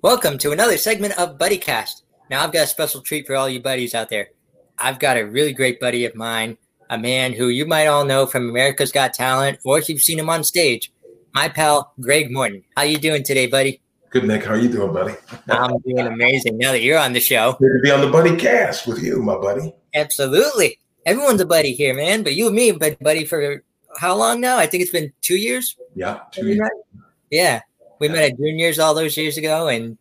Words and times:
Welcome 0.00 0.38
to 0.38 0.52
another 0.52 0.76
segment 0.76 1.18
of 1.18 1.38
BuddyCast. 1.38 2.02
Now, 2.30 2.44
I've 2.44 2.52
got 2.52 2.62
a 2.62 2.66
special 2.68 3.00
treat 3.00 3.26
for 3.26 3.34
all 3.34 3.48
you 3.48 3.60
buddies 3.60 3.96
out 3.96 4.08
there. 4.08 4.28
I've 4.78 5.00
got 5.00 5.16
a 5.16 5.26
really 5.26 5.52
great 5.52 5.80
buddy 5.80 6.04
of 6.04 6.14
mine, 6.14 6.56
a 6.88 6.96
man 6.96 7.32
who 7.32 7.48
you 7.48 7.66
might 7.66 7.88
all 7.88 8.04
know 8.04 8.24
from 8.24 8.48
America's 8.48 8.92
Got 8.92 9.12
Talent, 9.12 9.58
or 9.64 9.76
if 9.76 9.88
you've 9.88 10.00
seen 10.00 10.20
him 10.20 10.30
on 10.30 10.44
stage. 10.44 10.92
My 11.34 11.48
pal, 11.48 11.94
Greg 12.00 12.30
Morton. 12.30 12.62
How 12.76 12.82
you 12.84 12.98
doing 12.98 13.24
today, 13.24 13.48
buddy? 13.48 13.80
Good, 14.10 14.24
Nick. 14.24 14.44
How 14.44 14.54
you 14.54 14.68
doing, 14.68 14.92
buddy? 14.92 15.14
I'm 15.48 15.78
doing 15.80 16.06
amazing. 16.06 16.58
Now 16.58 16.70
that 16.70 16.82
you're 16.82 16.96
on 16.96 17.12
the 17.12 17.18
show, 17.18 17.56
good 17.58 17.72
to 17.72 17.80
be 17.82 17.90
on 17.90 18.00
the 18.00 18.10
Buddy 18.10 18.36
Cast 18.36 18.86
with 18.86 19.02
you, 19.02 19.20
my 19.20 19.36
buddy. 19.36 19.74
Absolutely. 19.96 20.78
Everyone's 21.06 21.40
a 21.40 21.46
buddy 21.46 21.72
here, 21.72 21.92
man. 21.92 22.22
But 22.22 22.36
you 22.36 22.46
and 22.46 22.54
me 22.54 22.68
have 22.68 22.78
been 22.78 22.96
buddy 23.00 23.24
for 23.24 23.64
how 23.98 24.14
long 24.14 24.40
now? 24.40 24.58
I 24.58 24.68
think 24.68 24.84
it's 24.84 24.92
been 24.92 25.12
two 25.22 25.38
years. 25.38 25.76
Yeah, 25.96 26.20
two 26.30 26.46
years. 26.46 26.70
Yeah, 27.32 27.62
we 28.00 28.08
met 28.08 28.32
at 28.32 28.38
juniors 28.38 28.78
all 28.78 28.94
those 28.94 29.16
years 29.16 29.36
ago, 29.36 29.68
and 29.68 29.98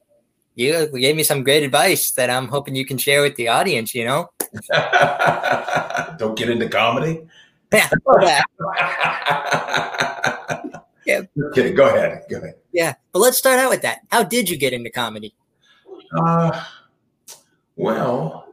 you 0.56 0.88
gave 1.00 1.16
me 1.16 1.24
some 1.24 1.44
great 1.44 1.64
advice 1.64 2.12
that 2.12 2.30
I'm 2.30 2.48
hoping 2.48 2.76
you 2.76 2.86
can 2.86 2.98
share 2.98 3.22
with 3.22 3.36
the 3.36 3.48
audience. 3.48 3.94
You 3.96 4.06
know, 4.06 4.30
don't 6.18 6.38
get 6.38 6.50
into 6.50 6.70
comedy. 6.70 7.26
Yeah. 7.74 7.90
yeah. 11.06 11.22
Okay, 11.50 11.74
go 11.74 11.90
ahead. 11.90 12.24
Go 12.30 12.38
ahead. 12.38 12.56
Yeah, 12.72 12.94
but 13.12 13.20
let's 13.20 13.38
start 13.38 13.60
out 13.60 13.70
with 13.70 13.82
that. 13.82 14.00
How 14.10 14.24
did 14.24 14.50
you 14.50 14.56
get 14.56 14.72
into 14.72 14.90
comedy? 14.90 15.36
Uh, 16.16 16.64
well, 17.76 18.48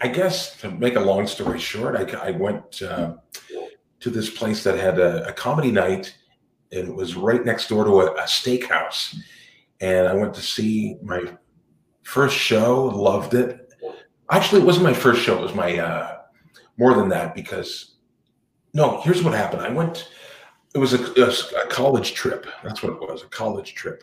I 0.00 0.08
guess 0.08 0.56
to 0.58 0.70
make 0.70 0.96
a 0.96 1.00
long 1.00 1.26
story 1.26 1.58
short, 1.58 1.96
I, 1.96 2.28
I 2.28 2.30
went 2.30 2.82
uh, 2.82 3.14
to 4.00 4.10
this 4.10 4.30
place 4.30 4.62
that 4.64 4.78
had 4.78 4.98
a, 4.98 5.28
a, 5.28 5.32
comedy 5.32 5.70
night, 5.70 6.14
and 6.74 6.88
it 6.88 6.94
was 6.94 7.16
right 7.16 7.44
next 7.44 7.68
door 7.68 7.84
to 7.84 8.00
a, 8.00 8.12
a 8.14 8.22
steakhouse. 8.22 9.16
And 9.80 10.06
I 10.06 10.14
went 10.14 10.34
to 10.34 10.40
see 10.42 10.96
my 11.02 11.22
first 12.02 12.36
show, 12.36 12.86
loved 12.86 13.34
it. 13.34 13.72
Actually, 14.30 14.62
it 14.62 14.64
wasn't 14.64 14.84
my 14.84 14.94
first 14.94 15.22
show; 15.22 15.38
it 15.38 15.42
was 15.42 15.54
my 15.54 15.78
uh, 15.78 16.18
more 16.78 16.94
than 16.94 17.08
that 17.10 17.34
because 17.34 17.96
no. 18.72 19.00
Here's 19.02 19.22
what 19.22 19.34
happened. 19.34 19.62
I 19.62 19.70
went. 19.70 20.08
It 20.74 20.78
was 20.78 20.94
a, 20.94 21.22
a 21.22 21.66
college 21.68 22.14
trip. 22.14 22.46
That's 22.62 22.82
what 22.82 22.94
it 22.94 23.00
was. 23.00 23.22
A 23.22 23.28
college 23.28 23.74
trip 23.74 24.02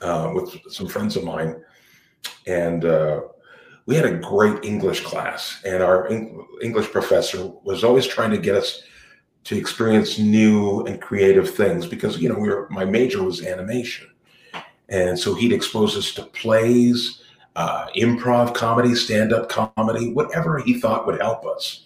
uh, 0.00 0.30
with 0.34 0.56
some 0.70 0.86
friends 0.86 1.16
of 1.16 1.24
mine, 1.24 1.62
and 2.46 2.84
uh, 2.84 3.22
we 3.86 3.96
had 3.96 4.06
a 4.06 4.18
great 4.18 4.64
English 4.64 5.00
class, 5.00 5.60
and 5.64 5.82
our 5.82 6.08
English 6.62 6.90
professor 6.90 7.48
was 7.64 7.82
always 7.82 8.06
trying 8.06 8.30
to 8.30 8.38
get 8.38 8.54
us 8.54 8.82
to 9.44 9.56
experience 9.56 10.18
new 10.18 10.84
and 10.86 11.00
creative 11.00 11.52
things 11.54 11.86
because 11.86 12.18
you 12.18 12.28
know 12.28 12.38
we 12.38 12.48
were 12.48 12.68
my 12.70 12.84
major 12.84 13.22
was 13.22 13.44
animation, 13.44 14.08
and 14.88 15.18
so 15.18 15.34
he'd 15.34 15.52
expose 15.52 15.96
us 15.96 16.12
to 16.14 16.24
plays, 16.26 17.22
uh, 17.56 17.86
improv 17.96 18.54
comedy, 18.54 18.94
stand 18.94 19.32
up 19.32 19.48
comedy, 19.48 20.12
whatever 20.12 20.58
he 20.58 20.80
thought 20.80 21.06
would 21.06 21.20
help 21.20 21.44
us. 21.44 21.84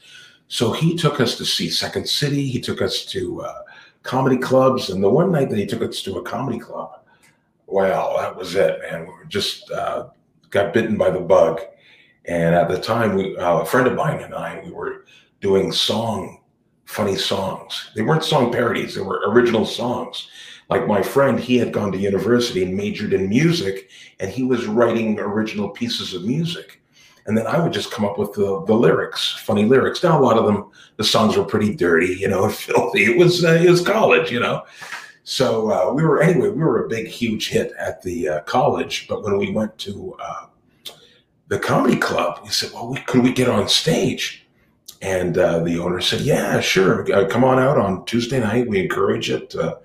So 0.49 0.73
he 0.73 0.97
took 0.97 1.21
us 1.21 1.37
to 1.39 1.45
see 1.45 1.69
Second 1.69 2.09
City. 2.09 2.47
He 2.47 2.61
took 2.61 2.81
us 2.81 3.05
to 3.07 3.43
uh, 3.43 3.63
comedy 4.03 4.37
clubs, 4.37 4.91
and 4.91 5.03
the 5.03 5.11
one 5.11 5.33
night 5.33 5.51
that 5.51 5.59
he 5.59 5.67
took 5.67 5.83
us 5.83 6.03
to 6.03 6.19
a 6.19 6.23
comedy 6.23 6.59
club, 6.59 7.01
wow, 7.67 8.17
that 8.19 8.37
was 8.37 8.55
it, 8.55 8.81
man. 8.83 9.01
We 9.01 9.13
were 9.13 9.25
just 9.25 9.71
uh, 9.71 10.09
got 10.51 10.73
bitten 10.73 10.97
by 10.97 11.11
the 11.11 11.21
bug 11.21 11.61
and 12.27 12.55
at 12.55 12.69
the 12.69 12.81
time, 12.81 13.15
we, 13.15 13.37
uh, 13.37 13.59
a 13.59 13.65
friend 13.65 13.87
of 13.87 13.95
mine 13.95 14.21
and 14.21 14.35
I, 14.35 14.61
we 14.65 14.73
were 14.73 15.05
doing 15.41 15.71
song, 15.71 16.41
funny 16.87 17.17
songs. 17.17 17.91
They 17.95 18.03
weren't 18.03 18.25
song 18.25 18.53
parodies; 18.53 18.95
they 18.95 19.03
were 19.03 19.23
original 19.29 19.67
songs. 19.67 20.29
Like 20.69 20.87
my 20.89 21.03
friend, 21.03 21.39
he 21.39 21.59
had 21.59 21.73
gone 21.73 21.93
to 21.93 21.99
university 21.99 22.65
and 22.65 22.77
majored 22.77 23.13
in 23.13 23.29
music, 23.29 23.89
and 24.19 24.31
he 24.31 24.43
was 24.43 24.67
writing 24.67 25.19
original 25.21 25.69
pieces 25.69 26.15
of 26.15 26.25
music. 26.25 26.81
And 27.27 27.37
then 27.37 27.47
I 27.47 27.61
would 27.61 27.73
just 27.73 27.91
come 27.91 28.05
up 28.05 28.19
with 28.19 28.33
the, 28.35 28.65
the 28.67 28.75
lyrics, 28.75 29.33
funny 29.33 29.65
lyrics. 29.65 30.03
Now 30.03 30.19
a 30.19 30.23
lot 30.23 30.39
of 30.39 30.47
them, 30.47 30.71
the 30.97 31.05
songs 31.05 31.37
were 31.37 31.45
pretty 31.45 31.75
dirty, 31.75 32.15
you 32.15 32.29
know, 32.29 32.49
filthy. 32.67 33.05
It 33.05 33.19
was 33.19 33.45
uh, 33.45 33.61
it 33.63 33.71
was 33.71 33.83
college, 33.83 34.31
you 34.31 34.41
know. 34.41 34.65
So 35.25 35.71
uh, 35.71 35.93
we 35.93 36.05
were 36.05 36.23
anyway. 36.23 36.49
We 36.51 36.63
were 36.63 36.85
a 36.85 36.89
big, 36.89 37.07
huge 37.07 37.49
hit 37.49 37.73
at 37.79 38.03
the 38.03 38.29
uh, 38.29 38.41
college. 38.43 39.07
But 39.09 39.23
when 39.23 39.39
we 39.39 39.51
went 39.51 39.77
to 39.79 40.17
uh, 40.21 40.47
the 41.49 41.59
comedy 41.59 41.97
club. 41.97 42.41
We 42.43 42.51
said, 42.51 42.73
well, 42.73 42.89
we, 42.89 43.01
could 43.01 43.23
we 43.23 43.33
get 43.33 43.49
on 43.49 43.69
stage? 43.69 44.46
And 45.03 45.37
uh, 45.37 45.61
the 45.61 45.79
owner 45.79 46.01
said, 46.01 46.23
yeah, 46.23 46.61
sure. 46.61 47.11
Uh, 47.13 47.27
come 47.29 47.45
on 47.45 47.59
out 47.59 47.79
on 47.79 48.05
Tuesday 48.07 48.41
night. 48.41 48.69
We 48.69 48.81
encourage 48.81 49.31
it. 49.31 49.55
Uh, 49.55 49.77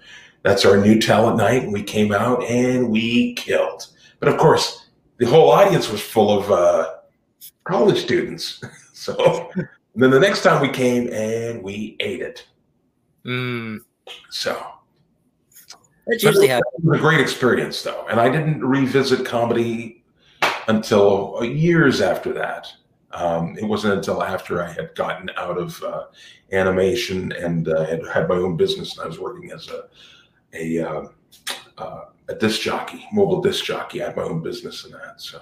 that's 0.44 0.66
our 0.66 0.78
new 0.78 1.00
talent 1.00 1.38
night. 1.38 1.64
And 1.64 1.74
we 1.74 1.84
came 1.84 2.12
out 2.14 2.44
and 2.44 2.90
we 2.90 3.34
killed. 3.36 3.88
But 4.20 4.30
of 4.30 4.38
course, 4.38 4.88
the 5.18 5.26
whole 5.26 5.52
audience 5.52 5.90
was 5.90 6.02
full 6.02 6.38
of 6.38 6.52
uh, 6.52 6.96
college 7.64 8.00
students. 8.00 8.62
so 8.94 9.50
then 9.96 10.10
the 10.12 10.20
next 10.20 10.44
time 10.44 10.62
we 10.62 10.70
came 10.70 11.12
and 11.12 11.62
we 11.62 11.98
ate 12.00 12.22
it. 12.22 12.48
Mm. 13.26 13.80
So 14.30 14.60
that's 16.08 16.24
usually 16.24 16.48
it 16.48 16.64
was 16.84 17.00
a 17.00 17.02
great 17.02 17.20
experience, 17.20 17.82
though. 17.84 18.06
And 18.10 18.20
I 18.20 18.30
didn't 18.30 18.66
revisit 18.66 19.26
comedy 19.26 20.04
until 20.68 21.40
years 21.44 22.02
after 22.02 22.34
that. 22.34 22.68
Um, 23.14 23.58
it 23.58 23.66
wasn't 23.66 23.96
until 23.96 24.24
after 24.24 24.64
I 24.64 24.72
had 24.72 24.96
gotten 24.96 25.30
out 25.38 25.58
of 25.58 25.82
uh, 25.84 26.06
animation 26.52 27.32
and 27.34 27.68
uh, 27.68 27.86
had 27.86 28.02
had 28.08 28.30
my 28.30 28.36
own 28.36 28.58
business 28.58 28.98
and 28.98 29.04
I 29.04 29.08
was 29.08 29.20
working 29.20 29.52
as 29.52 29.68
a 29.70 29.86
a, 30.54 30.80
uh, 30.80 31.08
uh, 31.78 32.06
a 32.28 32.36
disc 32.36 32.62
jockey, 32.62 33.08
mobile 33.14 33.42
disc 33.42 33.64
jockey. 33.64 34.02
I 34.02 34.08
had 34.08 34.18
my 34.18 34.24
own 34.24 34.42
business 34.42 34.86
in 34.86 34.92
that. 34.92 35.22
So, 35.22 35.42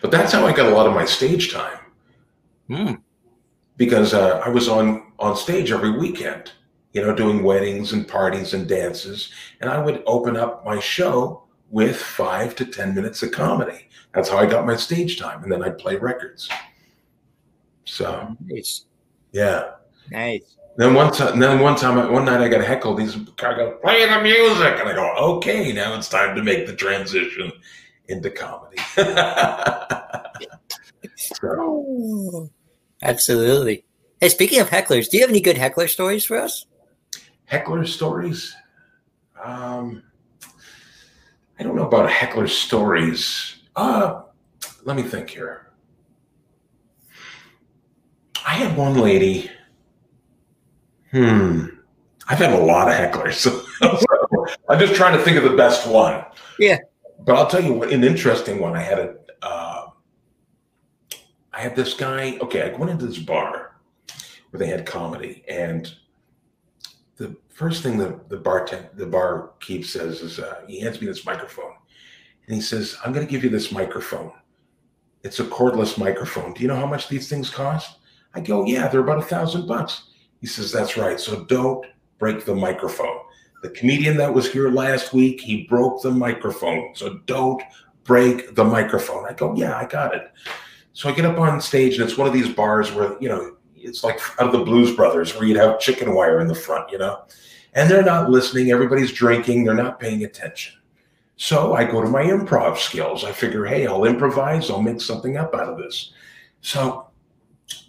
but 0.00 0.10
that's 0.10 0.32
how 0.32 0.46
I 0.46 0.52
got 0.52 0.72
a 0.72 0.74
lot 0.74 0.86
of 0.86 0.94
my 0.94 1.04
stage 1.04 1.52
time. 1.52 1.78
Hmm. 2.68 2.94
Because 3.76 4.12
uh, 4.12 4.42
I 4.44 4.48
was 4.48 4.68
on 4.68 5.12
on 5.18 5.36
stage 5.36 5.72
every 5.72 5.98
weekend, 5.98 6.52
you 6.92 7.02
know, 7.02 7.14
doing 7.14 7.42
weddings 7.42 7.92
and 7.92 8.06
parties 8.06 8.54
and 8.54 8.68
dances, 8.68 9.32
and 9.60 9.70
I 9.70 9.82
would 9.82 10.02
open 10.06 10.36
up 10.36 10.64
my 10.64 10.78
show 10.80 11.44
with 11.70 11.96
five 11.96 12.54
to 12.56 12.64
10 12.64 12.94
minutes 12.94 13.22
of 13.22 13.32
comedy. 13.32 13.88
That's 14.12 14.28
how 14.28 14.38
I 14.38 14.46
got 14.46 14.66
my 14.66 14.76
stage 14.76 15.18
time. 15.18 15.42
And 15.42 15.50
then 15.50 15.62
I'd 15.62 15.78
play 15.78 15.96
records. 15.96 16.48
So, 17.84 18.36
nice. 18.44 18.84
yeah. 19.32 19.72
Nice. 20.10 20.56
Then 20.76 20.94
one 20.94 21.12
time, 21.12 21.38
then 21.38 21.60
one 21.60 21.76
time, 21.76 22.12
one 22.12 22.24
night 22.24 22.40
I 22.40 22.48
got 22.48 22.64
heckled. 22.64 22.98
These 22.98 23.16
guy 23.36 23.54
go, 23.54 23.78
play 23.82 24.08
the 24.08 24.22
music. 24.22 24.80
And 24.80 24.88
I 24.88 24.94
go, 24.94 25.14
okay, 25.36 25.72
now 25.72 25.96
it's 25.96 26.08
time 26.08 26.34
to 26.36 26.42
make 26.42 26.66
the 26.66 26.74
transition 26.74 27.52
into 28.08 28.30
comedy. 28.30 28.78
so. 31.16 32.50
Absolutely. 33.02 33.84
Hey, 34.20 34.28
speaking 34.28 34.60
of 34.60 34.68
hecklers, 34.68 35.08
do 35.08 35.16
you 35.16 35.22
have 35.22 35.30
any 35.30 35.40
good 35.40 35.56
heckler 35.56 35.88
stories 35.88 36.24
for 36.24 36.38
us? 36.38 36.66
Heckler 37.46 37.86
stories? 37.86 38.54
Um, 39.42 40.02
I 41.60 41.62
don't 41.62 41.76
know 41.76 41.86
about 41.86 42.10
heckler 42.10 42.48
stories. 42.48 43.56
Uh, 43.76 44.22
let 44.84 44.96
me 44.96 45.02
think 45.02 45.28
here. 45.28 45.66
I 48.46 48.54
had 48.54 48.74
one 48.78 48.94
lady. 48.94 49.50
Hmm. 51.10 51.66
I've 52.26 52.38
had 52.38 52.54
a 52.54 52.64
lot 52.64 52.88
of 52.88 52.94
hecklers. 52.94 53.46
I'm 54.70 54.78
just 54.78 54.94
trying 54.94 55.18
to 55.18 55.22
think 55.22 55.36
of 55.36 55.44
the 55.44 55.54
best 55.54 55.86
one. 55.86 56.24
Yeah. 56.58 56.78
But 57.26 57.36
I'll 57.36 57.46
tell 57.46 57.62
you 57.62 57.74
what, 57.74 57.92
an 57.92 58.04
interesting 58.04 58.58
one. 58.58 58.74
I 58.74 58.80
had 58.80 58.98
a, 58.98 59.16
uh, 59.42 59.90
I 61.52 61.60
had 61.60 61.76
this 61.76 61.92
guy. 61.92 62.38
Okay, 62.40 62.72
I 62.72 62.74
went 62.74 62.90
into 62.90 63.04
this 63.04 63.18
bar 63.18 63.76
where 64.48 64.58
they 64.58 64.66
had 64.66 64.86
comedy, 64.86 65.44
and 65.46 65.94
first 67.60 67.82
thing 67.82 67.98
the 67.98 68.18
the 68.28 68.38
bartend 68.38 68.88
the 68.96 69.04
barkeep 69.04 69.84
says 69.84 70.22
is 70.22 70.38
uh, 70.38 70.62
he 70.66 70.80
hands 70.80 70.98
me 70.98 71.06
this 71.06 71.26
microphone, 71.26 71.74
and 72.46 72.54
he 72.54 72.62
says, 72.62 72.96
"I'm 73.04 73.12
going 73.12 73.26
to 73.26 73.30
give 73.30 73.44
you 73.44 73.50
this 73.50 73.70
microphone. 73.70 74.32
It's 75.24 75.40
a 75.40 75.44
cordless 75.44 75.98
microphone. 75.98 76.54
Do 76.54 76.62
you 76.62 76.68
know 76.68 76.80
how 76.84 76.86
much 76.86 77.08
these 77.08 77.28
things 77.28 77.50
cost?" 77.50 77.98
I 78.34 78.40
go, 78.40 78.64
"Yeah, 78.64 78.88
they're 78.88 79.06
about 79.06 79.18
a 79.18 79.32
thousand 79.34 79.66
bucks." 79.66 80.04
He 80.40 80.46
says, 80.46 80.72
"That's 80.72 80.96
right. 80.96 81.20
So 81.20 81.44
don't 81.44 81.84
break 82.18 82.46
the 82.46 82.54
microphone." 82.54 83.18
The 83.62 83.68
comedian 83.68 84.16
that 84.16 84.32
was 84.32 84.50
here 84.50 84.70
last 84.70 85.12
week, 85.12 85.38
he 85.42 85.64
broke 85.64 86.00
the 86.00 86.10
microphone. 86.10 86.94
So 86.94 87.18
don't 87.26 87.62
break 88.04 88.54
the 88.54 88.64
microphone. 88.64 89.26
I 89.26 89.34
go, 89.34 89.54
"Yeah, 89.54 89.76
I 89.76 89.84
got 89.84 90.14
it." 90.14 90.32
So 90.94 91.10
I 91.10 91.12
get 91.12 91.26
up 91.26 91.38
on 91.38 91.60
stage, 91.60 91.98
and 91.98 92.08
it's 92.08 92.16
one 92.16 92.26
of 92.26 92.32
these 92.32 92.48
bars 92.48 92.90
where 92.90 93.18
you 93.20 93.28
know 93.28 93.56
it's 93.76 94.02
like 94.02 94.18
out 94.40 94.46
of 94.46 94.52
the 94.52 94.64
Blues 94.64 94.96
Brothers, 94.96 95.36
where 95.36 95.46
you'd 95.46 95.58
have 95.58 95.78
chicken 95.78 96.14
wire 96.14 96.40
in 96.40 96.48
the 96.48 96.54
front, 96.54 96.90
you 96.90 96.96
know 96.96 97.22
and 97.74 97.90
they're 97.90 98.02
not 98.02 98.30
listening. 98.30 98.70
Everybody's 98.70 99.12
drinking. 99.12 99.64
They're 99.64 99.74
not 99.74 100.00
paying 100.00 100.24
attention. 100.24 100.74
So 101.36 101.74
I 101.74 101.84
go 101.84 102.02
to 102.02 102.08
my 102.08 102.22
improv 102.22 102.76
skills. 102.76 103.24
I 103.24 103.32
figure, 103.32 103.64
hey, 103.64 103.86
I'll 103.86 104.04
improvise. 104.04 104.70
I'll 104.70 104.82
make 104.82 105.00
something 105.00 105.36
up 105.36 105.54
out 105.54 105.68
of 105.68 105.78
this. 105.78 106.12
So 106.60 107.06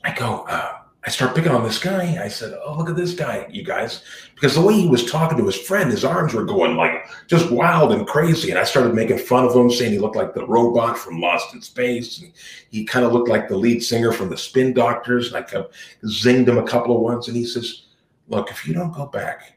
I 0.03 0.13
go, 0.13 0.45
uh, 0.47 0.77
I 1.03 1.09
start 1.09 1.35
picking 1.35 1.51
on 1.51 1.63
this 1.63 1.79
guy. 1.79 2.23
I 2.23 2.27
said, 2.27 2.53
"Oh, 2.63 2.77
look 2.77 2.87
at 2.87 2.95
this 2.95 3.15
guy, 3.15 3.47
you 3.49 3.63
guys," 3.63 4.03
because 4.35 4.53
the 4.53 4.61
way 4.61 4.75
he 4.75 4.87
was 4.87 5.09
talking 5.09 5.35
to 5.39 5.45
his 5.45 5.57
friend, 5.57 5.89
his 5.89 6.05
arms 6.05 6.35
were 6.35 6.45
going 6.45 6.77
like 6.77 7.07
just 7.27 7.49
wild 7.49 7.91
and 7.91 8.05
crazy. 8.05 8.51
And 8.51 8.59
I 8.59 8.63
started 8.63 8.93
making 8.93 9.17
fun 9.17 9.43
of 9.43 9.55
him, 9.55 9.71
saying 9.71 9.93
he 9.93 9.97
looked 9.97 10.15
like 10.15 10.35
the 10.35 10.45
robot 10.45 10.99
from 10.99 11.19
Lost 11.19 11.55
in 11.55 11.61
Space, 11.61 12.21
and 12.21 12.31
he 12.69 12.83
kind 12.83 13.03
of 13.03 13.13
looked 13.13 13.29
like 13.29 13.49
the 13.49 13.57
lead 13.57 13.83
singer 13.83 14.11
from 14.11 14.29
the 14.29 14.37
Spin 14.37 14.73
Doctors. 14.73 15.27
And 15.29 15.37
I 15.37 15.41
kept 15.41 15.73
zinged 16.05 16.47
him 16.47 16.59
a 16.59 16.67
couple 16.67 16.95
of 16.95 17.01
ones, 17.01 17.27
and 17.27 17.35
he 17.35 17.45
says, 17.45 17.85
"Look, 18.27 18.51
if 18.51 18.67
you 18.67 18.75
don't 18.75 18.93
go 18.93 19.07
back 19.07 19.53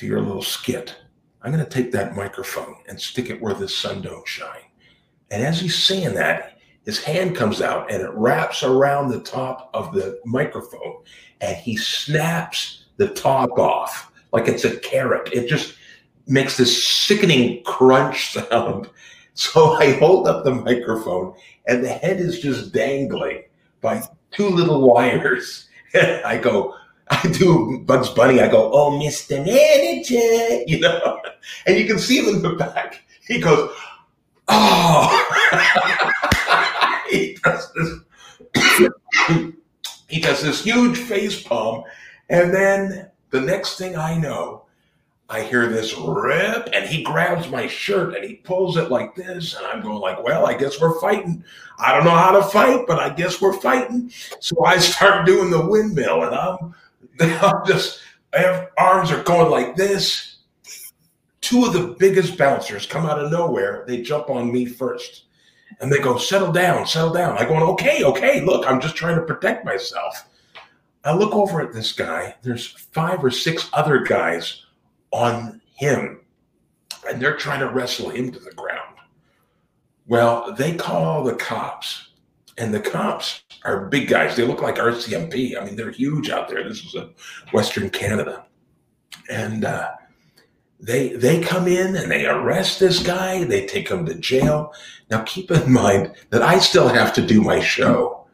to 0.00 0.06
your 0.06 0.20
little 0.20 0.42
skit, 0.42 0.96
I'm 1.42 1.52
going 1.52 1.64
to 1.64 1.70
take 1.70 1.92
that 1.92 2.16
microphone 2.16 2.76
and 2.88 3.00
stick 3.00 3.30
it 3.30 3.40
where 3.40 3.54
the 3.54 3.68
sun 3.68 4.02
don't 4.02 4.26
shine." 4.26 4.64
And 5.30 5.42
as 5.42 5.60
he's 5.60 5.78
saying 5.78 6.14
that, 6.14 6.58
his 6.84 7.02
hand 7.04 7.36
comes 7.36 7.60
out 7.60 7.90
and 7.92 8.02
it 8.02 8.10
wraps 8.14 8.62
around 8.62 9.08
the 9.08 9.20
top 9.20 9.70
of 9.74 9.92
the 9.92 10.18
microphone 10.24 11.02
and 11.40 11.56
he 11.56 11.76
snaps 11.76 12.86
the 12.96 13.08
top 13.08 13.58
off 13.58 14.10
like 14.32 14.48
it's 14.48 14.64
a 14.64 14.76
carrot. 14.78 15.32
It 15.32 15.48
just 15.48 15.74
makes 16.26 16.56
this 16.56 16.84
sickening 16.86 17.62
crunch 17.64 18.32
sound. 18.32 18.88
So 19.34 19.74
I 19.74 19.92
hold 19.92 20.26
up 20.26 20.44
the 20.44 20.54
microphone 20.54 21.34
and 21.66 21.82
the 21.82 21.88
head 21.88 22.20
is 22.20 22.40
just 22.40 22.72
dangling 22.74 23.44
by 23.80 24.02
two 24.32 24.48
little 24.48 24.86
wires. 24.86 25.68
I 25.94 26.36
go, 26.36 26.74
I 27.24 27.28
do 27.28 27.80
Bugs 27.80 28.08
Bunny. 28.10 28.40
I 28.40 28.48
go, 28.48 28.70
oh, 28.72 28.92
Mr. 28.92 29.44
Manager, 29.44 30.62
you 30.66 30.78
know, 30.78 31.20
and 31.66 31.76
you 31.76 31.86
can 31.86 31.98
see 31.98 32.20
him 32.20 32.36
in 32.36 32.42
the 32.42 32.54
back. 32.54 33.02
He 33.26 33.40
goes, 33.40 33.70
oh. 34.48 36.12
he 37.10 37.36
does 37.42 37.72
this. 37.74 37.98
he 40.08 40.20
does 40.20 40.42
this 40.42 40.62
huge 40.62 40.98
face 40.98 41.42
palm, 41.42 41.82
and 42.28 42.54
then 42.54 43.10
the 43.30 43.40
next 43.40 43.76
thing 43.76 43.96
I 43.96 44.16
know, 44.16 44.64
I 45.28 45.42
hear 45.42 45.68
this 45.68 45.96
rip, 45.96 46.68
and 46.72 46.88
he 46.88 47.02
grabs 47.02 47.48
my 47.48 47.66
shirt 47.68 48.16
and 48.16 48.24
he 48.24 48.36
pulls 48.36 48.76
it 48.76 48.90
like 48.90 49.14
this, 49.14 49.56
and 49.56 49.66
I'm 49.66 49.80
going 49.80 49.98
like, 49.98 50.22
"Well, 50.22 50.46
I 50.46 50.56
guess 50.56 50.80
we're 50.80 50.98
fighting. 51.00 51.44
I 51.78 51.92
don't 51.92 52.04
know 52.04 52.10
how 52.10 52.32
to 52.32 52.42
fight, 52.42 52.86
but 52.86 52.98
I 52.98 53.10
guess 53.10 53.40
we're 53.40 53.60
fighting." 53.60 54.10
So 54.40 54.64
I 54.64 54.78
start 54.78 55.26
doing 55.26 55.50
the 55.50 55.64
windmill, 55.64 56.24
and 56.24 56.34
I'm, 56.34 56.74
I'm 57.20 57.64
just, 57.66 58.00
have, 58.32 58.68
arms 58.78 59.10
are 59.10 59.22
going 59.22 59.50
like 59.50 59.76
this. 59.76 60.38
Two 61.40 61.64
of 61.64 61.72
the 61.72 61.96
biggest 61.98 62.36
bouncers 62.36 62.86
come 62.86 63.06
out 63.06 63.18
of 63.18 63.30
nowhere. 63.32 63.84
They 63.86 64.02
jump 64.02 64.30
on 64.30 64.52
me 64.52 64.66
first. 64.66 65.24
And 65.80 65.90
they 65.90 65.98
go, 65.98 66.18
settle 66.18 66.52
down, 66.52 66.86
settle 66.86 67.12
down. 67.12 67.38
I 67.38 67.44
go, 67.44 67.54
okay, 67.72 68.04
okay, 68.04 68.40
look, 68.42 68.66
I'm 68.66 68.80
just 68.80 68.96
trying 68.96 69.16
to 69.16 69.22
protect 69.22 69.64
myself. 69.64 70.28
I 71.04 71.14
look 71.14 71.34
over 71.34 71.62
at 71.62 71.72
this 71.72 71.92
guy. 71.92 72.34
There's 72.42 72.66
five 72.66 73.24
or 73.24 73.30
six 73.30 73.70
other 73.72 74.00
guys 74.00 74.66
on 75.12 75.62
him, 75.74 76.20
and 77.08 77.20
they're 77.20 77.36
trying 77.36 77.60
to 77.60 77.70
wrestle 77.70 78.10
him 78.10 78.30
to 78.32 78.38
the 78.38 78.52
ground. 78.52 78.96
Well, 80.06 80.52
they 80.52 80.74
call 80.74 81.24
the 81.24 81.34
cops, 81.34 82.10
and 82.58 82.74
the 82.74 82.80
cops 82.80 83.42
are 83.64 83.86
big 83.86 84.08
guys. 84.08 84.36
They 84.36 84.46
look 84.46 84.62
like 84.62 84.76
RCMP. 84.76 85.60
I 85.60 85.64
mean, 85.64 85.76
they're 85.76 85.90
huge 85.90 86.30
out 86.30 86.48
there. 86.48 86.66
This 86.66 86.84
is 86.84 86.94
in 86.94 87.10
Western 87.52 87.90
Canada. 87.90 88.46
And 89.28 89.64
uh, 89.64 89.90
they 90.80 91.10
they 91.10 91.40
come 91.40 91.68
in 91.68 91.94
and 91.94 92.10
they 92.10 92.26
arrest 92.26 92.80
this 92.80 93.02
guy 93.02 93.44
they 93.44 93.66
take 93.66 93.88
him 93.88 94.06
to 94.06 94.14
jail 94.14 94.72
now 95.10 95.22
keep 95.22 95.50
in 95.50 95.70
mind 95.70 96.12
that 96.30 96.42
i 96.42 96.58
still 96.58 96.88
have 96.88 97.12
to 97.12 97.24
do 97.24 97.42
my 97.42 97.60
show 97.60 98.26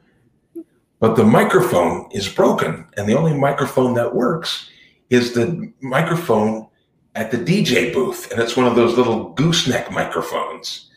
but 1.01 1.17
the 1.17 1.25
microphone 1.25 2.09
is 2.13 2.29
broken 2.29 2.87
and 2.97 3.09
the 3.09 3.19
only 3.19 3.35
microphone 3.35 3.95
that 3.95 4.15
works 4.15 4.71
is 5.11 5.33
the 5.33 5.73
microphone 5.81 6.67
at 7.15 7.31
the 7.31 7.39
dj 7.39 7.93
booth 7.93 8.31
and 8.31 8.41
it's 8.41 8.57
one 8.57 8.67
of 8.67 8.77
those 8.77 8.97
little 8.97 9.31
gooseneck 9.31 9.91
microphones 9.91 10.91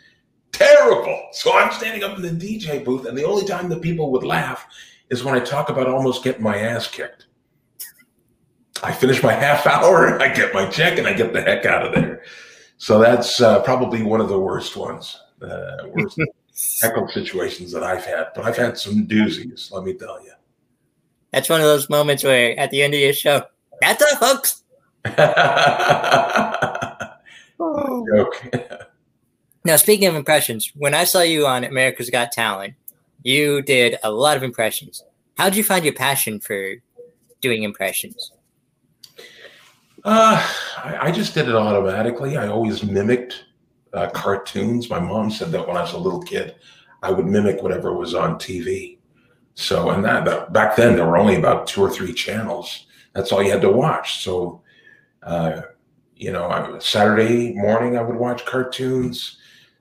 terrible 0.51 1.28
so 1.31 1.54
i'm 1.57 1.72
standing 1.72 2.04
up 2.04 2.18
in 2.18 2.22
the 2.22 2.30
dj 2.30 2.84
booth 2.84 3.06
and 3.06 3.18
the 3.18 3.24
only 3.24 3.46
time 3.46 3.69
that 3.69 3.81
people 3.81 4.12
would 4.12 4.24
laugh 4.24 4.66
is 5.10 5.24
when 5.24 5.36
i 5.36 5.40
talk 5.40 5.69
about 5.69 5.88
almost 5.88 6.24
getting 6.24 6.44
my 6.44 6.57
ass 6.57 6.88
kicked 6.88 7.28
I 8.84 8.92
finish 8.92 9.24
my 9.24 9.34
half 9.46 9.66
hour, 9.68 10.22
I 10.22 10.34
get 10.34 10.54
my 10.54 10.68
check, 10.68 10.98
and 10.98 11.07
I 11.07 11.13
get 11.13 11.34
the 11.34 11.42
heck 11.42 11.66
out 11.66 11.86
of 11.86 11.94
there. 11.94 12.24
So 12.78 13.00
that's 13.00 13.42
uh, 13.42 13.62
probably 13.63 14.04
one 14.04 14.22
of 14.22 14.30
the 14.30 14.40
worst 14.40 14.78
ones, 14.78 15.19
uh, 15.42 15.88
worst 15.94 16.19
heckle 16.81 17.07
situations 17.10 17.72
that 17.74 17.84
I've 17.84 18.06
had. 18.06 18.28
But 18.36 18.45
I've 18.45 18.57
had 18.57 18.78
some 18.78 19.06
doozies, 19.06 19.72
let 19.72 19.84
me 19.84 19.94
tell 19.94 20.24
you. 20.24 20.31
That's 21.31 21.50
one 21.50 21.60
of 21.62 21.68
those 21.68 21.90
moments 21.90 22.24
where 22.24 22.57
at 22.60 22.72
the 22.72 22.81
end 22.81 22.94
of 22.94 23.00
your 23.00 23.13
show, 23.13 23.44
that's 23.81 24.02
a 24.02 24.16
folks. 24.18 24.63
oh. 27.60 28.06
Joke. 28.16 28.89
Now, 29.66 29.76
speaking 29.76 30.08
of 30.08 30.16
impressions, 30.16 30.72
when 30.76 30.94
I 30.94 31.04
saw 31.04 31.22
you 31.22 31.46
on 31.46 31.64
America's 31.64 32.10
Got 32.10 32.32
Talent, 32.32 32.76
you 33.24 33.62
did 33.62 33.98
a 34.04 34.12
lot 34.12 34.38
of 34.38 34.44
impressions. 34.44 35.04
How 35.38 35.50
did 35.50 35.58
you 35.58 35.64
find 35.64 35.84
your 35.84 35.94
passion 35.94 36.40
for 36.40 36.76
doing 37.42 37.64
impressions? 37.64 38.32
Uh, 40.06 40.42
I, 40.78 41.08
I, 41.08 41.12
just 41.12 41.34
did 41.34 41.50
it 41.50 41.56
automatically. 41.56 42.38
I 42.38 42.48
always 42.48 42.84
mimicked 42.84 43.44
uh, 43.94 44.10
cartoons. 44.12 44.90
My 44.90 45.00
mom 45.00 45.30
said 45.30 45.52
that 45.52 45.68
when 45.68 45.76
I 45.76 45.82
was 45.82 45.92
a 45.92 45.98
little 45.98 46.22
kid, 46.22 46.56
I 47.04 47.12
would 47.12 47.26
mimic 47.26 47.62
whatever 47.62 47.94
was 47.94 48.14
on 48.14 48.36
TV. 48.36 48.98
So, 49.56 49.90
and 49.90 50.06
that, 50.06 50.54
back 50.54 50.78
then 50.78 50.96
there 50.96 51.06
were 51.06 51.18
only 51.18 51.36
about 51.36 51.68
two 51.68 51.82
or 51.82 51.90
three 51.90 52.14
channels. 52.14 52.86
That's 53.14 53.34
all 53.34 53.44
you 53.44 53.52
had 53.52 53.62
to 53.62 53.72
watch. 53.72 54.24
So, 54.24 54.62
uh, 55.22 55.62
you 56.16 56.32
know, 56.32 56.50
I, 56.50 56.80
Saturday 56.80 57.54
morning 57.54 57.98
I 57.98 58.02
would 58.02 58.16
watch 58.16 58.46
cartoons. 58.46 59.39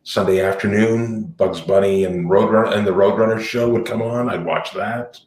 Sunday 0.08 0.40
afternoon, 0.40 1.24
Bugs 1.36 1.60
Bunny 1.60 2.04
and 2.04 2.30
Roadrunner 2.30 2.74
and 2.74 2.86
the 2.86 2.92
Roadrunner 2.92 3.38
show 3.38 3.68
would 3.68 3.84
come 3.84 4.00
on. 4.00 4.30
I'd 4.30 4.42
watch 4.42 4.72
that. 4.72 5.20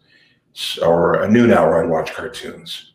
Or 0.81 1.22
a 1.22 1.30
noon 1.30 1.54
hour, 1.54 1.83
I'd 1.83 1.89
watch 1.89 2.13
cartoons 2.13 2.92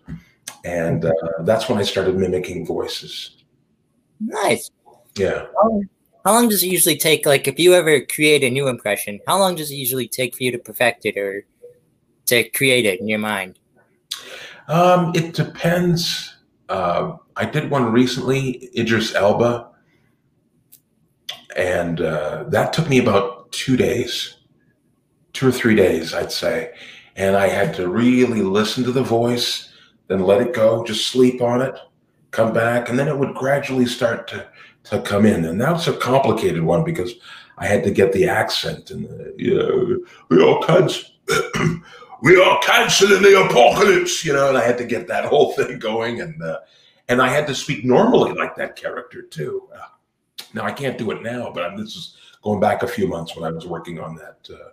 and 0.64 1.04
uh, 1.04 1.12
that's 1.42 1.68
when 1.68 1.78
I 1.78 1.82
started 1.82 2.16
mimicking 2.16 2.66
voices. 2.66 3.36
Nice. 4.18 4.68
Yeah. 5.16 5.46
How 6.24 6.32
long 6.32 6.48
does 6.48 6.64
it 6.64 6.66
usually 6.66 6.96
take? 6.96 7.24
Like, 7.24 7.46
if 7.46 7.56
you 7.60 7.72
ever 7.74 8.00
create 8.00 8.42
a 8.42 8.50
new 8.50 8.66
impression, 8.66 9.20
how 9.28 9.38
long 9.38 9.54
does 9.54 9.70
it 9.70 9.76
usually 9.76 10.08
take 10.08 10.34
for 10.34 10.42
you 10.42 10.50
to 10.50 10.58
perfect 10.58 11.06
it 11.06 11.16
or 11.16 11.46
to 12.26 12.48
create 12.50 12.84
it 12.84 13.00
in 13.00 13.06
your 13.06 13.20
mind? 13.20 13.60
Um, 14.66 15.12
it 15.14 15.34
depends. 15.34 16.34
Uh, 16.68 17.12
I 17.36 17.44
did 17.44 17.70
one 17.70 17.92
recently, 17.92 18.68
Idris 18.76 19.14
Elba, 19.14 19.70
and 21.56 22.00
uh, 22.00 22.44
that 22.48 22.72
took 22.72 22.88
me 22.88 22.98
about 22.98 23.50
two 23.52 23.76
days, 23.76 24.36
two 25.32 25.48
or 25.48 25.52
three 25.52 25.74
days, 25.74 26.14
I'd 26.14 26.32
say. 26.32 26.72
And 27.16 27.36
I 27.36 27.48
had 27.48 27.74
to 27.76 27.88
really 27.88 28.42
listen 28.42 28.84
to 28.84 28.92
the 28.92 29.02
voice 29.02 29.66
then 30.08 30.20
let 30.20 30.40
it 30.40 30.54
go, 30.54 30.84
just 30.84 31.08
sleep 31.08 31.40
on 31.42 31.60
it, 31.60 31.74
come 32.30 32.52
back, 32.52 32.88
and 32.88 32.98
then 32.98 33.08
it 33.08 33.18
would 33.18 33.34
gradually 33.34 33.86
start 33.86 34.28
to 34.28 34.46
to 34.84 35.02
come 35.02 35.26
in. 35.26 35.44
And 35.44 35.60
that 35.60 35.72
was 35.72 35.88
a 35.88 35.96
complicated 35.96 36.62
one 36.62 36.84
because 36.84 37.14
I 37.58 37.66
had 37.66 37.82
to 37.84 37.90
get 37.90 38.12
the 38.12 38.28
accent 38.28 38.92
and 38.92 39.04
the, 39.04 39.34
you 39.36 39.56
know, 39.56 39.98
we 40.28 40.40
all 40.40 40.62
cancel, 40.62 41.10
we 42.22 42.40
are 42.40 42.60
canceling 42.60 43.20
the 43.20 43.44
apocalypse, 43.44 44.24
you 44.24 44.32
know, 44.32 44.48
and 44.48 44.56
I 44.56 44.64
had 44.64 44.78
to 44.78 44.84
get 44.84 45.08
that 45.08 45.24
whole 45.24 45.54
thing 45.54 45.80
going, 45.80 46.20
and 46.20 46.40
uh, 46.40 46.60
and 47.08 47.20
I 47.20 47.28
had 47.28 47.46
to 47.48 47.54
speak 47.54 47.84
normally 47.84 48.32
like 48.32 48.54
that 48.56 48.76
character 48.76 49.22
too. 49.22 49.68
Uh, 49.74 49.86
now 50.56 50.64
I 50.64 50.72
can't 50.72 50.98
do 50.98 51.12
it 51.12 51.22
now, 51.22 51.52
but 51.54 51.64
I'm, 51.64 51.76
this 51.76 51.94
is 51.94 52.16
going 52.42 52.58
back 52.60 52.82
a 52.82 52.88
few 52.88 53.06
months 53.06 53.36
when 53.36 53.44
I 53.44 53.50
was 53.50 53.66
working 53.66 54.00
on 54.00 54.16
that. 54.16 54.48
Uh, 54.52 54.70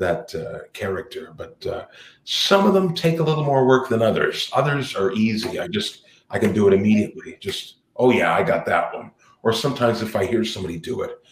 that 0.00 0.34
uh, 0.34 0.66
character. 0.72 1.32
But 1.36 1.64
uh, 1.66 1.84
some 2.24 2.66
of 2.66 2.74
them 2.74 2.94
take 2.94 3.20
a 3.20 3.22
little 3.22 3.44
more 3.44 3.66
work 3.66 3.88
than 3.88 4.02
others. 4.02 4.50
Others 4.52 4.96
are 4.96 5.12
easy. 5.12 5.60
I 5.60 5.68
just 5.68 6.04
I 6.30 6.38
can 6.40 6.52
do 6.52 6.66
it 6.66 6.74
immediately. 6.74 7.36
Just 7.38 7.76
oh 7.96 8.10
yeah, 8.10 8.34
I 8.34 8.42
got 8.42 8.66
that 8.66 8.92
one. 8.92 9.12
Or 9.42 9.52
sometimes 9.52 10.02
if 10.02 10.16
I 10.16 10.26
hear 10.26 10.44
somebody 10.44 10.78
do 10.78 11.02
it, 11.02 11.22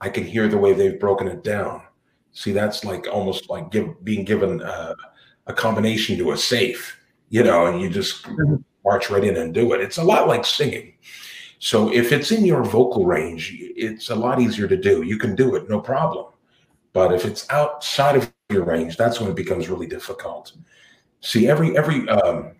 I 0.00 0.08
can 0.10 0.24
hear 0.24 0.48
the 0.48 0.58
way 0.58 0.72
they've 0.72 1.00
broken 1.00 1.28
it 1.28 1.42
down. 1.42 1.82
See, 2.32 2.52
that's 2.52 2.84
like 2.84 3.06
almost 3.10 3.48
like 3.48 3.70
give, 3.70 4.04
being 4.04 4.24
given 4.24 4.60
uh, 4.60 4.94
a 5.46 5.54
combination 5.54 6.18
to 6.18 6.32
a 6.32 6.36
safe, 6.36 7.00
you 7.30 7.42
know, 7.42 7.66
and 7.66 7.80
you 7.80 7.88
just 7.88 8.24
mm-hmm. 8.24 8.56
march 8.84 9.08
right 9.08 9.24
in 9.24 9.36
and 9.36 9.54
do 9.54 9.72
it. 9.72 9.80
It's 9.80 9.96
a 9.96 10.04
lot 10.04 10.28
like 10.28 10.44
singing. 10.44 10.94
So 11.58 11.92
if 11.92 12.12
it's 12.12 12.32
in 12.32 12.44
your 12.44 12.62
vocal 12.62 13.04
range, 13.04 13.56
it's 13.58 14.10
a 14.10 14.14
lot 14.14 14.40
easier 14.40 14.68
to 14.68 14.76
do. 14.76 15.02
You 15.02 15.18
can 15.18 15.34
do 15.34 15.54
it, 15.56 15.68
no 15.68 15.80
problem. 15.80 16.26
But 16.92 17.12
if 17.12 17.24
it's 17.24 17.48
outside 17.50 18.16
of 18.16 18.32
your 18.50 18.64
range, 18.64 18.96
that's 18.96 19.20
when 19.20 19.30
it 19.30 19.36
becomes 19.36 19.68
really 19.68 19.86
difficult. 19.86 20.52
See, 21.20 21.48
every 21.48 21.76
every 21.76 22.08
um, 22.08 22.52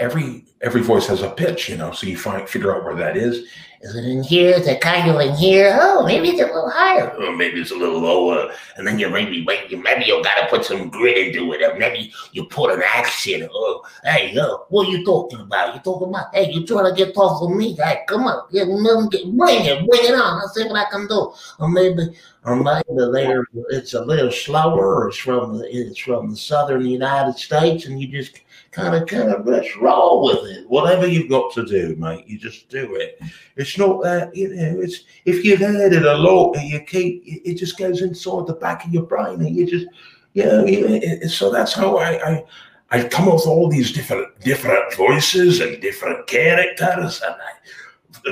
every 0.00 0.44
every 0.62 0.82
voice 0.82 1.06
has 1.06 1.22
a 1.22 1.30
pitch, 1.30 1.68
you 1.68 1.76
know, 1.76 1.92
so 1.92 2.06
you 2.06 2.16
find 2.16 2.48
figure 2.48 2.74
out 2.74 2.84
where 2.84 2.96
that 2.96 3.16
is. 3.16 3.46
Is 3.82 3.94
it 3.94 4.04
in 4.04 4.22
here? 4.22 4.50
Is 4.50 4.66
it 4.66 4.82
kind 4.82 5.10
of 5.10 5.18
in 5.20 5.34
here? 5.36 5.78
Oh, 5.80 6.04
maybe 6.04 6.28
it's 6.28 6.40
a 6.42 6.44
little 6.44 6.68
higher. 6.68 7.16
Or 7.16 7.34
maybe 7.34 7.62
it's 7.62 7.70
a 7.70 7.76
little 7.76 8.00
lower, 8.00 8.52
and 8.76 8.86
then 8.86 8.98
you 8.98 9.08
maybe 9.08 9.42
wait. 9.46 9.70
Maybe 9.70 10.04
you 10.04 10.22
gotta 10.22 10.48
put 10.50 10.66
some 10.66 10.90
grit 10.90 11.16
into 11.16 11.54
it, 11.54 11.62
or 11.62 11.78
maybe 11.78 12.12
you 12.32 12.44
put 12.44 12.74
an 12.74 12.82
accent. 12.84 13.48
Oh, 13.50 13.82
hey, 14.04 14.32
yo, 14.34 14.66
what 14.68 14.86
are 14.86 14.90
you 14.90 15.02
talking 15.02 15.40
about? 15.40 15.74
You 15.74 15.80
talking 15.80 16.08
about? 16.08 16.34
Hey, 16.34 16.52
you 16.52 16.66
trying 16.66 16.94
to 16.94 17.04
get 17.04 17.14
tough 17.14 17.40
with 17.40 17.56
me? 17.56 17.74
Hey, 17.74 18.00
come 18.06 18.24
on, 18.24 18.48
yeah, 18.50 18.64
get, 19.10 19.24
bring 19.34 19.64
it, 19.64 19.88
bring 19.88 20.04
it 20.04 20.14
on. 20.14 20.40
Let's 20.40 20.54
see 20.54 20.64
what 20.64 20.86
I 20.86 20.90
can 20.90 21.06
do. 21.06 21.32
Or 21.58 21.68
maybe, 21.70 22.14
or 22.44 22.56
maybe 22.56 23.12
there 23.12 23.46
it's 23.70 23.94
a 23.94 24.04
little 24.04 24.30
slower. 24.30 25.08
It's 25.08 25.16
from 25.16 25.56
the 25.56 25.64
it's 25.74 26.00
from 26.00 26.32
the 26.32 26.36
southern 26.36 26.84
United 26.84 27.38
States, 27.38 27.86
and 27.86 27.98
you 27.98 28.08
just 28.08 28.40
kind 28.70 28.94
of, 28.94 29.08
kind 29.08 29.30
of, 29.30 29.46
let's 29.46 29.76
roll 29.76 30.24
with 30.24 30.50
it. 30.50 30.68
Whatever 30.68 31.06
you've 31.06 31.28
got 31.28 31.52
to 31.54 31.64
do, 31.64 31.96
mate, 31.96 32.26
you 32.26 32.38
just 32.38 32.68
do 32.68 32.94
it. 32.94 33.20
It's 33.56 33.76
not 33.76 34.02
that, 34.04 34.34
you 34.34 34.54
know, 34.54 34.80
it's 34.80 35.04
if 35.24 35.44
you've 35.44 35.60
heard 35.60 35.92
it 35.92 36.04
a 36.04 36.14
lot 36.14 36.56
and 36.56 36.68
you 36.68 36.80
keep, 36.80 37.22
it 37.26 37.54
just 37.54 37.78
goes 37.78 38.02
inside 38.02 38.46
the 38.46 38.54
back 38.54 38.84
of 38.84 38.92
your 38.92 39.02
brain 39.02 39.40
and 39.40 39.54
you 39.54 39.66
just, 39.66 39.86
you 40.34 40.44
know, 40.44 40.64
you, 40.64 41.28
so 41.28 41.50
that's 41.50 41.72
how 41.72 41.96
I, 41.96 42.30
I, 42.30 42.44
I 42.90 43.08
come 43.08 43.28
up 43.28 43.34
with 43.34 43.46
all 43.46 43.68
these 43.68 43.92
different, 43.92 44.38
different 44.40 44.94
voices 44.94 45.60
and 45.60 45.80
different 45.80 46.26
characters 46.26 47.20
and 47.22 47.34
I, 47.34 47.52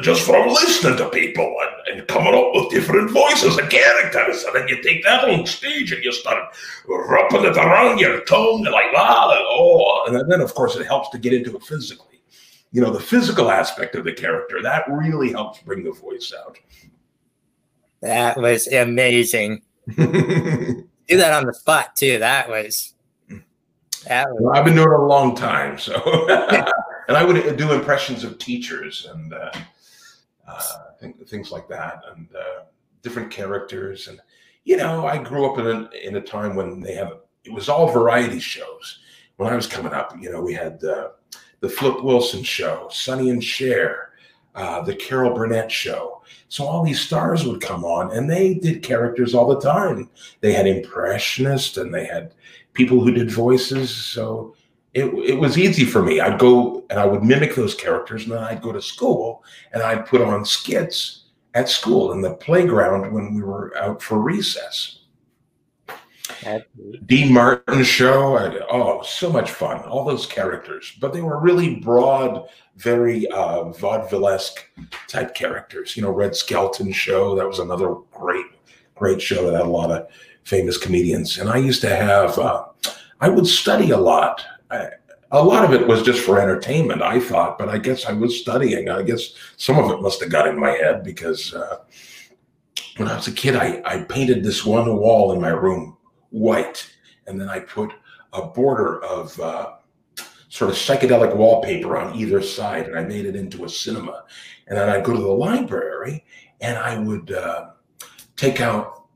just 0.02 0.22
from 0.22 0.48
listening 0.48 0.96
to 0.96 1.08
people 1.10 1.54
and, 1.60 1.98
and, 1.98 2.08
coming 2.08 2.34
up 2.34 2.50
with 2.54 2.70
different 2.70 3.10
voices 3.10 3.56
and 3.56 3.70
characters. 3.70 4.44
And 4.44 4.54
then 4.54 4.68
you 4.68 4.82
take 4.82 5.02
that 5.04 5.24
on 5.24 5.46
stage 5.46 5.92
and 5.92 6.04
you 6.04 6.12
start 6.12 6.54
wrapping 6.86 7.44
it 7.44 7.56
around 7.56 7.98
your 7.98 8.20
tongue 8.20 8.64
and 8.64 8.72
like 8.72 8.92
that. 8.92 9.28
And, 9.30 9.46
oh, 9.48 10.04
and 10.06 10.30
then, 10.30 10.40
of 10.40 10.54
course, 10.54 10.76
it 10.76 10.86
helps 10.86 11.10
to 11.10 11.18
get 11.18 11.32
into 11.32 11.56
it 11.56 11.62
physically. 11.62 12.20
You 12.72 12.82
know, 12.82 12.90
the 12.90 13.00
physical 13.00 13.50
aspect 13.50 13.94
of 13.94 14.04
the 14.04 14.12
character, 14.12 14.62
that 14.62 14.84
really 14.88 15.32
helps 15.32 15.60
bring 15.62 15.84
the 15.84 15.92
voice 15.92 16.32
out. 16.38 16.58
That 18.00 18.36
was 18.36 18.66
amazing. 18.68 19.62
Do 19.96 21.16
that 21.16 21.32
on 21.32 21.46
the 21.46 21.54
spot, 21.54 21.96
too. 21.96 22.18
That 22.18 22.48
was. 22.48 22.94
That 24.06 24.28
was... 24.28 24.38
Well, 24.40 24.54
I've 24.54 24.64
been 24.64 24.74
doing 24.74 24.92
it 24.92 25.00
a 25.00 25.02
long 25.02 25.34
time, 25.34 25.78
so. 25.78 25.94
and 27.08 27.16
I 27.16 27.24
would 27.24 27.56
do 27.56 27.72
impressions 27.72 28.22
of 28.22 28.38
teachers 28.38 29.08
and 29.12 29.32
uh, 29.32 29.50
uh, 30.48 31.06
things 31.26 31.50
like 31.52 31.68
that, 31.68 32.02
and 32.14 32.28
uh, 32.34 32.64
different 33.02 33.30
characters. 33.30 34.08
And 34.08 34.20
you 34.64 34.76
know, 34.76 35.06
I 35.06 35.22
grew 35.22 35.50
up 35.50 35.58
in 35.58 35.66
a, 35.66 36.06
in 36.06 36.16
a 36.16 36.20
time 36.20 36.56
when 36.56 36.80
they 36.80 36.94
have 36.94 37.18
it 37.44 37.52
was 37.52 37.68
all 37.68 37.90
variety 37.90 38.40
shows. 38.40 39.00
When 39.36 39.52
I 39.52 39.56
was 39.56 39.66
coming 39.66 39.92
up, 39.92 40.14
you 40.20 40.30
know, 40.30 40.42
we 40.42 40.52
had 40.52 40.80
the 41.60 41.68
Flip 41.68 42.02
Wilson 42.02 42.42
show, 42.42 42.88
Sonny 42.90 43.30
and 43.30 43.42
Cher, 43.42 44.10
uh, 44.54 44.82
the 44.82 44.94
Carol 44.94 45.34
Burnett 45.34 45.70
show. 45.70 46.22
So 46.48 46.64
all 46.64 46.82
these 46.82 47.00
stars 47.00 47.44
would 47.44 47.60
come 47.60 47.84
on, 47.84 48.16
and 48.16 48.28
they 48.28 48.54
did 48.54 48.82
characters 48.82 49.34
all 49.34 49.48
the 49.48 49.60
time. 49.60 50.10
They 50.40 50.52
had 50.52 50.66
impressionists, 50.66 51.76
and 51.76 51.92
they 51.92 52.06
had 52.06 52.34
people 52.72 53.00
who 53.00 53.12
did 53.12 53.30
voices. 53.30 53.94
So 53.94 54.54
it, 54.94 55.04
it 55.04 55.38
was 55.38 55.58
easy 55.58 55.84
for 55.84 56.02
me. 56.02 56.20
I'd 56.20 56.38
go 56.38 56.84
and 56.90 56.98
I 56.98 57.06
would 57.06 57.22
mimic 57.22 57.54
those 57.54 57.74
characters, 57.74 58.24
and 58.24 58.32
then 58.32 58.42
I'd 58.42 58.62
go 58.62 58.72
to 58.72 58.82
school 58.82 59.44
and 59.72 59.82
I'd 59.82 60.06
put 60.06 60.20
on 60.20 60.44
skits 60.44 61.24
at 61.54 61.68
school 61.68 62.12
in 62.12 62.20
the 62.20 62.34
playground 62.34 63.12
when 63.12 63.34
we 63.34 63.42
were 63.42 63.76
out 63.76 64.02
for 64.02 64.18
recess. 64.18 65.00
Dean 67.06 67.32
Martin 67.32 67.82
show, 67.82 68.36
I, 68.36 68.60
oh, 68.70 69.02
so 69.02 69.30
much 69.30 69.50
fun! 69.50 69.80
All 69.80 70.04
those 70.04 70.26
characters, 70.26 70.96
but 71.00 71.12
they 71.12 71.22
were 71.22 71.40
really 71.40 71.76
broad, 71.76 72.48
very 72.76 73.26
uh, 73.28 73.64
vaudevillesque 73.64 74.58
type 75.08 75.34
characters. 75.34 75.96
You 75.96 76.02
know, 76.02 76.10
Red 76.10 76.36
Skelton 76.36 76.92
show 76.92 77.34
that 77.34 77.46
was 77.46 77.58
another 77.58 77.96
great, 78.12 78.46
great 78.94 79.20
show 79.20 79.46
that 79.46 79.56
had 79.56 79.66
a 79.66 79.70
lot 79.70 79.90
of 79.90 80.08
famous 80.44 80.76
comedians. 80.76 81.38
And 81.38 81.48
I 81.48 81.56
used 81.56 81.80
to 81.80 81.94
have, 81.94 82.38
uh, 82.38 82.66
I 83.20 83.28
would 83.28 83.46
study 83.46 83.90
a 83.90 83.98
lot 83.98 84.44
I, 84.70 84.90
a 85.30 85.42
lot 85.42 85.64
of 85.64 85.72
it 85.72 85.86
was 85.86 86.02
just 86.02 86.24
for 86.24 86.40
entertainment, 86.40 87.02
I 87.02 87.20
thought, 87.20 87.58
but 87.58 87.68
I 87.68 87.78
guess 87.78 88.06
I 88.06 88.12
was 88.12 88.40
studying. 88.40 88.88
I 88.88 89.02
guess 89.02 89.34
some 89.56 89.78
of 89.78 89.90
it 89.90 90.00
must 90.00 90.20
have 90.20 90.30
got 90.30 90.48
in 90.48 90.58
my 90.58 90.70
head 90.70 91.04
because 91.04 91.52
uh, 91.54 91.78
when 92.96 93.08
I 93.08 93.16
was 93.16 93.28
a 93.28 93.32
kid, 93.32 93.54
I, 93.54 93.82
I 93.84 94.02
painted 94.02 94.42
this 94.42 94.64
one 94.64 94.96
wall 94.96 95.32
in 95.32 95.40
my 95.40 95.50
room 95.50 95.96
white, 96.30 96.90
and 97.26 97.40
then 97.40 97.48
I 97.48 97.60
put 97.60 97.92
a 98.32 98.46
border 98.46 99.04
of 99.04 99.38
uh, 99.40 99.74
sort 100.48 100.70
of 100.70 100.76
psychedelic 100.76 101.36
wallpaper 101.36 101.96
on 101.96 102.16
either 102.16 102.42
side, 102.42 102.86
and 102.86 102.98
I 102.98 103.04
made 103.04 103.26
it 103.26 103.36
into 103.36 103.64
a 103.64 103.68
cinema. 103.68 104.24
And 104.66 104.76
then 104.76 104.88
I'd 104.88 105.04
go 105.04 105.14
to 105.14 105.20
the 105.20 105.28
library 105.28 106.24
and 106.60 106.76
I 106.76 106.98
would 106.98 107.32
uh, 107.32 107.70
take 108.36 108.60
out 108.60 109.06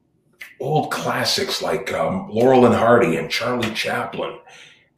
old 0.61 0.91
classics 0.91 1.61
like 1.61 1.93
um, 1.93 2.29
Laurel 2.31 2.67
and 2.67 2.75
Hardy 2.75 3.17
and 3.17 3.31
Charlie 3.31 3.73
Chaplin 3.75 4.39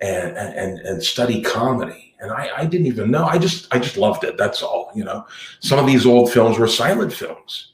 and 0.05 0.37
and 0.37 0.79
and 0.81 1.03
study 1.03 1.41
comedy. 1.43 2.15
And 2.21 2.31
I, 2.31 2.51
I 2.59 2.67
didn't 2.67 2.87
even 2.87 3.11
know. 3.11 3.25
I 3.25 3.39
just 3.39 3.75
I 3.75 3.79
just 3.79 3.97
loved 3.97 4.25
it. 4.25 4.37
That's 4.37 4.63
all. 4.63 4.91
You 4.95 5.05
know, 5.05 5.27
some 5.61 5.79
of 5.79 5.87
these 5.87 6.07
old 6.07 6.33
films 6.33 6.59
were 6.59 6.69
silent 6.69 7.13
films, 7.13 7.73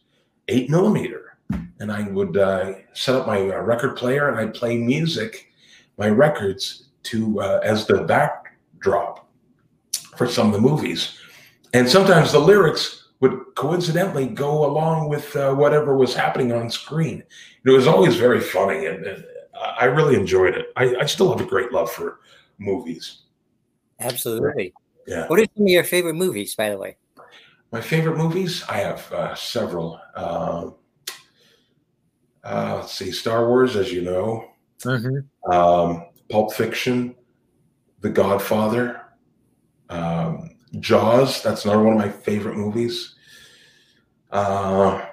eight 0.49 0.71
millimeter, 0.71 1.37
and 1.81 1.93
I 1.93 2.09
would 2.09 2.37
uh, 2.37 2.75
set 2.93 3.15
up 3.15 3.27
my 3.27 3.41
uh, 3.41 3.61
record 3.61 3.97
player 3.97 4.29
and 4.29 4.39
I'd 4.39 4.55
play 4.55 4.77
music, 4.77 5.53
my 5.99 6.09
records 6.09 6.89
to 7.05 7.41
uh, 7.41 7.61
as 7.63 7.87
the 7.87 8.03
backdrop 8.03 9.29
for 10.17 10.27
some 10.27 10.49
of 10.49 10.53
the 10.53 10.61
movies, 10.61 11.19
and 11.75 11.89
sometimes 11.89 12.33
the 12.33 12.41
lyrics 12.41 13.09
would 13.21 13.39
coincidentally 13.55 14.27
go 14.27 14.65
along 14.65 15.09
with 15.09 15.37
uh, 15.37 15.55
whatever 15.55 15.97
was 15.97 16.15
happening 16.15 16.53
on 16.53 16.71
screen. 16.71 17.23
It 17.65 17.71
was 17.71 17.87
always 17.87 18.17
very 18.17 18.41
funny, 18.41 18.87
and, 18.87 19.05
and 19.05 19.25
I 19.61 19.85
really 19.87 20.15
enjoyed 20.15 20.57
it. 20.57 20.73
I, 20.77 20.97
I 20.97 21.07
still 21.07 21.31
have 21.31 21.41
a 21.41 21.49
great 21.49 21.73
love 21.73 21.91
for 21.91 22.21
movies. 22.59 23.23
Absolutely. 24.01 24.73
Yeah. 25.07 25.27
What 25.27 25.41
are 25.41 25.47
some 25.57 25.65
of 25.65 25.69
your 25.69 25.85
favorite 25.85 26.15
movies, 26.15 26.55
by 26.55 26.71
the 26.71 26.79
way? 26.79 26.97
My 27.73 27.81
favorite 27.81 28.17
movies? 28.17 28.65
I 28.69 28.79
have 28.79 29.13
uh, 29.13 29.35
several. 29.35 30.01
Uh, 30.15 30.71
uh, 32.43 32.77
let's 32.77 32.93
see, 32.93 33.13
Star 33.13 33.47
Wars, 33.47 33.77
as 33.77 33.93
you 33.93 34.03
know, 34.03 34.51
mm-hmm. 34.83 35.53
um, 35.53 36.07
Pulp 36.31 36.53
Fiction, 36.55 37.15
The 38.01 38.09
Godfather, 38.09 39.03
um, 39.91 40.57
Jaws. 40.81 41.43
That's 41.43 41.65
another 41.65 41.83
one 41.83 41.95
of 41.95 41.99
my 41.99 42.09
favorite 42.09 42.57
movies. 42.57 43.15
Uh, 44.31 45.05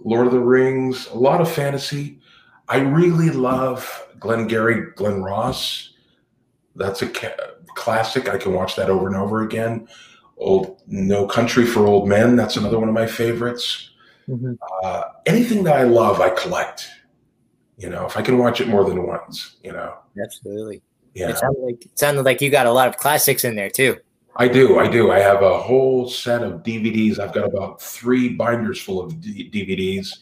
Lord 0.00 0.26
of 0.26 0.32
the 0.32 0.40
Rings, 0.40 1.08
a 1.08 1.18
lot 1.18 1.40
of 1.40 1.50
fantasy. 1.50 2.21
I 2.72 2.78
really 2.78 3.28
love 3.28 4.08
Glengarry 4.18 4.92
Glen 4.96 5.22
Ross. 5.22 5.92
That's 6.74 7.02
a 7.02 7.06
ca- 7.06 7.36
classic. 7.74 8.30
I 8.30 8.38
can 8.38 8.54
watch 8.54 8.76
that 8.76 8.88
over 8.88 9.08
and 9.08 9.14
over 9.14 9.42
again. 9.42 9.86
Old 10.38 10.80
No 10.86 11.26
Country 11.26 11.66
for 11.66 11.86
Old 11.86 12.08
Men. 12.08 12.34
That's 12.34 12.56
another 12.56 12.78
one 12.78 12.88
of 12.88 12.94
my 12.94 13.06
favorites. 13.06 13.90
Mm-hmm. 14.26 14.54
Uh, 14.82 15.02
anything 15.26 15.64
that 15.64 15.76
I 15.76 15.82
love, 15.82 16.22
I 16.22 16.30
collect. 16.30 16.88
You 17.76 17.90
know, 17.90 18.06
if 18.06 18.16
I 18.16 18.22
can 18.22 18.38
watch 18.38 18.62
it 18.62 18.68
more 18.68 18.88
than 18.88 19.06
once, 19.06 19.56
you 19.62 19.72
know. 19.72 19.94
Absolutely. 20.22 20.80
Yeah. 21.12 21.28
It 21.28 21.36
sounded 21.36 21.60
like 21.60 21.84
it 21.84 21.98
sounded 21.98 22.22
like 22.22 22.40
you 22.40 22.48
got 22.48 22.64
a 22.64 22.72
lot 22.72 22.88
of 22.88 22.96
classics 22.96 23.44
in 23.44 23.54
there 23.54 23.68
too. 23.68 23.98
I 24.36 24.48
do. 24.48 24.78
I 24.78 24.88
do. 24.88 25.10
I 25.10 25.18
have 25.18 25.42
a 25.42 25.58
whole 25.58 26.08
set 26.08 26.42
of 26.42 26.62
DVDs. 26.62 27.18
I've 27.18 27.34
got 27.34 27.44
about 27.44 27.82
three 27.82 28.30
binders 28.30 28.80
full 28.80 28.98
of 28.98 29.20
D- 29.20 29.50
DVDs 29.50 30.16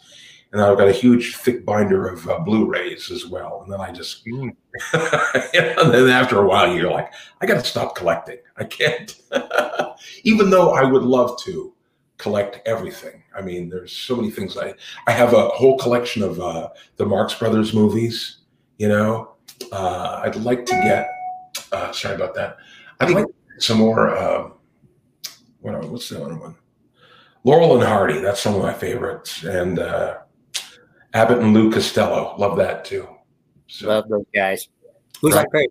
and 0.52 0.60
I've 0.60 0.78
got 0.78 0.88
a 0.88 0.92
huge 0.92 1.36
thick 1.36 1.64
binder 1.64 2.08
of 2.08 2.28
uh, 2.28 2.40
Blu-rays 2.40 3.10
as 3.10 3.26
well. 3.26 3.62
And 3.62 3.72
then 3.72 3.80
I 3.80 3.92
just, 3.92 4.26
mm. 4.26 4.54
and 4.92 5.94
then 5.94 6.08
after 6.08 6.38
a 6.38 6.46
while, 6.46 6.74
you're 6.74 6.90
like, 6.90 7.12
I 7.40 7.46
got 7.46 7.60
to 7.60 7.64
stop 7.64 7.94
collecting. 7.94 8.38
I 8.56 8.64
can't, 8.64 9.14
even 10.24 10.50
though 10.50 10.72
I 10.72 10.82
would 10.82 11.02
love 11.04 11.40
to 11.42 11.72
collect 12.20 12.60
everything. 12.66 13.22
I 13.34 13.40
mean, 13.40 13.70
there's 13.70 13.92
so 13.92 14.14
many 14.14 14.30
things. 14.30 14.56
I 14.56 14.74
I 15.06 15.12
have 15.12 15.32
a 15.32 15.48
whole 15.48 15.78
collection 15.78 16.22
of 16.22 16.38
uh, 16.38 16.68
the 16.96 17.06
Marx 17.06 17.34
Brothers 17.34 17.72
movies. 17.72 18.38
You 18.78 18.88
know, 18.88 19.34
uh, 19.72 20.20
I'd 20.22 20.36
like 20.36 20.66
to 20.66 20.72
get. 20.72 21.08
Uh, 21.72 21.92
sorry 21.92 22.14
about 22.14 22.34
that. 22.34 22.56
I'd 23.00 23.10
like 23.10 23.26
some 23.58 23.78
more. 23.78 24.16
Uh, 24.16 24.50
what 25.60 25.82
what's 25.88 26.08
the 26.08 26.22
other 26.22 26.36
one? 26.36 26.56
Laurel 27.44 27.74
and 27.74 27.84
Hardy. 27.84 28.20
That's 28.20 28.40
some 28.40 28.54
of 28.54 28.62
my 28.62 28.74
favorites, 28.74 29.42
and 29.44 29.78
uh, 29.78 30.18
Abbott 31.12 31.40
and 31.40 31.54
Lou 31.54 31.70
Costello. 31.70 32.34
Love 32.38 32.56
that 32.58 32.84
too. 32.84 33.08
So, 33.66 33.88
Love 33.88 34.08
those 34.08 34.26
guys. 34.34 34.68
Who's 35.20 35.34
right. 35.34 35.46
on 35.46 35.50
first? 35.52 35.68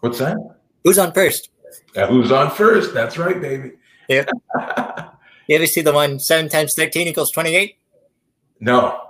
What's 0.00 0.18
that? 0.18 0.36
Who's 0.84 0.98
on 0.98 1.12
first? 1.12 1.50
Yeah, 1.94 2.06
who's 2.06 2.32
on 2.32 2.50
first? 2.50 2.94
That's 2.94 3.18
right, 3.18 3.40
baby. 3.40 3.72
Yeah. 4.08 4.24
you 5.46 5.56
ever 5.56 5.66
see 5.66 5.80
the 5.80 5.92
one 5.92 6.18
seven 6.18 6.48
times 6.48 6.74
thirteen 6.74 7.08
equals 7.08 7.30
twenty 7.30 7.54
eight? 7.56 7.78
No. 8.60 9.00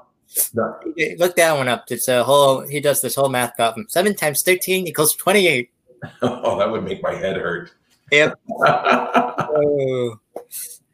No. 0.54 0.78
Look 1.18 1.36
that 1.36 1.56
one 1.56 1.68
up. 1.68 1.84
It's 1.90 2.08
a 2.08 2.24
whole. 2.24 2.66
He 2.66 2.80
does 2.80 3.00
this 3.00 3.14
whole 3.14 3.28
math 3.28 3.56
problem. 3.56 3.86
Seven 3.88 4.14
times 4.14 4.42
thirteen 4.42 4.86
equals 4.86 5.14
twenty 5.16 5.46
eight. 5.46 5.70
oh, 6.22 6.58
that 6.58 6.70
would 6.70 6.84
make 6.84 7.02
my 7.02 7.14
head 7.14 7.36
hurt. 7.36 7.72
Yep. 8.10 8.38
Oh. 9.50 10.20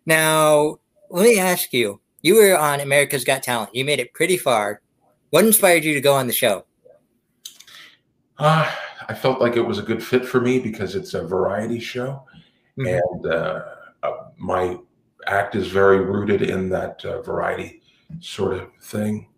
Now, 0.07 0.79
let 1.11 1.25
me 1.25 1.39
ask 1.39 1.73
you. 1.73 2.01
You 2.25 2.37
were 2.37 2.57
on 2.57 2.81
America's 2.81 3.23
Got 3.23 3.43
Talent. 3.43 3.75
You 3.75 3.85
made 3.85 4.01
it 4.01 4.15
pretty 4.15 4.39
far. 4.39 4.81
What 5.29 5.45
inspired 5.45 5.85
you 5.85 5.93
to 5.93 6.01
go 6.01 6.15
on 6.15 6.27
the 6.27 6.33
show? 6.33 6.65
Uh, 8.39 8.73
I 9.07 9.13
felt 9.13 9.43
like 9.43 9.57
it 9.57 9.61
was 9.61 9.79
a 9.79 9.83
good 9.83 10.03
fit 10.03 10.25
for 10.25 10.41
me 10.41 10.59
because 10.59 10.95
it's 10.95 11.13
a 11.13 11.23
variety 11.27 11.79
show, 11.79 12.25
Mhm. 12.79 12.99
and 12.99 13.27
uh, 13.27 13.65
uh, 14.03 14.13
my 14.39 14.79
act 15.27 15.55
is 15.55 15.67
very 15.69 16.01
rooted 16.01 16.41
in 16.41 16.71
that 16.71 17.05
uh, 17.05 17.21
variety 17.21 17.83
sort 18.21 18.55
of 18.55 18.71
thing. 18.81 19.29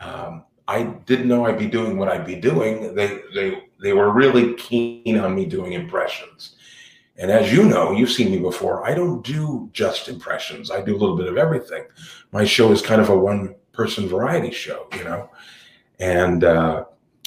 Um, 0.00 0.44
I 0.66 0.84
didn't 1.04 1.28
know 1.28 1.44
I'd 1.44 1.58
be 1.58 1.66
doing 1.66 1.98
what 1.98 2.08
I'd 2.08 2.24
be 2.26 2.36
doing. 2.36 2.94
They 2.94 3.20
they 3.34 3.64
they 3.82 3.92
were 3.92 4.10
really 4.10 4.54
keen 4.54 5.18
on 5.18 5.34
me 5.34 5.44
doing 5.44 5.74
impressions, 5.74 6.53
and 7.16 7.30
as 7.30 7.52
you 7.52 7.64
know, 7.64 7.92
you've 7.92 8.10
seen 8.10 8.30
me 8.30 8.38
before. 8.38 8.84
I 8.84 8.94
don't 8.94 9.24
do 9.24 9.70
just 9.72 10.08
impressions. 10.08 10.70
I 10.70 10.80
do 10.80 10.96
a 10.96 10.98
little 10.98 11.16
bit 11.16 11.28
of 11.28 11.36
everything. 11.36 11.84
My 12.32 12.44
show 12.44 12.72
is 12.72 12.82
kind 12.82 13.00
of 13.00 13.08
a 13.08 13.16
one 13.16 13.54
person 13.72 14.08
variety 14.08 14.50
show, 14.50 14.86
you 14.96 15.04
know, 15.04 15.30
and. 15.98 16.44
Uh, 16.44 16.84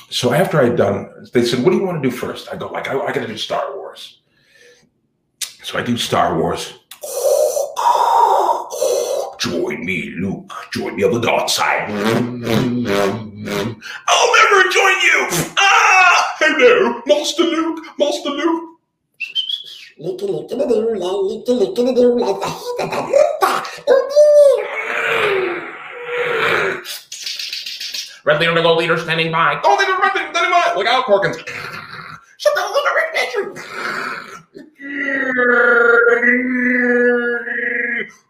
so 0.10 0.34
after 0.34 0.62
I'd 0.62 0.78
done, 0.78 1.28
they 1.34 1.44
said, 1.44 1.64
"What 1.64 1.72
do 1.72 1.78
you 1.78 1.84
want 1.84 2.02
to 2.02 2.10
do 2.10 2.16
first? 2.16 2.48
I 2.52 2.56
go, 2.56 2.68
"Like 2.68 2.88
I, 2.88 2.98
I 2.98 3.12
got 3.12 3.22
to 3.22 3.28
do 3.28 3.38
Star 3.38 3.76
Wars." 3.76 4.22
So 5.64 5.78
I 5.78 5.84
do 5.84 5.98
Star 5.98 6.38
Wars. 6.40 6.80
Join 9.40 9.86
me, 9.86 10.16
Luke. 10.18 10.52
Join 10.72 10.96
me 10.96 11.04
on 11.04 11.14
the 11.14 11.20
dark 11.20 11.50
side. 11.50 11.90
I'll 14.08 14.34
never 14.34 14.70
join 14.70 14.96
you. 15.02 15.28
Ah, 15.58 16.36
hello, 16.40 17.02
Master 17.06 17.44
Luke. 17.44 17.86
Master 18.00 18.30
Luke. 18.30 18.67
Licky 20.00 20.28
licky 20.30 20.50
the 20.50 20.66
doo 20.68 20.94
la 20.94 21.08
licky 21.08 21.54
licky 21.58 21.82
the 21.84 21.94
doo 21.96 22.20
la 22.20 22.34
da 22.34 22.50
da 22.78 22.86
da 22.86 23.02
da 23.10 23.24
da 23.42 23.64
Red 28.24 28.40
leader, 28.40 28.62
gold 28.62 28.78
leader 28.78 28.98
standing 29.00 29.32
by. 29.32 29.60
Gold 29.64 29.80
leader, 29.80 29.98
red 30.04 30.14
leader 30.14 30.30
standing 30.32 30.52
by. 30.52 30.74
Look 30.76 30.86
out, 30.86 31.06
Corkins. 31.06 31.38
Shut 32.38 32.54
the 32.54 32.62
little 32.62 32.94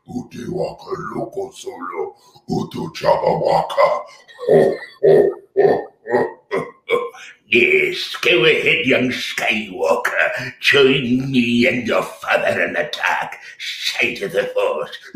Utiwaka 0.07 0.91
loko 1.15 1.51
solo, 1.51 2.15
utu 2.47 2.91
chabawaka. 2.95 3.87
Ho, 4.47 4.55
ho, 4.55 4.77
ho, 4.77 4.77
ho, 5.03 5.31
ho. 5.31 5.36
Yes, 7.57 8.15
go 8.17 8.45
ahead, 8.45 8.85
young 8.85 9.09
Skywalker. 9.09 10.53
Join 10.59 11.31
me 11.31 11.65
and 11.67 11.87
your 11.87 12.03
father 12.03 12.61
in 12.61 12.73
the 12.73 12.87
attack. 12.87 13.41
Sight 13.57 14.21
of 14.21 14.31
the 14.31 14.43
Force. 14.53 14.95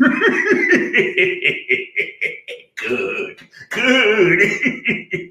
good, 2.76 3.48
good. 3.70 5.30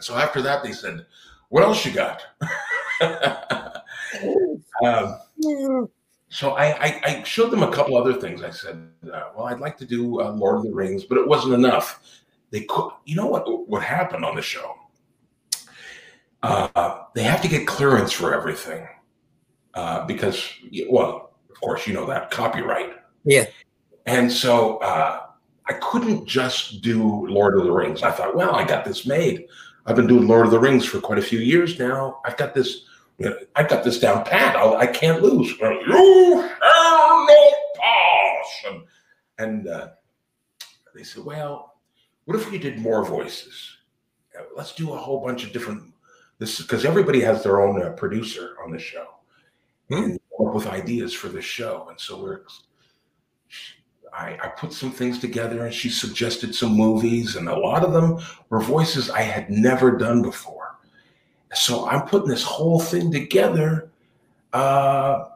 So 0.00 0.14
after 0.14 0.40
that, 0.42 0.62
they 0.62 0.72
said, 0.72 1.06
"What 1.48 1.64
else 1.64 1.84
you 1.84 1.90
got?" 1.92 2.22
um, 4.84 5.18
so 6.28 6.52
I, 6.52 6.66
I, 6.66 7.00
I 7.04 7.22
showed 7.24 7.50
them 7.50 7.64
a 7.64 7.72
couple 7.72 7.96
other 7.96 8.14
things. 8.14 8.42
I 8.44 8.50
said, 8.50 8.88
uh, 9.12 9.30
"Well, 9.34 9.46
I'd 9.46 9.58
like 9.58 9.76
to 9.78 9.84
do 9.84 10.20
uh, 10.20 10.30
Lord 10.30 10.58
of 10.58 10.62
the 10.64 10.72
Rings, 10.72 11.02
but 11.04 11.18
it 11.18 11.26
wasn't 11.26 11.54
enough." 11.54 12.00
They 12.50 12.60
could, 12.60 12.90
you 13.04 13.16
know 13.16 13.26
what? 13.26 13.68
What 13.68 13.82
happened 13.82 14.24
on 14.24 14.36
the 14.36 14.42
show? 14.42 14.76
Uh, 16.46 17.04
they 17.14 17.22
have 17.22 17.40
to 17.42 17.48
get 17.48 17.66
clearance 17.66 18.12
for 18.12 18.32
everything 18.32 18.86
uh, 19.74 20.06
because, 20.06 20.48
well, 20.88 21.32
of 21.50 21.60
course, 21.60 21.86
you 21.86 21.94
know 21.94 22.06
that 22.06 22.30
copyright. 22.30 22.92
Yeah. 23.24 23.46
And 24.06 24.30
so 24.30 24.78
uh, 24.78 25.26
I 25.66 25.72
couldn't 25.74 26.26
just 26.26 26.82
do 26.82 27.26
Lord 27.26 27.58
of 27.58 27.64
the 27.64 27.72
Rings. 27.72 28.02
I 28.02 28.12
thought, 28.12 28.36
well, 28.36 28.54
I 28.54 28.64
got 28.64 28.84
this 28.84 29.06
made. 29.06 29.46
I've 29.86 29.96
been 29.96 30.06
doing 30.06 30.28
Lord 30.28 30.46
of 30.46 30.52
the 30.52 30.60
Rings 30.60 30.84
for 30.84 31.00
quite 31.00 31.18
a 31.18 31.22
few 31.22 31.40
years 31.40 31.78
now. 31.78 32.20
I've 32.24 32.36
got 32.36 32.54
this. 32.54 32.86
You 33.18 33.30
know, 33.30 33.36
I've 33.56 33.68
got 33.68 33.82
this 33.82 33.98
down 33.98 34.24
pat. 34.24 34.56
I'll, 34.56 34.76
I 34.76 34.86
can't 34.86 35.22
lose. 35.22 35.48
You 35.50 35.56
shall 35.56 37.26
not 37.26 37.54
pass. 37.76 38.64
And, 38.68 38.82
and 39.38 39.68
uh, 39.68 39.88
they 40.94 41.02
said, 41.02 41.24
well, 41.24 41.80
what 42.26 42.36
if 42.36 42.50
we 42.50 42.58
did 42.58 42.78
more 42.78 43.04
voices? 43.04 43.78
Let's 44.54 44.74
do 44.74 44.92
a 44.92 44.96
whole 44.96 45.24
bunch 45.24 45.44
of 45.44 45.52
different. 45.52 45.94
This 46.38 46.60
because 46.60 46.84
everybody 46.84 47.20
has 47.20 47.42
their 47.42 47.60
own 47.60 47.82
uh, 47.82 47.90
producer 47.90 48.56
on 48.62 48.70
the 48.70 48.78
show, 48.78 49.06
and 49.90 50.18
come 50.36 50.48
up 50.48 50.54
with 50.54 50.66
ideas 50.66 51.14
for 51.14 51.28
the 51.28 51.40
show. 51.40 51.86
And 51.88 51.98
so 51.98 52.22
we're 52.22 52.40
I, 54.12 54.38
I 54.42 54.48
put 54.48 54.72
some 54.72 54.90
things 54.90 55.18
together 55.18 55.66
and 55.66 55.74
she 55.74 55.90
suggested 55.90 56.54
some 56.54 56.72
movies, 56.72 57.36
and 57.36 57.48
a 57.48 57.58
lot 57.58 57.84
of 57.84 57.92
them 57.92 58.18
were 58.48 58.60
voices 58.60 59.10
I 59.10 59.20
had 59.20 59.50
never 59.50 59.96
done 59.96 60.22
before. 60.22 60.76
So 61.54 61.86
I'm 61.88 62.06
putting 62.06 62.28
this 62.28 62.42
whole 62.42 62.80
thing 62.80 63.12
together. 63.12 63.90
Uh, 64.52 65.26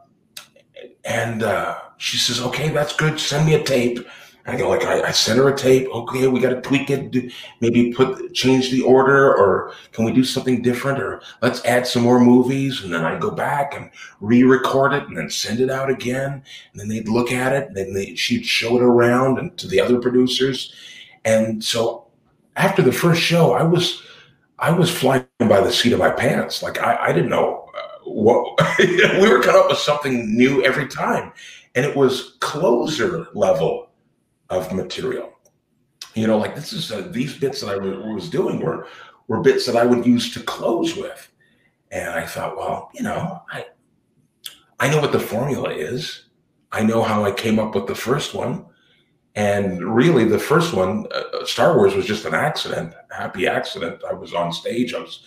and 1.05 1.43
uh, 1.43 1.79
she 1.97 2.17
says, 2.17 2.41
okay, 2.41 2.69
that's 2.69 2.95
good. 2.95 3.19
Send 3.19 3.45
me 3.45 3.53
a 3.53 3.63
tape. 3.63 3.99
I 4.45 4.57
go 4.57 4.69
like, 4.69 4.83
I, 4.83 5.01
I 5.03 5.11
sent 5.11 5.37
her 5.37 5.49
a 5.49 5.55
tape. 5.55 5.87
Okay, 5.89 6.27
we 6.27 6.39
got 6.39 6.49
to 6.49 6.61
tweak 6.61 6.89
it. 6.89 7.11
Do, 7.11 7.29
maybe 7.59 7.93
put 7.93 8.33
change 8.33 8.71
the 8.71 8.81
order, 8.81 9.35
or 9.35 9.73
can 9.91 10.03
we 10.03 10.11
do 10.11 10.23
something 10.23 10.61
different? 10.61 10.99
Or 10.99 11.21
let's 11.41 11.63
add 11.65 11.85
some 11.85 12.03
more 12.03 12.19
movies. 12.19 12.83
And 12.83 12.93
then 12.93 13.05
I 13.05 13.19
go 13.19 13.31
back 13.31 13.75
and 13.75 13.91
re-record 14.19 14.93
it, 14.93 15.07
and 15.07 15.17
then 15.17 15.29
send 15.29 15.59
it 15.59 15.69
out 15.69 15.89
again. 15.89 16.43
And 16.71 16.81
then 16.81 16.87
they'd 16.87 17.07
look 17.07 17.31
at 17.31 17.53
it, 17.53 17.67
and 17.67 17.77
then 17.77 17.93
they, 17.93 18.15
she'd 18.15 18.45
show 18.45 18.77
it 18.77 18.83
around 18.83 19.37
and 19.37 19.55
to 19.57 19.67
the 19.67 19.79
other 19.79 19.99
producers. 19.99 20.73
And 21.23 21.63
so 21.63 22.07
after 22.55 22.81
the 22.81 22.91
first 22.91 23.21
show, 23.21 23.53
I 23.53 23.63
was 23.63 24.01
I 24.57 24.71
was 24.71 24.91
flying 24.91 25.25
by 25.39 25.61
the 25.61 25.71
seat 25.71 25.93
of 25.93 25.99
my 25.99 26.11
pants. 26.11 26.63
Like 26.63 26.79
I, 26.79 26.95
I 26.95 27.13
didn't 27.13 27.29
know 27.29 27.69
uh, 27.75 28.09
what 28.09 28.59
we 28.79 29.29
were 29.29 29.41
coming 29.41 29.61
up 29.61 29.69
with 29.69 29.77
something 29.77 30.35
new 30.35 30.63
every 30.63 30.87
time, 30.87 31.31
and 31.75 31.85
it 31.85 31.95
was 31.95 32.37
closer 32.39 33.27
level 33.33 33.90
of 34.51 34.71
material. 34.71 35.31
You 36.13 36.27
know, 36.27 36.37
like 36.37 36.55
this 36.55 36.73
is 36.73 36.91
uh, 36.91 37.07
these 37.09 37.35
bits 37.37 37.61
that 37.61 37.69
I 37.69 37.77
was 37.77 38.29
doing 38.29 38.59
were 38.59 38.87
were 39.27 39.41
bits 39.41 39.65
that 39.65 39.77
I 39.77 39.85
would 39.85 40.05
use 40.05 40.33
to 40.33 40.41
close 40.41 40.95
with, 40.95 41.31
and 41.89 42.09
I 42.09 42.25
thought, 42.25 42.57
well, 42.57 42.91
you 42.93 43.01
know, 43.01 43.41
I 43.49 43.65
I 44.79 44.89
know 44.89 44.99
what 44.99 45.13
the 45.13 45.19
formula 45.19 45.69
is. 45.69 46.25
I 46.71 46.83
know 46.83 47.01
how 47.01 47.23
I 47.23 47.31
came 47.31 47.59
up 47.59 47.75
with 47.75 47.87
the 47.87 47.95
first 47.95 48.33
one. 48.33 48.65
And 49.35 49.95
really, 49.95 50.25
the 50.25 50.39
first 50.39 50.73
one, 50.73 51.05
uh, 51.13 51.45
Star 51.45 51.77
Wars, 51.77 51.95
was 51.95 52.05
just 52.05 52.25
an 52.25 52.33
accident, 52.33 52.93
happy 53.11 53.47
accident. 53.47 54.01
I 54.09 54.11
was 54.11 54.33
on 54.33 54.51
stage, 54.51 54.93
I 54.93 54.99
was 54.99 55.23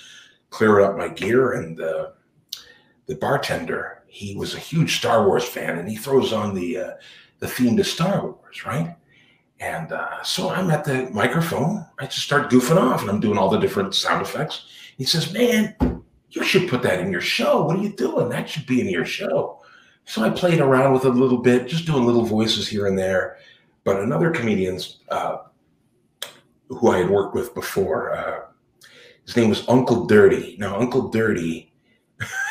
clearing 0.50 0.84
up 0.84 0.98
my 0.98 1.08
gear, 1.08 1.52
and 1.52 1.80
uh, 1.80 2.10
the 3.06 3.14
bartender, 3.14 4.02
he 4.06 4.36
was 4.36 4.54
a 4.54 4.58
huge 4.58 4.98
Star 4.98 5.26
Wars 5.26 5.44
fan, 5.44 5.78
and 5.78 5.88
he 5.88 5.96
throws 5.96 6.34
on 6.34 6.54
the 6.54 6.76
uh, 6.76 6.90
the 7.38 7.48
theme 7.48 7.78
to 7.78 7.84
Star 7.84 8.26
Wars, 8.26 8.66
right? 8.66 8.94
And 9.64 9.92
uh, 9.92 10.22
so 10.22 10.50
I'm 10.50 10.70
at 10.70 10.84
the 10.84 11.08
microphone. 11.10 11.86
I 11.98 12.04
just 12.04 12.26
start 12.26 12.50
goofing 12.50 12.76
off, 12.76 13.00
and 13.00 13.10
I'm 13.10 13.20
doing 13.20 13.38
all 13.38 13.48
the 13.48 13.58
different 13.58 13.94
sound 13.94 14.20
effects. 14.20 14.66
He 14.98 15.04
says, 15.04 15.32
"Man, 15.32 15.74
you 16.28 16.44
should 16.44 16.68
put 16.68 16.82
that 16.82 17.00
in 17.00 17.10
your 17.10 17.22
show. 17.22 17.64
What 17.64 17.76
are 17.76 17.82
you 17.82 17.94
doing? 17.96 18.28
That 18.28 18.46
should 18.46 18.66
be 18.66 18.82
in 18.82 18.88
your 18.88 19.06
show." 19.06 19.62
So 20.04 20.22
I 20.22 20.28
played 20.28 20.60
around 20.60 20.92
with 20.92 21.06
it 21.06 21.12
a 21.12 21.12
little 21.12 21.38
bit, 21.38 21.66
just 21.66 21.86
doing 21.86 22.04
little 22.04 22.26
voices 22.26 22.68
here 22.68 22.86
and 22.86 22.98
there. 22.98 23.38
But 23.84 24.00
another 24.00 24.30
comedian's 24.30 24.98
uh, 25.08 25.38
who 26.68 26.90
I 26.90 26.98
had 26.98 27.08
worked 27.08 27.34
with 27.34 27.54
before, 27.54 28.14
uh, 28.14 28.40
his 29.24 29.34
name 29.34 29.48
was 29.48 29.66
Uncle 29.66 30.04
Dirty. 30.04 30.56
Now, 30.58 30.78
Uncle 30.78 31.08
Dirty, 31.08 31.72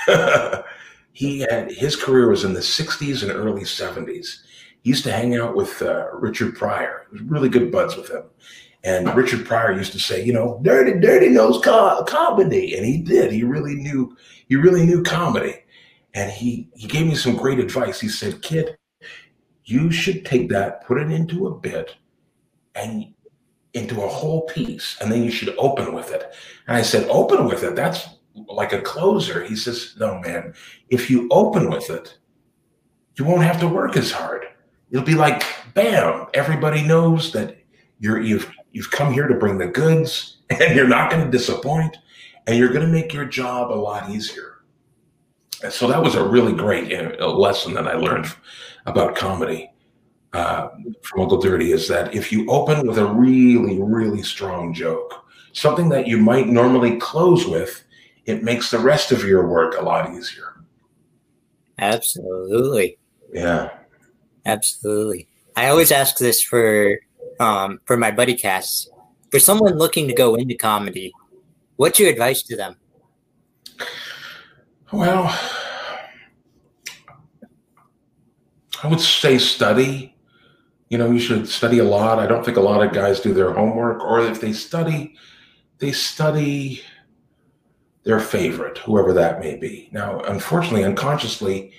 he 1.12 1.42
had 1.42 1.72
his 1.72 1.96
career 1.96 2.28
was 2.28 2.44
in 2.44 2.56
the 2.56 2.60
'60s 2.60 3.22
and 3.22 3.32
early 3.32 3.66
'70s. 3.66 4.43
He 4.84 4.90
used 4.90 5.06
to 5.06 5.14
hang 5.14 5.36
out 5.36 5.56
with 5.56 5.82
uh, 5.82 6.08
Richard 6.12 6.56
Pryor. 6.56 7.08
He 7.10 7.14
was 7.14 7.22
really 7.24 7.50
good 7.50 7.72
buds 7.72 7.96
with 7.96 8.10
him. 8.10 8.24
And 8.84 9.16
Richard 9.16 9.46
Pryor 9.46 9.72
used 9.72 9.94
to 9.94 10.00
say, 10.00 10.24
you 10.24 10.34
know, 10.34 10.60
Dirty, 10.62 11.00
Dirty 11.00 11.30
knows 11.30 11.64
co- 11.64 12.04
comedy, 12.04 12.76
and 12.76 12.86
he 12.86 12.98
did. 12.98 13.32
He 13.32 13.44
really 13.44 13.76
knew. 13.76 14.16
He 14.50 14.58
really 14.58 14.86
knew 14.86 15.02
comedy, 15.02 15.56
and 16.14 16.30
he 16.30 16.70
he 16.76 16.88
gave 16.88 17.08
me 17.08 17.16
some 17.16 17.38
great 17.38 17.60
advice. 17.60 18.02
He 18.02 18.10
said, 18.10 18.42
"Kid, 18.42 18.78
you 19.64 19.90
should 19.90 20.26
take 20.26 20.50
that, 20.50 20.86
put 20.86 21.00
it 21.00 21.10
into 21.10 21.48
a 21.48 21.58
bit, 21.58 21.96
and 22.76 23.14
into 23.74 24.04
a 24.04 24.08
whole 24.08 24.42
piece, 24.48 24.98
and 25.00 25.10
then 25.10 25.24
you 25.24 25.32
should 25.32 25.56
open 25.58 25.94
with 25.94 26.12
it." 26.12 26.34
And 26.68 26.76
I 26.76 26.82
said, 26.82 27.08
"Open 27.10 27.46
with 27.46 27.64
it? 27.64 27.78
That's 27.78 28.10
like 28.50 28.74
a 28.74 28.82
closer." 28.82 29.46
He 29.46 29.56
says, 29.56 29.96
"No, 29.98 30.20
man. 30.20 30.54
If 30.90 31.10
you 31.10 31.30
open 31.32 31.70
with 31.70 31.90
it, 31.90 32.18
you 33.16 33.24
won't 33.24 33.44
have 33.44 33.62
to 33.62 33.68
work 33.68 33.96
as 33.96 34.12
hard. 34.12 34.46
It'll 34.94 35.06
be 35.06 35.16
like, 35.16 35.44
bam! 35.74 36.28
Everybody 36.34 36.82
knows 36.84 37.34
that 37.34 37.58
you're 38.00 38.22
you've 38.22 38.50
you've 38.72 38.92
come 38.92 39.12
here 39.12 39.28
to 39.28 39.36
bring 39.36 39.58
the 39.58 39.68
goods, 39.68 40.38
and 40.50 40.74
you're 40.74 40.88
not 40.88 41.12
going 41.12 41.26
to 41.26 41.30
disappoint, 41.30 41.98
and 42.48 42.58
you're 42.58 42.72
going 42.72 42.86
to 42.86 42.92
make 42.92 43.14
your 43.14 43.26
job 43.26 43.72
a 43.72 43.76
lot 43.76 44.10
easier." 44.10 44.54
and 45.64 45.72
so 45.72 45.88
that 45.88 46.04
was 46.04 46.16
a 46.16 46.24
really 46.24 46.54
great 46.54 46.94
uh, 46.94 47.28
lesson 47.28 47.74
that 47.74 47.88
I 47.88 47.94
learned 47.94 48.28
about 48.86 49.16
comedy 49.16 49.72
uh, 50.34 50.70
from 51.04 51.22
Uncle 51.22 51.40
Dirty 51.40 51.72
is 51.72 51.88
that 51.88 52.14
if 52.14 52.32
you 52.32 52.50
open 52.50 52.86
with 52.86 52.98
a 52.98 53.06
really, 53.06 53.82
really 53.82 54.22
strong 54.24 54.74
joke, 54.74 55.26
something 55.54 55.88
that 55.90 56.06
you 56.06 56.18
might 56.18 56.48
normally 56.48 56.98
close 56.98 57.48
with, 57.48 57.84
it 58.26 58.44
makes 58.44 58.72
the 58.72 58.80
rest 58.80 59.12
of 59.12 59.24
your 59.24 59.48
work 59.48 59.80
a 59.80 59.84
lot 59.84 60.14
easier. 60.14 60.64
Absolutely. 61.80 62.98
Yeah. 63.32 63.70
Absolutely. 64.46 65.28
I 65.56 65.68
always 65.68 65.92
ask 65.92 66.18
this 66.18 66.42
for 66.42 67.00
um, 67.40 67.80
for 67.86 67.98
my 67.98 68.12
buddy 68.12 68.36
casts. 68.36 68.90
For 69.32 69.40
someone 69.40 69.78
looking 69.78 70.08
to 70.08 70.14
go 70.14 70.36
into 70.36 70.56
comedy, 70.56 71.12
what's 71.78 72.00
your 72.00 72.10
advice 72.10 72.44
to 72.44 72.56
them? 72.56 72.76
Well, 74.92 75.36
I 78.84 78.88
would 78.88 79.00
say 79.00 79.40
study. 79.40 80.16
You 80.90 81.00
know, 81.00 81.10
you 81.10 81.20
should 81.20 81.48
study 81.48 81.80
a 81.80 81.84
lot. 81.84 82.20
I 82.20 82.28
don't 82.28 82.46
think 82.46 82.58
a 82.58 82.62
lot 82.62 82.86
of 82.86 82.94
guys 82.94 83.20
do 83.20 83.34
their 83.34 83.52
homework, 83.54 84.04
or 84.04 84.22
if 84.22 84.40
they 84.40 84.54
study, 84.54 85.16
they 85.80 85.92
study 85.92 86.84
their 88.04 88.20
favorite, 88.20 88.78
whoever 88.80 89.14
that 89.14 89.40
may 89.40 89.56
be. 89.56 89.90
Now, 89.92 90.20
unfortunately, 90.20 90.84
unconsciously 90.84 91.72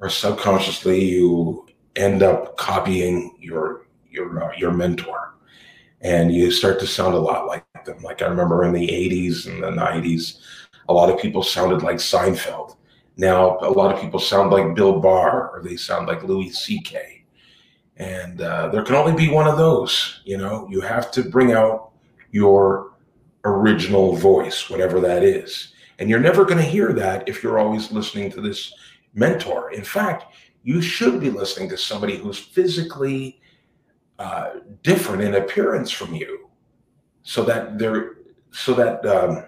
or 0.00 0.08
subconsciously, 0.08 1.04
you 1.04 1.66
end 1.96 2.22
up 2.22 2.56
copying 2.56 3.36
your 3.40 3.86
your 4.10 4.42
uh, 4.42 4.56
your 4.56 4.72
mentor, 4.72 5.34
and 6.00 6.32
you 6.32 6.50
start 6.50 6.80
to 6.80 6.86
sound 6.86 7.14
a 7.14 7.18
lot 7.18 7.46
like 7.46 7.64
them. 7.84 8.02
Like 8.02 8.22
I 8.22 8.26
remember 8.26 8.64
in 8.64 8.72
the 8.72 8.88
'80s 8.88 9.46
and 9.46 9.62
the 9.62 9.70
'90s, 9.70 10.38
a 10.88 10.92
lot 10.92 11.10
of 11.10 11.20
people 11.20 11.42
sounded 11.42 11.82
like 11.82 11.96
Seinfeld. 11.96 12.76
Now 13.16 13.58
a 13.60 13.70
lot 13.70 13.94
of 13.94 14.00
people 14.00 14.20
sound 14.20 14.50
like 14.50 14.74
Bill 14.74 15.00
Burr 15.00 15.50
or 15.52 15.62
they 15.62 15.76
sound 15.76 16.06
like 16.06 16.22
Louis 16.22 16.50
C.K. 16.50 17.24
And 17.96 18.40
uh, 18.40 18.68
there 18.68 18.82
can 18.82 18.94
only 18.94 19.12
be 19.12 19.30
one 19.30 19.46
of 19.46 19.58
those. 19.58 20.20
You 20.24 20.38
know, 20.38 20.66
you 20.70 20.80
have 20.80 21.10
to 21.12 21.22
bring 21.22 21.52
out 21.52 21.90
your 22.30 22.92
original 23.44 24.16
voice, 24.16 24.70
whatever 24.70 25.00
that 25.00 25.22
is. 25.22 25.74
And 25.98 26.08
you're 26.08 26.18
never 26.18 26.46
going 26.46 26.56
to 26.58 26.64
hear 26.64 26.94
that 26.94 27.28
if 27.28 27.42
you're 27.42 27.58
always 27.58 27.92
listening 27.92 28.30
to 28.32 28.40
this 28.40 28.72
mentor. 29.12 29.72
In 29.72 29.84
fact, 29.84 30.32
you 30.62 30.82
should 30.82 31.20
be 31.20 31.30
listening 31.30 31.68
to 31.70 31.76
somebody 31.76 32.16
who's 32.16 32.38
physically 32.38 33.40
uh, 34.18 34.56
different 34.82 35.22
in 35.22 35.34
appearance 35.34 35.90
from 35.90 36.14
you, 36.14 36.50
so 37.22 37.42
that 37.44 37.78
they're 37.78 38.16
so 38.50 38.74
that 38.74 39.04
um, 39.06 39.44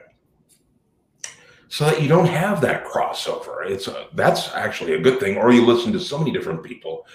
so 1.68 1.86
that 1.86 2.02
you 2.02 2.08
don't 2.08 2.26
have 2.26 2.60
that 2.60 2.84
crossover. 2.84 3.66
It's 3.66 3.88
a, 3.88 4.08
that's 4.14 4.52
actually 4.54 4.92
a 4.94 5.00
good 5.00 5.18
thing. 5.20 5.38
Or 5.38 5.52
you 5.52 5.64
listen 5.64 5.92
to 5.92 6.00
so 6.00 6.18
many 6.18 6.30
different 6.30 6.62
people, 6.62 7.06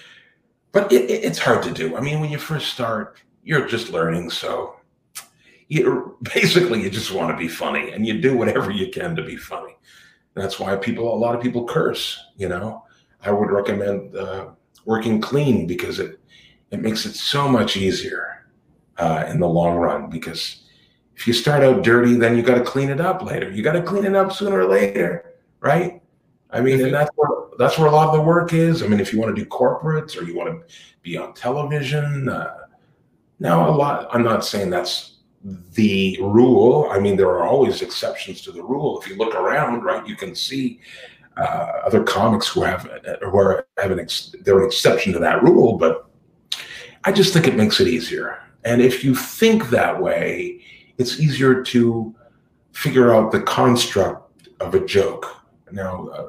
but 0.72 0.92
it, 0.92 1.10
it, 1.10 1.24
it's 1.24 1.40
hard 1.40 1.64
to 1.64 1.72
do. 1.72 1.96
I 1.96 2.02
mean, 2.02 2.20
when 2.20 2.32
you 2.32 2.40
first 2.40 2.74
start, 2.74 3.22
you're 3.44 3.68
just 3.68 3.92
learning, 3.92 4.30
so 4.30 4.76
you 5.68 6.18
basically 6.34 6.82
you 6.82 6.90
just 6.90 7.12
want 7.12 7.32
to 7.32 7.38
be 7.38 7.48
funny, 7.48 7.92
and 7.92 8.06
you 8.06 8.20
do 8.20 8.38
whatever 8.38 8.72
you 8.72 8.92
can 8.92 9.16
to 9.16 9.24
be 9.24 9.38
funny. 9.38 9.78
That's 10.34 10.60
why 10.60 10.76
people, 10.76 11.14
a 11.14 11.18
lot 11.18 11.36
of 11.36 11.42
people 11.42 11.66
curse. 11.66 12.20
You 12.36 12.50
know, 12.50 12.84
I 13.28 13.32
would 13.32 13.52
recommend 13.52 14.16
uh, 14.16 14.52
working 14.86 15.20
clean 15.20 15.68
because 15.68 16.00
it 16.00 16.20
it 16.72 16.82
makes 16.82 17.06
it 17.06 17.16
so 17.16 17.48
much 17.48 17.76
easier 17.76 18.48
uh, 18.98 19.26
in 19.28 19.40
the 19.40 19.48
long 19.48 19.78
run. 19.78 20.10
Because 20.10 20.64
if 21.16 21.28
you 21.28 21.34
start 21.34 21.62
out 21.64 21.84
dirty, 21.84 22.16
then 22.16 22.38
you 22.38 22.44
got 22.44 22.56
to 22.56 22.64
clean 22.64 22.90
it 22.90 23.02
up 23.02 23.22
later. 23.22 23.52
You 23.52 23.64
got 23.64 23.74
to 23.74 23.82
clean 23.82 24.06
it 24.06 24.16
up 24.16 24.32
sooner 24.32 24.62
or 24.62 24.70
later, 24.70 25.36
right? 25.60 26.02
I 26.52 26.62
mean, 26.62 26.82
and 26.82 26.94
that's 26.94 27.12
where 27.16 27.30
that's 27.58 27.78
where 27.78 27.88
a 27.88 27.92
lot 27.92 28.08
of 28.10 28.16
the 28.16 28.22
work 28.22 28.54
is. 28.54 28.82
I 28.82 28.88
mean, 28.88 29.02
if 29.02 29.12
you 29.12 29.20
want 29.20 29.36
to 29.36 29.42
do 29.44 29.50
corporates 29.50 30.18
or 30.18 30.24
you 30.24 30.36
want 30.36 30.50
to 30.50 30.74
be 31.02 31.18
on 31.18 31.34
television, 31.34 32.30
uh, 32.30 32.56
now 33.40 33.70
a 33.70 33.72
lot. 33.72 34.08
I'm 34.14 34.24
not 34.24 34.46
saying 34.46 34.70
that's 34.70 35.18
the 35.74 36.18
rule. 36.22 36.90
I 36.92 37.00
mean, 37.00 37.18
there 37.18 37.28
are 37.28 37.46
always 37.46 37.82
exceptions 37.82 38.42
to 38.44 38.52
the 38.54 38.64
rule. 38.64 39.00
If 39.02 39.10
you 39.10 39.16
look 39.16 39.36
around, 39.36 39.84
right, 39.84 40.08
you 40.08 40.16
can 40.16 40.34
see 40.34 40.80
uh, 41.38 41.82
other 41.86 42.04
comics 42.04 42.48
who 42.48 42.62
have 42.64 42.90
who 43.22 43.38
are 43.38 43.68
have 43.78 43.92
an 43.92 44.00
ex, 44.00 44.36
they're 44.44 44.60
an 44.60 44.66
exception 44.66 45.14
to 45.14 45.20
that 45.20 45.44
rule. 45.44 45.78
But 45.78 46.10
I 47.04 47.12
just 47.12 47.34
think 47.34 47.48
it 47.48 47.56
makes 47.56 47.80
it 47.80 47.88
easier. 47.88 48.40
And 48.64 48.82
if 48.82 49.04
you 49.04 49.16
think 49.16 49.70
that 49.70 50.02
way, 50.02 50.62
it's 50.98 51.20
easier 51.20 51.64
to 51.64 52.14
figure 52.72 53.14
out 53.14 53.32
the 53.32 53.42
construct 53.42 54.50
of 54.60 54.76
a 54.76 54.86
joke. 54.86 55.26
Now, 55.72 56.08
uh, 56.08 56.28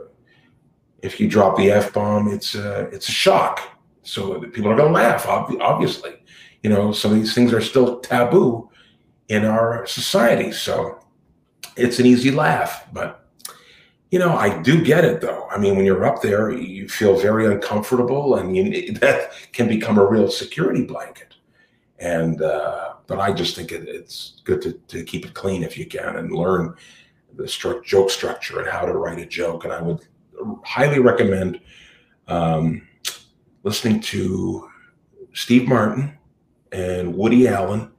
if 1.03 1.19
you 1.21 1.29
drop 1.29 1.57
the 1.57 1.71
f 1.71 1.93
bomb, 1.93 2.29
it's 2.29 2.55
a, 2.55 2.83
it's 2.93 3.09
a 3.09 3.13
shock. 3.13 3.61
So 4.03 4.41
people 4.41 4.71
are 4.71 4.77
going 4.77 4.93
to 4.93 4.95
laugh. 4.95 5.27
Obviously, 5.27 6.13
you 6.63 6.71
know, 6.71 6.93
some 6.93 7.13
of 7.13 7.19
these 7.19 7.35
things 7.35 7.53
are 7.53 7.61
still 7.61 8.01
taboo 8.01 8.71
in 9.29 9.45
our 9.45 9.87
society. 9.87 10.53
So 10.53 10.99
it's 11.77 11.99
an 11.99 12.07
easy 12.07 12.31
laugh, 12.31 12.87
but 12.93 13.18
you 14.11 14.19
know, 14.19 14.35
I 14.35 14.61
do 14.63 14.83
get 14.83 15.05
it 15.05 15.21
though. 15.21 15.47
I 15.51 15.59
mean, 15.59 15.77
when 15.77 15.85
you're 15.85 16.07
up 16.07 16.23
there, 16.23 16.51
you 16.51 16.89
feel 16.89 17.19
very 17.19 17.47
uncomfortable, 17.47 18.37
and 18.37 18.57
you, 18.57 18.93
that 19.01 19.33
can 19.53 19.69
become 19.69 19.99
a 19.99 20.07
real 20.07 20.31
security 20.31 20.85
blanket. 20.85 21.35
And 21.99 22.43
uh, 22.43 22.95
but 23.07 23.19
I 23.19 23.33
just 23.33 23.57
think 23.57 23.73
it, 23.73 23.89
it's 23.89 24.41
good 24.45 24.63
to, 24.63 24.73
to 24.73 25.03
keep 25.05 25.27
it 25.27 25.35
clean 25.35 25.63
if 25.63 25.77
you 25.77 25.87
can 25.87 26.17
and 26.17 26.33
learn 26.33 26.75
the 27.35 27.45
stru- 27.45 27.85
joke 27.85 28.11
structure 28.11 28.61
and 28.61 28.69
how 28.69 28.85
to 28.85 28.93
write 28.93 29.19
a 29.19 29.27
joke. 29.27 29.65
And 29.65 29.73
I 29.73 29.83
would 29.83 30.07
highly 30.65 31.01
recommend 31.01 31.61
um, 32.29 32.87
listening 33.63 34.01
to 34.01 34.69
Steve 35.35 35.69
Martin 35.69 36.17
and 36.73 37.15
Woody 37.15 37.49
Allen 37.49 37.91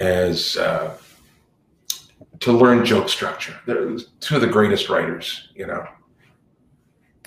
as 0.00 0.56
uh, 0.56 0.96
to 2.40 2.52
learn 2.52 2.84
joke 2.84 3.08
structure. 3.08 3.58
They're 3.66 3.96
two 4.20 4.36
of 4.36 4.40
the 4.40 4.46
greatest 4.46 4.88
writers, 4.88 5.48
you 5.54 5.66
know, 5.66 5.86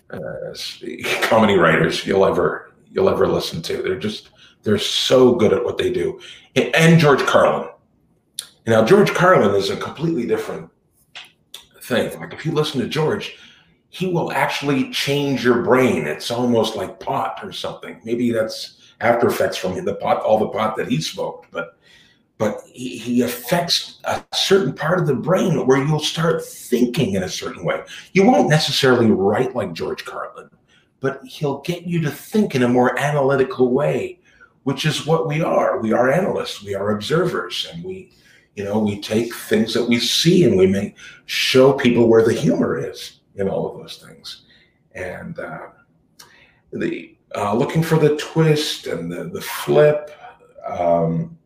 uh, 0.09 0.55
comedy 1.21 1.55
writers 1.55 2.05
you'll 2.05 2.25
ever 2.25 2.73
you'll 2.89 3.09
ever 3.09 3.27
listen 3.27 3.61
to. 3.63 3.81
They're 3.81 3.99
just 3.99 4.29
they're 4.63 4.77
so 4.77 5.35
good 5.35 5.53
at 5.53 5.63
what 5.63 5.77
they 5.77 5.91
do. 5.91 6.19
And 6.55 6.99
George 6.99 7.21
Carlin. 7.21 7.69
Now 8.65 8.83
George 8.83 9.13
Carlin 9.13 9.55
is 9.55 9.69
a 9.69 9.77
completely 9.77 10.25
different 10.25 10.69
thing. 11.81 12.19
Like 12.19 12.33
if 12.33 12.45
you 12.45 12.51
listen 12.51 12.81
to 12.81 12.87
George, 12.87 13.37
he 13.89 14.07
will 14.07 14.31
actually 14.31 14.91
change 14.91 15.43
your 15.43 15.63
brain. 15.63 16.05
It's 16.05 16.31
almost 16.31 16.75
like 16.75 16.99
pot 16.99 17.39
or 17.43 17.53
something. 17.53 18.01
Maybe 18.03 18.31
that's 18.31 18.77
after 18.99 19.27
effects 19.27 19.57
from 19.57 19.83
the 19.83 19.95
pot, 19.95 20.21
all 20.21 20.39
the 20.39 20.49
pot 20.49 20.75
that 20.77 20.87
he 20.87 21.01
smoked, 21.01 21.49
but 21.51 21.76
but 22.37 22.61
he, 22.71 22.97
he, 22.97 23.21
affects 23.21 23.99
a 24.03 24.23
certain 24.33 24.73
part 24.73 24.99
of 24.99 25.07
the 25.07 25.15
brain 25.15 25.65
where 25.65 25.83
you'll 25.83 25.99
start 25.99 26.45
thinking 26.45 27.13
in 27.13 27.23
a 27.23 27.29
certain 27.29 27.65
way. 27.65 27.83
You 28.13 28.25
won't 28.25 28.49
necessarily 28.49 29.09
write 29.09 29.55
like 29.55 29.73
George 29.73 30.05
Carlin, 30.05 30.49
but 30.99 31.23
he'll 31.23 31.59
get 31.61 31.83
you 31.83 31.99
to 32.01 32.11
think 32.11 32.53
in 32.53 32.63
a 32.63 32.69
more 32.69 32.97
analytical 32.99 33.71
way, 33.71 34.19
which 34.63 34.85
is 34.85 35.05
what 35.05 35.27
we 35.27 35.41
are. 35.41 35.79
We 35.79 35.93
are 35.93 36.11
analysts, 36.11 36.63
we 36.63 36.75
are 36.75 36.91
observers, 36.91 37.67
and 37.73 37.83
we, 37.83 38.11
you 38.55 38.63
know, 38.63 38.79
we 38.79 39.01
take 39.01 39.33
things 39.33 39.73
that 39.73 39.85
we 39.85 39.99
see 39.99 40.43
and 40.43 40.57
we 40.57 40.67
make 40.67 40.95
show 41.25 41.73
people 41.73 42.07
where 42.07 42.23
the 42.23 42.33
humor 42.33 42.77
is 42.77 43.19
in 43.35 43.49
all 43.49 43.71
of 43.71 43.79
those 43.79 43.97
things. 43.97 44.43
And 44.93 45.39
uh, 45.39 45.67
the 46.71 47.15
uh, 47.35 47.53
looking 47.53 47.83
for 47.83 47.97
the 47.97 48.15
twist 48.17 48.87
and 48.87 49.11
the, 49.11 49.25
the 49.25 49.41
flip. 49.41 50.11
Um, 50.67 51.37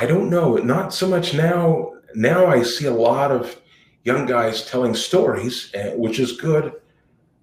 I 0.00 0.06
don't 0.06 0.30
know. 0.30 0.56
Not 0.56 0.94
so 0.94 1.06
much 1.06 1.34
now. 1.34 1.92
Now 2.14 2.46
I 2.46 2.62
see 2.62 2.86
a 2.86 2.90
lot 2.90 3.30
of 3.30 3.60
young 4.04 4.24
guys 4.24 4.64
telling 4.64 4.94
stories, 4.94 5.70
eh, 5.74 5.92
which 5.94 6.18
is 6.18 6.32
good. 6.32 6.72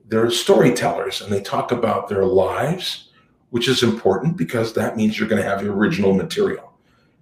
They're 0.08 0.32
storytellers 0.32 1.22
and 1.22 1.32
they 1.32 1.42
talk 1.42 1.72
about 1.72 2.10
their 2.10 2.26
lives, 2.26 3.12
which 3.52 3.68
is 3.68 3.84
important 3.84 4.38
because 4.38 4.74
that 4.74 4.98
means 4.98 5.20
you're 5.20 5.28
going 5.28 5.42
to 5.42 5.48
have 5.48 5.62
your 5.62 5.76
original 5.76 6.14
material 6.14 6.74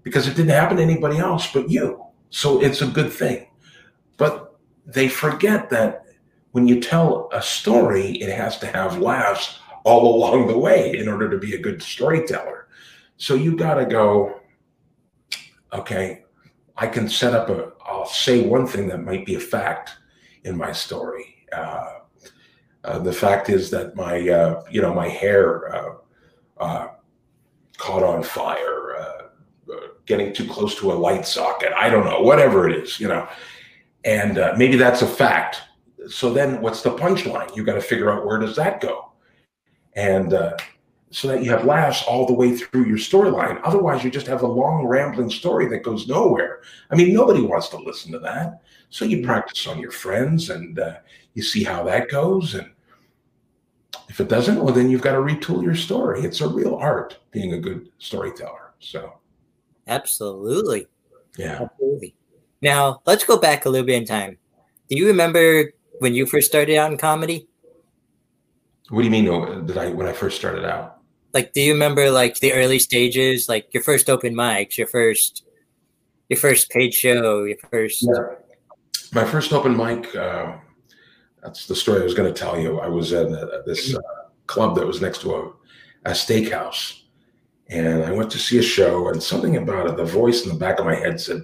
because 0.04 0.26
it 0.26 0.38
didn't 0.38 0.52
happen 0.52 0.78
to 0.78 0.84
anybody 0.84 1.18
else 1.18 1.52
but 1.52 1.70
you. 1.70 2.06
So 2.30 2.62
it's 2.62 2.82
a 2.82 2.88
good 2.88 3.12
thing. 3.12 3.48
But 4.16 4.56
they 4.86 5.10
forget 5.10 5.70
that 5.72 6.06
when 6.52 6.66
you 6.66 6.80
tell 6.80 7.28
a 7.34 7.42
story, 7.42 8.12
it 8.22 8.34
has 8.34 8.58
to 8.60 8.68
have 8.68 9.00
laughs 9.00 9.60
all 9.84 10.16
along 10.16 10.48
the 10.48 10.58
way 10.58 10.98
in 10.98 11.10
order 11.10 11.30
to 11.30 11.38
be 11.38 11.56
a 11.56 11.62
good 11.62 11.84
storyteller. 11.84 12.68
So 13.18 13.36
you 13.36 13.58
got 13.58 13.76
to 13.76 13.86
go, 13.86 14.40
okay, 15.80 16.24
I 16.78 16.88
can 16.88 17.08
set 17.08 17.34
up 17.34 17.50
a, 17.50 17.72
I'll 17.86 18.06
say 18.06 18.46
one 18.46 18.68
thing 18.68 18.88
that 18.90 19.04
might 19.04 19.26
be 19.26 19.36
a 19.36 19.40
fact 19.40 19.92
in 20.44 20.58
my 20.58 20.72
story. 20.72 21.46
Uh, 21.52 22.00
uh, 22.84 23.00
the 23.00 23.14
fact 23.14 23.50
is 23.50 23.70
that 23.72 23.96
my, 23.96 24.30
uh, 24.30 24.64
you 24.70 24.82
know, 24.82 24.94
my 24.94 25.08
hair 25.08 25.76
uh, 25.76 25.96
uh, 26.60 26.88
caught 27.78 28.04
on 28.04 28.22
fire, 28.22 28.96
uh, 28.98 29.22
getting 30.06 30.34
too 30.34 30.48
close 30.48 30.76
to 30.76 30.92
a 30.92 30.94
light 30.94 31.26
socket. 31.26 31.72
I 31.76 31.90
don't 31.90 32.06
know, 32.06 32.22
whatever 32.22 32.70
it 32.70 32.78
is, 32.78 33.00
you 33.00 33.08
know. 33.08 33.28
And 34.04 34.36
maybe 34.56 34.78
that's 34.78 35.02
a 35.02 35.08
fact. 35.08 35.64
so 36.08 36.32
then 36.32 36.62
what's 36.62 36.84
the 36.84 36.92
punchline? 36.92 37.56
You 37.56 37.64
got 37.64 37.74
to 37.74 37.82
figure 37.82 38.12
out 38.12 38.24
where 38.24 38.38
does 38.38 38.56
that 38.56 38.80
go, 38.80 39.12
and 39.96 40.32
uh, 40.34 40.56
so 41.16 41.30
that 41.30 41.42
you 41.42 41.50
have 41.50 41.64
laughs 41.64 42.04
all 42.04 42.26
the 42.26 42.34
way 42.34 42.54
through 42.54 42.86
your 42.88 42.98
storyline. 42.98 43.58
Otherwise, 43.64 44.04
you 44.04 44.12
just 44.12 44.28
have 44.28 44.42
a 44.42 44.48
long 44.48 44.86
rambling 44.86 45.30
story 45.30 45.66
that 45.70 45.82
goes 45.82 46.10
nowhere. 46.10 46.60
I 46.92 46.96
mean, 46.96 47.14
nobody 47.14 47.40
wants 47.40 47.70
to 47.70 47.78
listen 47.78 48.12
to 48.12 48.20
that. 48.20 48.62
So 48.90 49.06
you 49.06 49.26
practice 49.26 49.66
on 49.66 49.80
your 49.80 49.92
friends 49.92 50.50
and 50.50 50.78
uh, 50.78 50.96
you 51.34 51.42
see 51.42 51.64
how 51.64 51.84
that 51.84 52.10
goes. 52.10 52.54
And 52.54 52.70
if 54.10 54.20
it 54.20 54.28
doesn't, 54.28 54.62
well, 54.62 54.74
then 54.74 54.90
you've 54.90 55.04
got 55.04 55.14
to 55.14 55.20
retool 55.20 55.64
your 55.64 55.74
story. 55.74 56.20
It's 56.20 56.42
a 56.42 56.50
real 56.50 56.76
art 56.76 57.18
being 57.32 57.54
a 57.54 57.60
good 57.60 57.88
storyteller. 57.98 58.74
So, 58.80 59.14
Absolutely. 59.88 60.86
yeah. 61.38 61.62
Absolutely. 61.62 62.14
Now, 62.62 63.02
let's 63.06 63.24
go 63.24 63.38
back 63.38 63.64
a 63.64 63.70
little 63.70 63.88
bit 63.88 63.96
in 63.96 64.06
time. 64.06 64.38
Do 64.90 64.98
you 64.98 65.08
remember 65.08 65.72
when 66.00 66.14
you 66.14 66.26
first 66.26 66.48
started 66.48 66.76
out 66.76 66.92
in 66.92 66.98
comedy? 66.98 67.48
What 68.90 69.00
do 69.00 69.06
you 69.06 69.12
mean? 69.12 69.30
oh, 69.30 69.62
Did 69.62 69.78
I 69.78 69.92
when 69.92 70.08
I 70.08 70.12
first 70.12 70.36
started 70.36 70.66
out? 70.66 70.95
Like, 71.36 71.52
do 71.52 71.60
you 71.60 71.74
remember 71.74 72.10
like 72.12 72.40
the 72.40 72.54
early 72.54 72.80
stages, 72.80 73.50
like 73.50 73.68
your 73.74 73.84
first 73.84 74.10
open 74.10 74.34
mics, 74.34 74.78
your 74.78 74.88
first, 74.88 75.44
your 76.30 76.40
first 76.40 76.70
paid 76.70 76.94
show, 76.94 77.44
your 77.44 77.58
first? 77.70 78.04
yeah. 78.04 78.36
My 79.12 79.26
first 79.26 79.52
open 79.52 79.76
mic. 79.76 80.16
Uh, 80.16 80.56
that's 81.44 81.68
the 81.68 81.76
story 81.76 82.00
I 82.00 82.06
was 82.06 82.14
going 82.14 82.34
to 82.34 82.40
tell 82.40 82.58
you. 82.58 82.80
I 82.80 82.88
was 82.88 83.12
at 83.12 83.28
uh, 83.28 83.62
this 83.66 83.94
uh, 83.94 84.00
club 84.48 84.78
that 84.78 84.88
was 84.88 85.02
next 85.02 85.22
to 85.22 85.36
a, 85.36 85.48
a 86.06 86.12
steakhouse, 86.12 87.02
and 87.68 88.06
I 88.06 88.12
went 88.14 88.32
to 88.32 88.40
see 88.40 88.58
a 88.60 88.64
show, 88.64 89.10
and 89.10 89.22
something 89.22 89.58
about 89.58 89.88
it, 89.88 89.98
the 89.98 90.06
voice 90.06 90.44
in 90.44 90.50
the 90.50 90.58
back 90.58 90.80
of 90.80 90.86
my 90.86 90.96
head 90.96 91.20
said, 91.20 91.44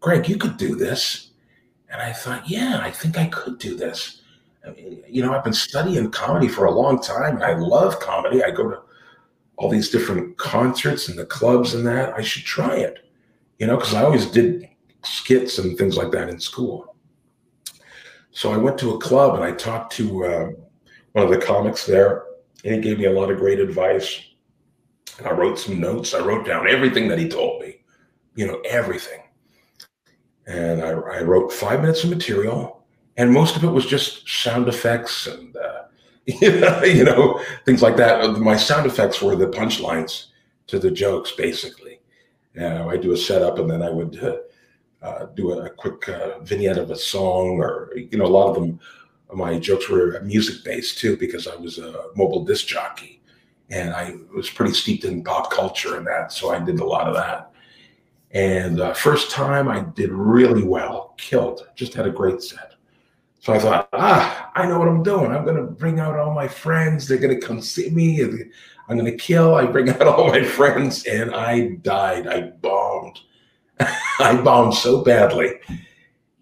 "Greg, 0.00 0.28
you 0.28 0.36
could 0.36 0.56
do 0.56 0.74
this," 0.74 1.30
and 1.88 2.02
I 2.02 2.12
thought, 2.12 2.50
"Yeah, 2.50 2.80
I 2.82 2.90
think 2.90 3.16
I 3.16 3.28
could 3.28 3.58
do 3.60 3.76
this." 3.76 4.22
I 4.66 4.72
mean, 4.72 5.04
you 5.08 5.22
know, 5.22 5.32
I've 5.32 5.44
been 5.44 5.52
studying 5.52 6.10
comedy 6.10 6.48
for 6.48 6.64
a 6.64 6.72
long 6.72 7.00
time. 7.00 7.36
and 7.36 7.44
I 7.44 7.54
love 7.54 8.00
comedy. 8.00 8.42
I 8.42 8.50
go 8.50 8.68
to 8.68 8.87
all 9.58 9.68
these 9.68 9.90
different 9.90 10.36
concerts 10.38 11.08
and 11.08 11.18
the 11.18 11.26
clubs 11.26 11.74
and 11.74 11.86
that. 11.86 12.14
I 12.14 12.22
should 12.22 12.44
try 12.44 12.76
it, 12.76 13.00
you 13.58 13.66
know, 13.66 13.76
because 13.76 13.92
I 13.92 14.04
always 14.04 14.26
did 14.26 14.68
skits 15.02 15.58
and 15.58 15.76
things 15.76 15.96
like 15.96 16.12
that 16.12 16.28
in 16.28 16.38
school. 16.38 16.94
So 18.30 18.52
I 18.52 18.56
went 18.56 18.78
to 18.78 18.94
a 18.94 18.98
club 18.98 19.34
and 19.34 19.42
I 19.42 19.50
talked 19.52 19.92
to 19.94 20.24
uh, 20.24 20.50
one 21.12 21.24
of 21.24 21.30
the 21.30 21.44
comics 21.44 21.84
there, 21.84 22.24
and 22.64 22.76
he 22.76 22.80
gave 22.80 22.98
me 22.98 23.06
a 23.06 23.12
lot 23.12 23.30
of 23.30 23.38
great 23.38 23.58
advice. 23.58 24.20
And 25.18 25.26
I 25.26 25.32
wrote 25.32 25.58
some 25.58 25.80
notes. 25.80 26.14
I 26.14 26.20
wrote 26.20 26.46
down 26.46 26.68
everything 26.68 27.08
that 27.08 27.18
he 27.18 27.28
told 27.28 27.60
me, 27.60 27.80
you 28.36 28.46
know, 28.46 28.60
everything. 28.64 29.22
And 30.46 30.82
I, 30.82 30.90
I 30.90 31.22
wrote 31.22 31.52
five 31.52 31.80
minutes 31.80 32.04
of 32.04 32.10
material, 32.10 32.86
and 33.16 33.32
most 33.32 33.56
of 33.56 33.64
it 33.64 33.70
was 33.70 33.86
just 33.86 34.28
sound 34.28 34.68
effects 34.68 35.26
and 35.26 35.56
uh, 35.56 35.82
you 36.84 37.04
know, 37.04 37.42
things 37.64 37.80
like 37.80 37.96
that. 37.96 38.38
My 38.38 38.54
sound 38.56 38.86
effects 38.86 39.22
were 39.22 39.34
the 39.34 39.46
punchlines 39.46 40.26
to 40.66 40.78
the 40.78 40.90
jokes, 40.90 41.32
basically. 41.32 42.00
Know, 42.54 42.90
I 42.90 42.98
do 42.98 43.12
a 43.12 43.16
setup, 43.16 43.58
and 43.58 43.70
then 43.70 43.82
I 43.82 43.88
would 43.90 44.22
uh, 44.22 44.36
uh, 45.00 45.26
do 45.34 45.52
a, 45.52 45.66
a 45.66 45.70
quick 45.70 46.06
uh, 46.08 46.40
vignette 46.40 46.76
of 46.76 46.90
a 46.90 46.96
song, 46.96 47.60
or 47.60 47.92
you 47.96 48.18
know, 48.18 48.26
a 48.26 48.36
lot 48.38 48.50
of 48.50 48.56
them. 48.56 48.78
My 49.32 49.58
jokes 49.58 49.88
were 49.88 50.20
music 50.22 50.64
based 50.64 50.98
too, 50.98 51.16
because 51.16 51.46
I 51.46 51.56
was 51.56 51.78
a 51.78 52.06
mobile 52.14 52.44
disc 52.44 52.66
jockey, 52.66 53.22
and 53.70 53.94
I 53.94 54.14
was 54.34 54.50
pretty 54.50 54.74
steeped 54.74 55.04
in 55.04 55.24
pop 55.24 55.50
culture 55.50 55.96
and 55.96 56.06
that, 56.06 56.32
so 56.32 56.50
I 56.50 56.58
did 56.58 56.80
a 56.80 56.84
lot 56.84 57.08
of 57.08 57.14
that. 57.14 57.52
And 58.32 58.80
uh, 58.80 58.92
first 58.92 59.30
time, 59.30 59.68
I 59.68 59.80
did 59.80 60.10
really 60.10 60.62
well, 60.62 61.14
killed, 61.16 61.66
just 61.74 61.94
had 61.94 62.06
a 62.06 62.10
great 62.10 62.42
set. 62.42 62.67
So 63.40 63.52
I 63.52 63.58
thought, 63.58 63.88
ah, 63.92 64.50
I 64.54 64.66
know 64.66 64.78
what 64.78 64.88
I'm 64.88 65.02
doing. 65.02 65.30
I'm 65.30 65.44
going 65.44 65.56
to 65.56 65.70
bring 65.70 66.00
out 66.00 66.18
all 66.18 66.34
my 66.34 66.48
friends. 66.48 67.06
They're 67.06 67.18
going 67.18 67.38
to 67.38 67.46
come 67.46 67.60
see 67.60 67.90
me. 67.90 68.20
I'm 68.22 68.98
going 68.98 69.10
to 69.10 69.16
kill. 69.16 69.54
I 69.54 69.66
bring 69.66 69.88
out 69.90 70.02
all 70.02 70.28
my 70.28 70.42
friends, 70.42 71.04
and 71.04 71.34
I 71.34 71.76
died. 71.82 72.26
I 72.26 72.40
bombed. 72.60 73.20
I 73.80 74.40
bombed 74.42 74.74
so 74.74 75.04
badly. 75.04 75.52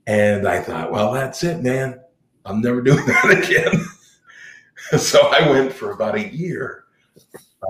And 0.07 0.49
I 0.49 0.61
thought, 0.61 0.91
well, 0.91 1.13
that's 1.13 1.43
it, 1.45 1.63
man. 1.63 2.01
I'm 2.45 2.61
never 2.61 2.81
doing 2.83 3.05
that 3.07 3.45
again. 3.45 3.85
so 4.99 5.29
I 5.29 5.51
went 5.51 5.73
for 5.73 5.91
about 5.91 6.15
a 6.15 6.35
year. 6.35 6.85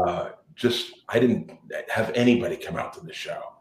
Uh, 0.06 0.30
just, 0.54 0.92
I 1.08 1.18
didn't 1.18 1.50
have 1.88 2.12
anybody 2.14 2.56
come 2.56 2.76
out 2.76 2.92
to 2.94 3.00
the 3.04 3.12
show. 3.12 3.54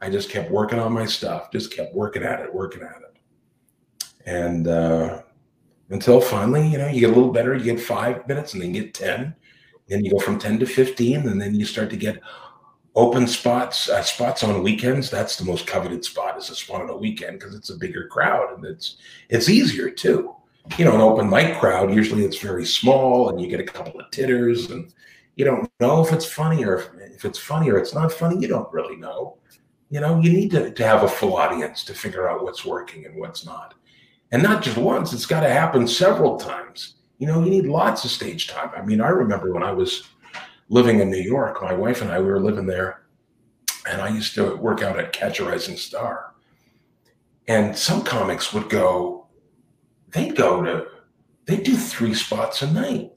I 0.00 0.10
just 0.10 0.28
kept 0.28 0.50
working 0.50 0.78
on 0.78 0.92
my 0.92 1.06
stuff, 1.06 1.50
just 1.50 1.72
kept 1.72 1.94
working 1.94 2.22
at 2.22 2.40
it, 2.40 2.52
working 2.52 2.82
at 2.82 3.00
it 3.00 3.05
and 4.26 4.66
uh, 4.66 5.22
until 5.90 6.20
finally, 6.20 6.66
you 6.66 6.78
know, 6.78 6.88
you 6.88 7.00
get 7.00 7.10
a 7.10 7.14
little 7.14 7.32
better. 7.32 7.54
You 7.54 7.64
get 7.64 7.80
five 7.80 8.26
minutes, 8.28 8.52
and 8.52 8.62
then 8.62 8.74
you 8.74 8.82
get 8.82 8.94
ten. 8.94 9.34
Then 9.88 10.04
you 10.04 10.10
go 10.10 10.18
from 10.18 10.38
ten 10.38 10.58
to 10.58 10.66
fifteen, 10.66 11.28
and 11.28 11.40
then 11.40 11.54
you 11.54 11.64
start 11.64 11.90
to 11.90 11.96
get 11.96 12.20
open 12.96 13.26
spots. 13.28 13.88
Uh, 13.88 14.02
spots 14.02 14.42
on 14.42 14.62
weekends. 14.62 15.10
That's 15.10 15.36
the 15.36 15.44
most 15.44 15.66
coveted 15.66 16.04
spot 16.04 16.36
is 16.36 16.50
a 16.50 16.56
spot 16.56 16.82
on 16.82 16.90
a 16.90 16.96
weekend 16.96 17.38
because 17.38 17.54
it's 17.54 17.70
a 17.70 17.76
bigger 17.76 18.08
crowd 18.08 18.54
and 18.54 18.64
it's 18.64 18.96
it's 19.28 19.48
easier 19.48 19.90
too. 19.90 20.34
You 20.76 20.84
know, 20.84 20.94
an 20.96 21.00
open 21.00 21.30
mic 21.30 21.58
crowd 21.60 21.94
usually 21.94 22.24
it's 22.24 22.38
very 22.38 22.66
small, 22.66 23.28
and 23.28 23.40
you 23.40 23.46
get 23.46 23.60
a 23.60 23.64
couple 23.64 24.00
of 24.00 24.10
titters, 24.10 24.70
and 24.72 24.92
you 25.36 25.44
don't 25.44 25.70
know 25.78 26.04
if 26.04 26.12
it's 26.12 26.26
funny 26.26 26.64
or 26.64 26.78
if, 26.78 26.88
if 27.14 27.24
it's 27.24 27.38
funny 27.38 27.70
or 27.70 27.78
it's 27.78 27.94
not 27.94 28.12
funny. 28.12 28.40
You 28.40 28.48
don't 28.48 28.72
really 28.72 28.96
know. 28.96 29.38
You 29.88 30.00
know, 30.00 30.20
you 30.20 30.32
need 30.32 30.50
to, 30.50 30.72
to 30.72 30.84
have 30.84 31.04
a 31.04 31.08
full 31.08 31.36
audience 31.36 31.84
to 31.84 31.94
figure 31.94 32.28
out 32.28 32.42
what's 32.42 32.64
working 32.64 33.06
and 33.06 33.16
what's 33.20 33.46
not 33.46 33.74
and 34.32 34.42
not 34.42 34.62
just 34.62 34.76
once 34.76 35.12
it's 35.12 35.26
got 35.26 35.40
to 35.40 35.48
happen 35.48 35.86
several 35.86 36.36
times. 36.36 36.94
You 37.18 37.26
know 37.26 37.42
you 37.42 37.50
need 37.50 37.66
lots 37.66 38.04
of 38.04 38.10
stage 38.10 38.48
time. 38.48 38.70
I 38.76 38.82
mean 38.82 39.00
i 39.00 39.08
remember 39.08 39.52
when 39.52 39.62
i 39.62 39.72
was 39.72 40.08
living 40.68 41.00
in 41.00 41.10
new 41.10 41.22
york 41.22 41.62
my 41.62 41.72
wife 41.72 42.02
and 42.02 42.10
i 42.10 42.18
we 42.18 42.26
were 42.26 42.40
living 42.40 42.66
there 42.66 43.06
and 43.88 44.02
i 44.02 44.08
used 44.08 44.34
to 44.34 44.56
work 44.56 44.82
out 44.82 44.98
at 44.98 45.12
catch 45.12 45.40
a 45.40 45.44
rising 45.44 45.76
star. 45.76 46.34
And 47.48 47.76
some 47.78 48.02
comics 48.02 48.52
would 48.52 48.68
go 48.68 49.28
they'd 50.10 50.36
go 50.36 50.62
to 50.62 50.86
they'd 51.46 51.62
do 51.62 51.76
three 51.76 52.14
spots 52.14 52.62
a 52.62 52.72
night. 52.72 53.12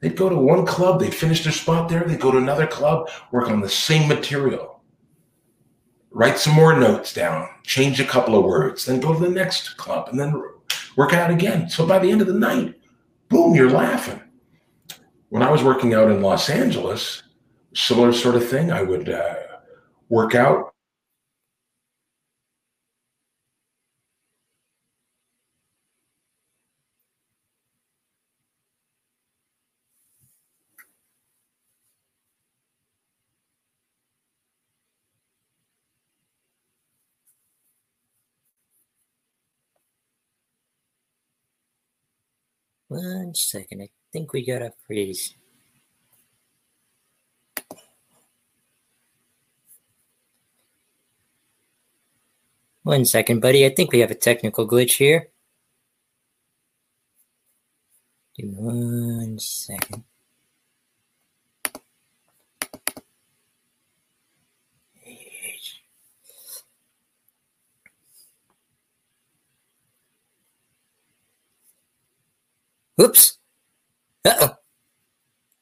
They'd 0.00 0.16
go 0.16 0.28
to 0.30 0.36
one 0.36 0.64
club 0.64 1.00
they'd 1.00 1.14
finish 1.14 1.42
their 1.42 1.52
spot 1.52 1.88
there 1.88 2.04
they'd 2.04 2.20
go 2.20 2.30
to 2.30 2.38
another 2.38 2.66
club 2.66 3.10
work 3.32 3.50
on 3.50 3.60
the 3.60 3.68
same 3.68 4.08
material 4.08 4.69
write 6.10 6.38
some 6.38 6.54
more 6.54 6.76
notes 6.76 7.12
down, 7.12 7.48
change 7.64 8.00
a 8.00 8.04
couple 8.04 8.36
of 8.36 8.44
words, 8.44 8.86
then 8.86 9.00
go 9.00 9.12
to 9.12 9.20
the 9.20 9.28
next 9.28 9.76
club 9.76 10.08
and 10.08 10.18
then 10.18 10.42
work 10.96 11.12
out 11.12 11.30
again. 11.30 11.68
So 11.68 11.86
by 11.86 11.98
the 11.98 12.10
end 12.10 12.20
of 12.20 12.26
the 12.26 12.34
night, 12.34 12.74
boom, 13.28 13.54
you're 13.54 13.70
laughing. 13.70 14.20
When 15.28 15.42
I 15.42 15.50
was 15.50 15.62
working 15.62 15.94
out 15.94 16.10
in 16.10 16.22
Los 16.22 16.50
Angeles, 16.50 17.22
similar 17.74 18.12
sort 18.12 18.34
of 18.34 18.48
thing. 18.48 18.72
I 18.72 18.82
would 18.82 19.08
uh, 19.08 19.34
work 20.08 20.34
out. 20.34 20.74
One 42.90 43.36
second. 43.36 43.82
I 43.82 43.88
think 44.12 44.32
we 44.32 44.44
got 44.44 44.62
a 44.62 44.72
freeze. 44.84 45.36
One 52.82 53.04
second, 53.04 53.38
buddy. 53.38 53.64
I 53.64 53.68
think 53.68 53.92
we 53.92 54.00
have 54.00 54.10
a 54.10 54.16
technical 54.16 54.66
glitch 54.66 54.96
here. 54.96 55.28
Give 58.36 58.46
me 58.48 58.54
one 58.56 59.38
second. 59.38 60.02
Whoops. 73.00 73.38
Uh-oh. 74.26 74.56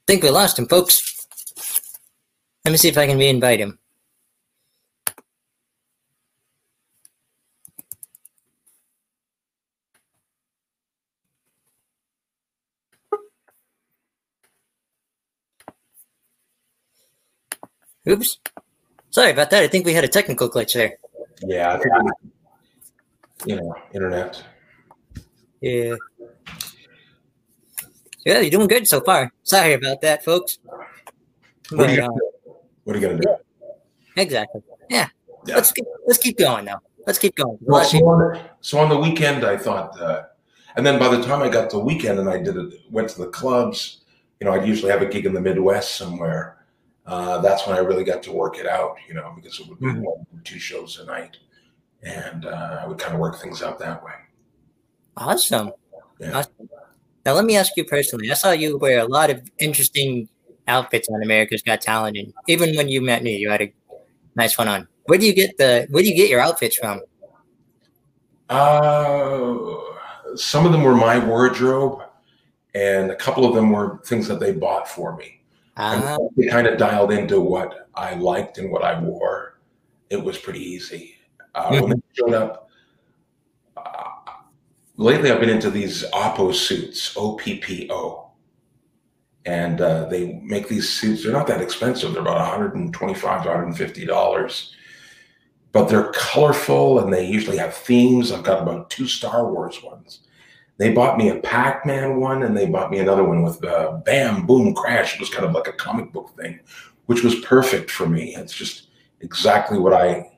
Think 0.08 0.24
we 0.24 0.30
lost 0.30 0.58
him, 0.58 0.66
folks. 0.66 1.00
Let 2.64 2.72
me 2.72 2.78
see 2.78 2.88
if 2.88 2.98
I 2.98 3.06
can 3.06 3.16
re-invite 3.16 3.60
him. 3.60 3.78
Oops. 18.08 18.38
Sorry 19.10 19.30
about 19.30 19.50
that. 19.50 19.62
I 19.62 19.68
think 19.68 19.86
we 19.86 19.94
had 19.94 20.02
a 20.02 20.08
technical 20.08 20.50
glitch 20.50 20.74
there. 20.74 20.94
Yeah, 21.46 21.74
I 21.74 21.78
think, 21.78 21.94
you 23.46 23.54
know, 23.54 23.76
internet. 23.94 24.42
Yeah. 25.60 25.94
Yeah, 28.28 28.40
you're 28.40 28.50
doing 28.50 28.68
good 28.68 28.86
so 28.86 29.00
far. 29.00 29.32
Sorry 29.42 29.72
about 29.72 30.02
that, 30.02 30.22
folks. 30.22 30.58
What 31.70 31.88
are 31.88 31.90
you 31.90 31.96
gonna 31.96 32.12
uh, 32.12 32.16
do? 32.44 32.56
What 32.84 32.94
are 32.94 32.98
you 33.00 33.08
gonna 33.08 33.20
do? 33.22 33.36
exactly. 34.18 34.60
Yeah. 34.90 35.08
Yeah. 35.46 35.54
Let's 35.54 35.72
keep, 35.72 35.86
let's 36.06 36.18
keep 36.18 36.36
going 36.36 36.66
though. 36.66 36.80
Let's 37.06 37.18
keep 37.18 37.34
going. 37.36 37.56
Well, 37.62 37.82
so, 37.86 37.96
on, 38.00 38.38
so 38.60 38.78
on 38.80 38.90
the 38.90 38.98
weekend, 38.98 39.46
I 39.46 39.56
thought, 39.56 39.98
uh, 39.98 40.24
and 40.76 40.84
then 40.84 40.98
by 40.98 41.08
the 41.08 41.22
time 41.22 41.40
I 41.40 41.48
got 41.48 41.70
to 41.70 41.78
weekend 41.78 42.18
and 42.18 42.28
I 42.28 42.36
did 42.36 42.54
it, 42.58 42.74
went 42.90 43.08
to 43.08 43.18
the 43.18 43.28
clubs, 43.28 44.02
you 44.40 44.44
know, 44.44 44.52
I'd 44.52 44.68
usually 44.68 44.92
have 44.92 45.00
a 45.00 45.06
gig 45.06 45.24
in 45.24 45.32
the 45.32 45.40
Midwest 45.40 45.94
somewhere. 45.94 46.66
Uh, 47.06 47.38
that's 47.40 47.66
when 47.66 47.76
I 47.76 47.80
really 47.80 48.04
got 48.04 48.22
to 48.24 48.32
work 48.32 48.58
it 48.58 48.66
out, 48.66 48.96
you 49.08 49.14
know, 49.14 49.32
because 49.36 49.58
it 49.58 49.66
would 49.68 49.80
be 49.80 49.86
Mhm. 49.86 50.02
one, 50.02 50.26
two 50.44 50.58
shows 50.58 50.98
a 50.98 51.06
night, 51.06 51.38
and 52.02 52.44
uh, 52.44 52.80
I 52.82 52.86
would 52.86 52.98
kind 52.98 53.14
of 53.14 53.20
work 53.20 53.40
things 53.40 53.62
out 53.62 53.78
that 53.78 54.04
way. 54.04 54.12
Awesome. 55.16 55.72
Yeah. 56.20 56.36
Awesome. 56.36 56.57
Now 57.28 57.34
let 57.34 57.44
me 57.44 57.58
ask 57.58 57.76
you 57.76 57.84
personally. 57.84 58.30
I 58.30 58.34
saw 58.34 58.52
you 58.52 58.78
wear 58.78 59.00
a 59.00 59.04
lot 59.04 59.28
of 59.28 59.42
interesting 59.58 60.30
outfits 60.66 61.10
on 61.10 61.22
America's 61.22 61.60
Got 61.60 61.82
Talent, 61.82 62.16
and 62.16 62.32
even 62.46 62.74
when 62.74 62.88
you 62.88 63.02
met 63.02 63.22
me, 63.22 63.36
you 63.36 63.50
had 63.50 63.60
a 63.60 63.72
nice 64.34 64.56
one 64.56 64.66
on. 64.66 64.88
Where 65.04 65.18
do 65.18 65.26
you 65.26 65.34
get 65.34 65.58
the 65.58 65.86
Where 65.90 66.02
do 66.02 66.08
you 66.08 66.16
get 66.16 66.30
your 66.30 66.40
outfits 66.40 66.78
from? 66.78 67.02
Uh, 68.48 69.58
some 70.36 70.64
of 70.64 70.72
them 70.72 70.82
were 70.82 70.94
my 70.94 71.18
wardrobe, 71.18 72.00
and 72.74 73.10
a 73.10 73.16
couple 73.16 73.44
of 73.44 73.54
them 73.54 73.72
were 73.72 74.00
things 74.06 74.26
that 74.26 74.40
they 74.40 74.52
bought 74.52 74.88
for 74.88 75.14
me. 75.14 75.42
And 75.76 76.02
Ah, 76.02 76.16
they 76.34 76.46
kind 76.46 76.66
of 76.66 76.78
dialed 76.78 77.12
into 77.12 77.42
what 77.42 77.90
I 77.94 78.14
liked 78.14 78.56
and 78.56 78.72
what 78.72 78.82
I 78.82 78.98
wore. 78.98 79.58
It 80.08 80.24
was 80.24 80.38
pretty 80.38 80.60
easy. 80.60 81.16
Uh, 81.54 81.78
When 81.78 81.90
they 81.90 82.00
showed 82.14 82.32
up, 82.32 82.52
uh, 82.54 82.67
lately 84.98 85.30
I've 85.30 85.40
been 85.40 85.48
into 85.48 85.70
these 85.70 86.04
Oppo 86.10 86.54
suits, 86.54 87.14
O 87.16 87.34
P 87.34 87.58
P 87.58 87.88
O, 87.90 88.30
and 89.46 89.80
uh, 89.80 90.04
they 90.06 90.40
make 90.44 90.68
these 90.68 90.88
suits. 90.88 91.22
They're 91.22 91.32
not 91.32 91.46
that 91.46 91.62
expensive. 91.62 92.12
They're 92.12 92.20
about 92.20 92.50
125 92.50 93.42
to 93.42 93.48
150 93.48 94.04
dollars, 94.04 94.74
but 95.72 95.86
they're 95.88 96.12
colorful 96.12 96.98
and 96.98 97.12
they 97.12 97.26
usually 97.26 97.56
have 97.56 97.74
themes. 97.74 98.30
I've 98.30 98.44
got 98.44 98.62
about 98.62 98.90
two 98.90 99.06
Star 99.06 99.50
Wars 99.50 99.82
ones. 99.82 100.20
They 100.76 100.92
bought 100.92 101.18
me 101.18 101.30
a 101.30 101.40
Pac-Man 101.40 102.20
one, 102.20 102.44
and 102.44 102.56
they 102.56 102.66
bought 102.66 102.92
me 102.92 103.00
another 103.00 103.24
one 103.24 103.42
with 103.42 103.64
uh, 103.64 103.98
Bam 104.04 104.46
Boom 104.46 104.74
Crash. 104.74 105.14
It 105.14 105.20
was 105.20 105.30
kind 105.30 105.44
of 105.44 105.52
like 105.52 105.66
a 105.66 105.72
comic 105.72 106.12
book 106.12 106.30
thing, 106.36 106.60
which 107.06 107.24
was 107.24 107.34
perfect 107.40 107.90
for 107.90 108.08
me. 108.08 108.36
It's 108.36 108.54
just 108.54 108.88
exactly 109.20 109.78
what 109.78 109.92
I. 109.92 110.30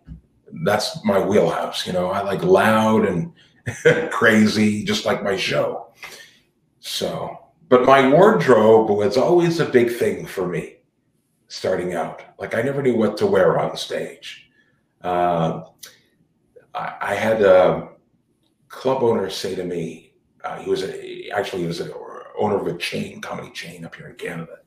That's 0.64 1.05
my 1.05 1.25
wheelhouse. 1.25 1.87
You 1.87 1.92
know, 1.92 2.11
I 2.11 2.23
like 2.23 2.42
loud 2.42 3.05
and 3.05 3.33
crazy, 4.11 4.85
just 4.85 5.05
like 5.05 5.23
my 5.23 5.37
show. 5.37 5.92
So, 6.81 7.38
but 7.68 7.85
my 7.85 8.09
wardrobe 8.09 8.90
was 8.90 9.16
always 9.16 9.61
a 9.61 9.66
big 9.66 9.92
thing 9.92 10.27
for 10.27 10.46
me 10.46 10.77
starting 11.49 11.94
out. 11.94 12.23
Like 12.38 12.55
I 12.55 12.62
never 12.62 12.81
knew 12.81 12.96
what 12.96 13.16
to 13.18 13.27
wear 13.27 13.59
on 13.59 13.77
stage. 13.77 14.49
Uh, 15.03 15.64
I, 16.75 16.96
I 17.01 17.14
had 17.14 17.42
a 17.42 17.88
club 18.68 19.03
owner 19.03 19.29
say 19.29 19.55
to 19.55 19.64
me, 19.64 20.12
uh, 20.44 20.59
he 20.59 20.70
was 20.70 20.85
a, 20.85 21.29
actually 21.31 21.62
he 21.62 21.68
was 21.68 21.81
an 21.81 21.92
owner 22.38 22.57
of 22.57 22.66
a 22.66 22.79
chain, 22.79 23.20
comedy 23.20 23.51
chain 23.51 23.85
up 23.85 23.94
here 23.94 24.09
in 24.09 24.16
Canada. 24.16 24.59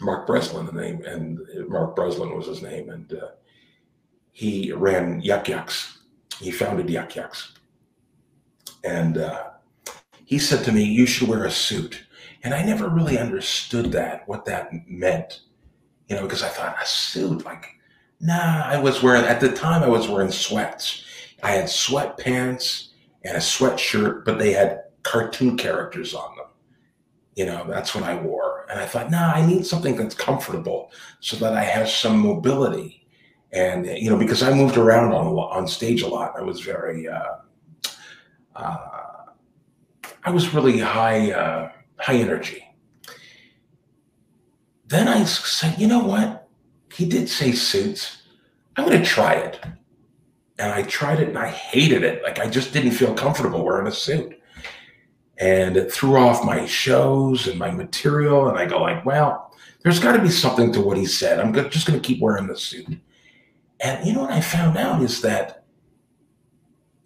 Mark 0.00 0.26
Breslin, 0.26 0.66
the 0.66 0.72
name, 0.72 1.02
and 1.04 1.40
Mark 1.68 1.94
Breslin 1.94 2.34
was 2.34 2.46
his 2.46 2.62
name, 2.62 2.90
and 2.90 3.12
uh, 3.12 3.28
he 4.32 4.72
ran 4.72 5.20
Yuk 5.20 5.48
Yuk's. 5.48 5.98
He 6.40 6.50
founded 6.50 6.90
Yuk 6.90 7.14
Yuk's, 7.14 7.54
and 8.84 9.18
uh, 9.18 9.50
he 10.24 10.38
said 10.38 10.64
to 10.64 10.72
me, 10.72 10.84
"You 10.84 11.06
should 11.06 11.28
wear 11.28 11.44
a 11.44 11.50
suit." 11.50 12.02
And 12.44 12.54
I 12.54 12.64
never 12.64 12.88
really 12.88 13.18
understood 13.18 13.92
that, 13.92 14.26
what 14.26 14.44
that 14.46 14.70
meant, 14.88 15.42
you 16.08 16.16
know, 16.16 16.22
because 16.22 16.42
I 16.42 16.48
thought 16.48 16.76
a 16.82 16.86
suit, 16.86 17.44
like, 17.44 17.66
nah. 18.20 18.62
I 18.64 18.78
was 18.78 19.02
wearing 19.02 19.24
at 19.24 19.40
the 19.40 19.52
time 19.52 19.82
I 19.82 19.88
was 19.88 20.08
wearing 20.08 20.32
sweats. 20.32 21.04
I 21.42 21.52
had 21.52 21.66
sweatpants 21.66 22.88
and 23.24 23.36
a 23.36 23.40
sweatshirt, 23.40 24.24
but 24.24 24.38
they 24.38 24.52
had 24.52 24.82
cartoon 25.04 25.56
characters 25.56 26.14
on 26.14 26.36
them. 26.36 26.46
You 27.36 27.46
know, 27.46 27.64
that's 27.68 27.94
what 27.94 28.04
I 28.04 28.16
wore. 28.16 28.66
And 28.68 28.80
I 28.80 28.86
thought, 28.86 29.10
nah, 29.10 29.32
I 29.32 29.46
need 29.46 29.64
something 29.64 29.96
that's 29.96 30.14
comfortable 30.14 30.90
so 31.20 31.36
that 31.36 31.54
I 31.54 31.62
have 31.62 31.88
some 31.88 32.18
mobility. 32.18 33.06
And, 33.52 33.86
you 33.86 34.10
know, 34.10 34.18
because 34.18 34.42
I 34.42 34.52
moved 34.52 34.76
around 34.76 35.12
on, 35.12 35.26
on 35.26 35.68
stage 35.68 36.02
a 36.02 36.08
lot, 36.08 36.34
I 36.36 36.42
was 36.42 36.60
very, 36.60 37.08
uh, 37.08 37.36
uh, 38.56 38.78
I 40.24 40.30
was 40.30 40.54
really 40.54 40.78
high, 40.78 41.32
uh, 41.32 41.72
high 41.98 42.16
energy. 42.16 42.64
Then 44.86 45.08
I 45.08 45.24
said, 45.24 45.78
you 45.78 45.86
know 45.86 46.04
what? 46.04 46.48
He 46.92 47.06
did 47.06 47.28
say 47.28 47.52
suits. 47.52 48.22
I'm 48.76 48.86
going 48.86 49.00
to 49.00 49.04
try 49.04 49.34
it 49.34 49.58
and 50.58 50.72
I 50.72 50.82
tried 50.82 51.20
it 51.20 51.28
and 51.28 51.38
I 51.38 51.48
hated 51.48 52.04
it. 52.04 52.22
Like 52.22 52.38
I 52.38 52.48
just 52.48 52.72
didn't 52.72 52.92
feel 52.92 53.14
comfortable 53.14 53.64
wearing 53.64 53.86
a 53.86 53.92
suit. 53.92 54.38
And 55.38 55.76
it 55.76 55.92
threw 55.92 56.16
off 56.16 56.44
my 56.44 56.66
shows 56.66 57.48
and 57.48 57.58
my 57.58 57.70
material. 57.70 58.48
And 58.48 58.56
I 58.56 58.66
go 58.66 58.80
like, 58.80 59.04
well, 59.04 59.56
there's 59.82 59.98
got 59.98 60.12
to 60.12 60.22
be 60.22 60.30
something 60.30 60.72
to 60.72 60.80
what 60.80 60.96
he 60.96 61.06
said. 61.06 61.40
I'm 61.40 61.52
just 61.70 61.86
going 61.86 62.00
to 62.00 62.06
keep 62.06 62.20
wearing 62.20 62.46
the 62.46 62.56
suit. 62.56 62.86
And 63.80 64.06
you 64.06 64.12
know 64.12 64.20
what 64.20 64.30
I 64.30 64.40
found 64.40 64.78
out 64.78 65.02
is 65.02 65.20
that 65.22 65.61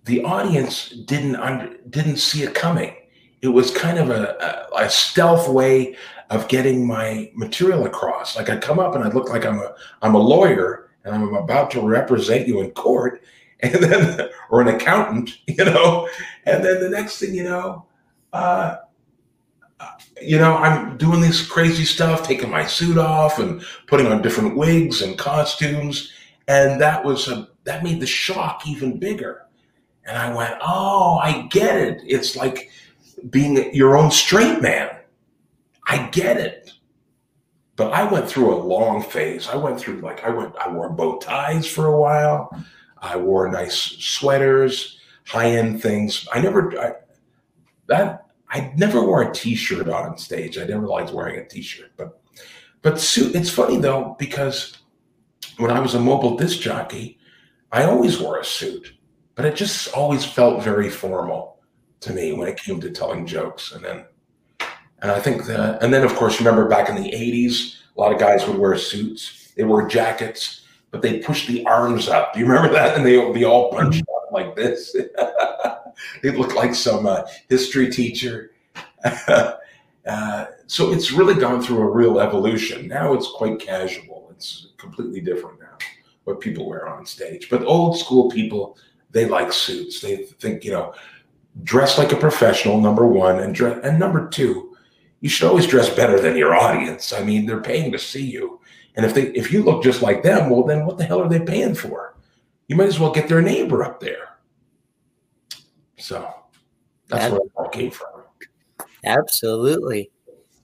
the 0.07 0.23
audience 0.25 0.91
didn't 0.91 1.37
under, 1.37 1.77
didn't 1.91 2.17
see 2.17 2.43
it 2.43 2.55
coming. 2.55 2.95
It 3.43 3.49
was 3.49 3.71
kind 3.71 3.99
of 3.99 4.11
a, 4.11 4.67
a, 4.73 4.85
a 4.85 4.91
stealth 4.91 5.49
way 5.49 5.97
of 6.31 6.49
getting 6.49 6.87
my 6.87 7.31
material 7.35 7.87
across. 7.87 8.37
Like 8.37 8.49
I'd 8.49 8.63
come 8.63 8.79
up 8.79 8.95
and 8.95 9.05
I'd 9.05 9.15
look 9.15 9.29
like 9.29 9.45
I'm 9.45 9.59
a 9.59 9.75
I'm 10.03 10.15
a 10.15 10.19
lawyer 10.19 10.91
and 11.05 11.15
I'm 11.15 11.35
about 11.35 11.71
to 11.73 11.81
represent 11.81 12.49
you 12.49 12.61
in 12.61 12.71
court, 12.71 13.23
and 13.61 13.75
then 13.75 14.29
or 14.51 14.61
an 14.61 14.69
accountant, 14.69 15.39
you 15.47 15.65
know, 15.65 16.09
and 16.45 16.65
then 16.65 16.81
the 16.81 16.91
next 16.91 17.19
thing 17.19 17.35
you 17.35 17.45
know, 17.45 17.87
uh, 18.33 18.77
uh, 19.81 19.91
you 20.23 20.39
know, 20.39 20.57
I'm 20.57 20.97
doing 20.97 21.21
this 21.21 21.47
crazy 21.47 21.85
stuff, 21.85 22.27
taking 22.27 22.51
my 22.51 22.65
suit 22.65 22.97
off 22.97 23.39
and 23.39 23.63
putting 23.87 24.07
on 24.07 24.23
different 24.23 24.57
wigs 24.57 25.03
and 25.03 25.19
costumes, 25.19 26.13
and 26.49 26.81
that 26.81 27.05
was 27.05 27.29
a 27.29 27.49
that 27.65 27.83
made 27.83 28.01
the 28.01 28.07
shock 28.07 28.67
even 28.67 28.99
bigger. 28.99 29.46
And 30.07 30.17
I 30.17 30.33
went, 30.33 30.55
oh, 30.63 31.19
I 31.19 31.49
get 31.51 31.77
it. 31.77 32.03
It's 32.07 32.37
like 32.37 32.71
being 33.31 33.75
your 33.75 33.97
own 33.97 34.11
straight 34.11 34.63
man. 34.63 34.91
I 35.87 36.07
get 36.09 36.37
it. 36.37 36.73
But 37.77 37.93
I 37.93 38.11
went 38.11 38.29
through 38.29 38.55
a 38.55 38.57
long 38.57 39.03
phase. 39.03 39.49
I 39.49 39.57
went 39.57 39.79
through 39.79 40.01
like 40.01 40.25
I 40.25 40.31
went 40.31 40.55
I 40.57 40.71
wore 40.71 40.89
bow 40.89 41.19
ties 41.19 41.67
for 41.67 41.87
a 41.87 42.01
while. 42.01 42.51
I 42.99 43.17
wore 43.17 43.49
nice 43.51 43.75
sweaters, 43.75 44.99
high-end 45.27 45.83
things. 45.83 46.27
I 46.33 46.41
never 46.41 46.79
I, 46.81 46.95
that 47.87 48.27
I 48.49 48.73
never 48.77 49.03
wore 49.03 49.23
a 49.23 49.33
t-shirt 49.33 49.89
on 49.89 50.17
stage. 50.17 50.57
I 50.57 50.65
never 50.65 50.87
liked 50.87 51.13
wearing 51.13 51.39
a 51.39 51.47
t-shirt. 51.47 51.93
But 51.97 52.19
but 52.81 52.99
suit 52.99 53.35
it's 53.35 53.51
funny 53.51 53.77
though 53.77 54.17
because 54.19 54.79
when 55.59 55.71
I 55.71 55.81
was 55.81 55.95
a 55.95 56.01
mobile 56.01 56.37
disc 56.37 56.61
jockey, 56.61 57.19
I 57.73 57.85
always 57.85 58.19
wore 58.19 58.39
a 58.39 58.45
suit. 58.45 58.95
But 59.37 59.45
it 59.45 59.55
just 59.55 59.93
always 59.95 60.25
felt 60.25 60.65
very 60.65 60.91
formal 60.91 61.61
to 62.01 62.13
me 62.13 62.33
when 62.33 62.49
it 62.49 62.59
came 62.59 62.81
to 62.81 62.91
telling 62.91 63.27
jokes. 63.27 63.73
And 63.73 63.85
then 63.85 64.07
and 65.03 65.11
I 65.11 65.21
think 65.21 65.45
that, 65.45 65.83
and 65.83 65.93
then 65.93 66.05
of 66.05 66.15
course, 66.15 66.41
remember 66.41 66.67
back 66.69 66.89
in 66.89 66.97
the 66.97 67.11
80s, 67.11 67.77
a 67.97 68.01
lot 68.01 68.13
of 68.13 68.19
guys 68.19 68.47
would 68.47 68.59
wear 68.59 68.77
suits. 68.77 69.53
They 69.57 69.65
wore 69.65 69.87
jackets, 69.87 70.63
but 70.91 71.03
they 71.03 71.19
pushed 71.19 71.49
the 71.49 71.65
arms 71.67 72.09
up. 72.09 72.33
Do 72.33 72.41
you 72.41 72.47
remember 72.47 72.73
that? 72.73 72.97
And 72.97 73.05
they 73.05 73.19
would 73.19 73.35
be 73.35 73.45
all 73.45 73.71
bunched 73.71 74.03
up 74.03 74.33
like 74.33 74.57
this. 74.57 74.97
they 76.23 76.31
look 76.31 76.55
like 76.55 76.75
some 76.75 77.07
uh, 77.07 77.23
history 77.49 77.91
teacher. 77.91 78.53
uh, 79.05 80.47
so 80.67 80.93
it's 80.93 81.13
really 81.13 81.35
gone 81.35 81.63
through 81.63 81.79
a 81.79 81.91
real 81.91 82.21
evolution. 82.21 82.89
Now 82.89 83.13
it's 83.13 83.31
quite 83.31 83.61
casual. 83.61 84.29
It's 84.31 84.69
completely 84.79 85.21
different 85.21 85.61
now 85.61 85.77
what 86.25 86.41
people 86.41 86.69
wear 86.69 86.89
on 86.89 87.07
stage. 87.07 87.49
But 87.49 87.65
old 87.65 87.97
school 87.99 88.29
people, 88.31 88.77
they 89.11 89.27
like 89.27 89.53
suits. 89.53 90.01
They 90.01 90.17
think, 90.17 90.65
you 90.65 90.73
know, 90.73 90.95
dress 91.63 91.99
like 91.99 92.13
a 92.13 92.17
professional, 92.17 92.81
number 92.81 93.07
one, 93.07 93.41
and 93.41 93.55
dress, 93.55 93.81
and 93.83 93.99
number 93.99 94.29
two, 94.29 94.77
you 95.21 95.29
should 95.29 95.49
always 95.49 95.67
dress 95.67 95.89
better 95.89 96.21
than 96.21 96.37
your 96.37 96.55
audience. 96.55 97.13
I 97.13 97.23
mean, 97.23 97.47
they're 97.47 97.61
paying 97.61 97.93
to 97.93 97.99
see 97.99 98.25
you. 98.25 98.61
And 98.97 99.05
if 99.05 99.15
they 99.15 99.29
if 99.29 99.53
you 99.53 99.63
look 99.63 99.83
just 99.83 100.03
like 100.03 100.23
them, 100.23 100.51
well 100.51 100.65
then 100.65 100.87
what 100.87 100.99
the 100.99 101.05
hell 101.05 101.21
are 101.21 101.29
they 101.29 101.41
paying 101.41 101.75
for? 101.75 102.17
You 102.69 102.77
might 102.77 102.89
as 102.89 102.99
well 102.99 103.13
get 103.13 103.29
their 103.29 103.43
neighbor 103.43 103.85
up 103.85 104.01
there. 104.01 104.37
So 105.99 106.29
that's 107.09 107.25
That- 107.25 107.33
where 107.33 107.41
it 107.43 107.53
all 107.57 107.69
came 107.69 107.91
from. 107.91 108.09
absolutely, 109.05 110.11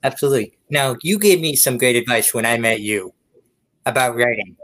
absolutely. 0.03 0.55
Now 0.71 0.97
you 1.03 1.19
gave 1.19 1.41
me 1.41 1.57
some 1.57 1.79
great 1.79 1.97
advice 1.97 2.33
when 2.33 2.47
I 2.47 2.57
met 2.59 2.81
you 2.81 3.13
about 3.87 4.17
writing. 4.17 4.57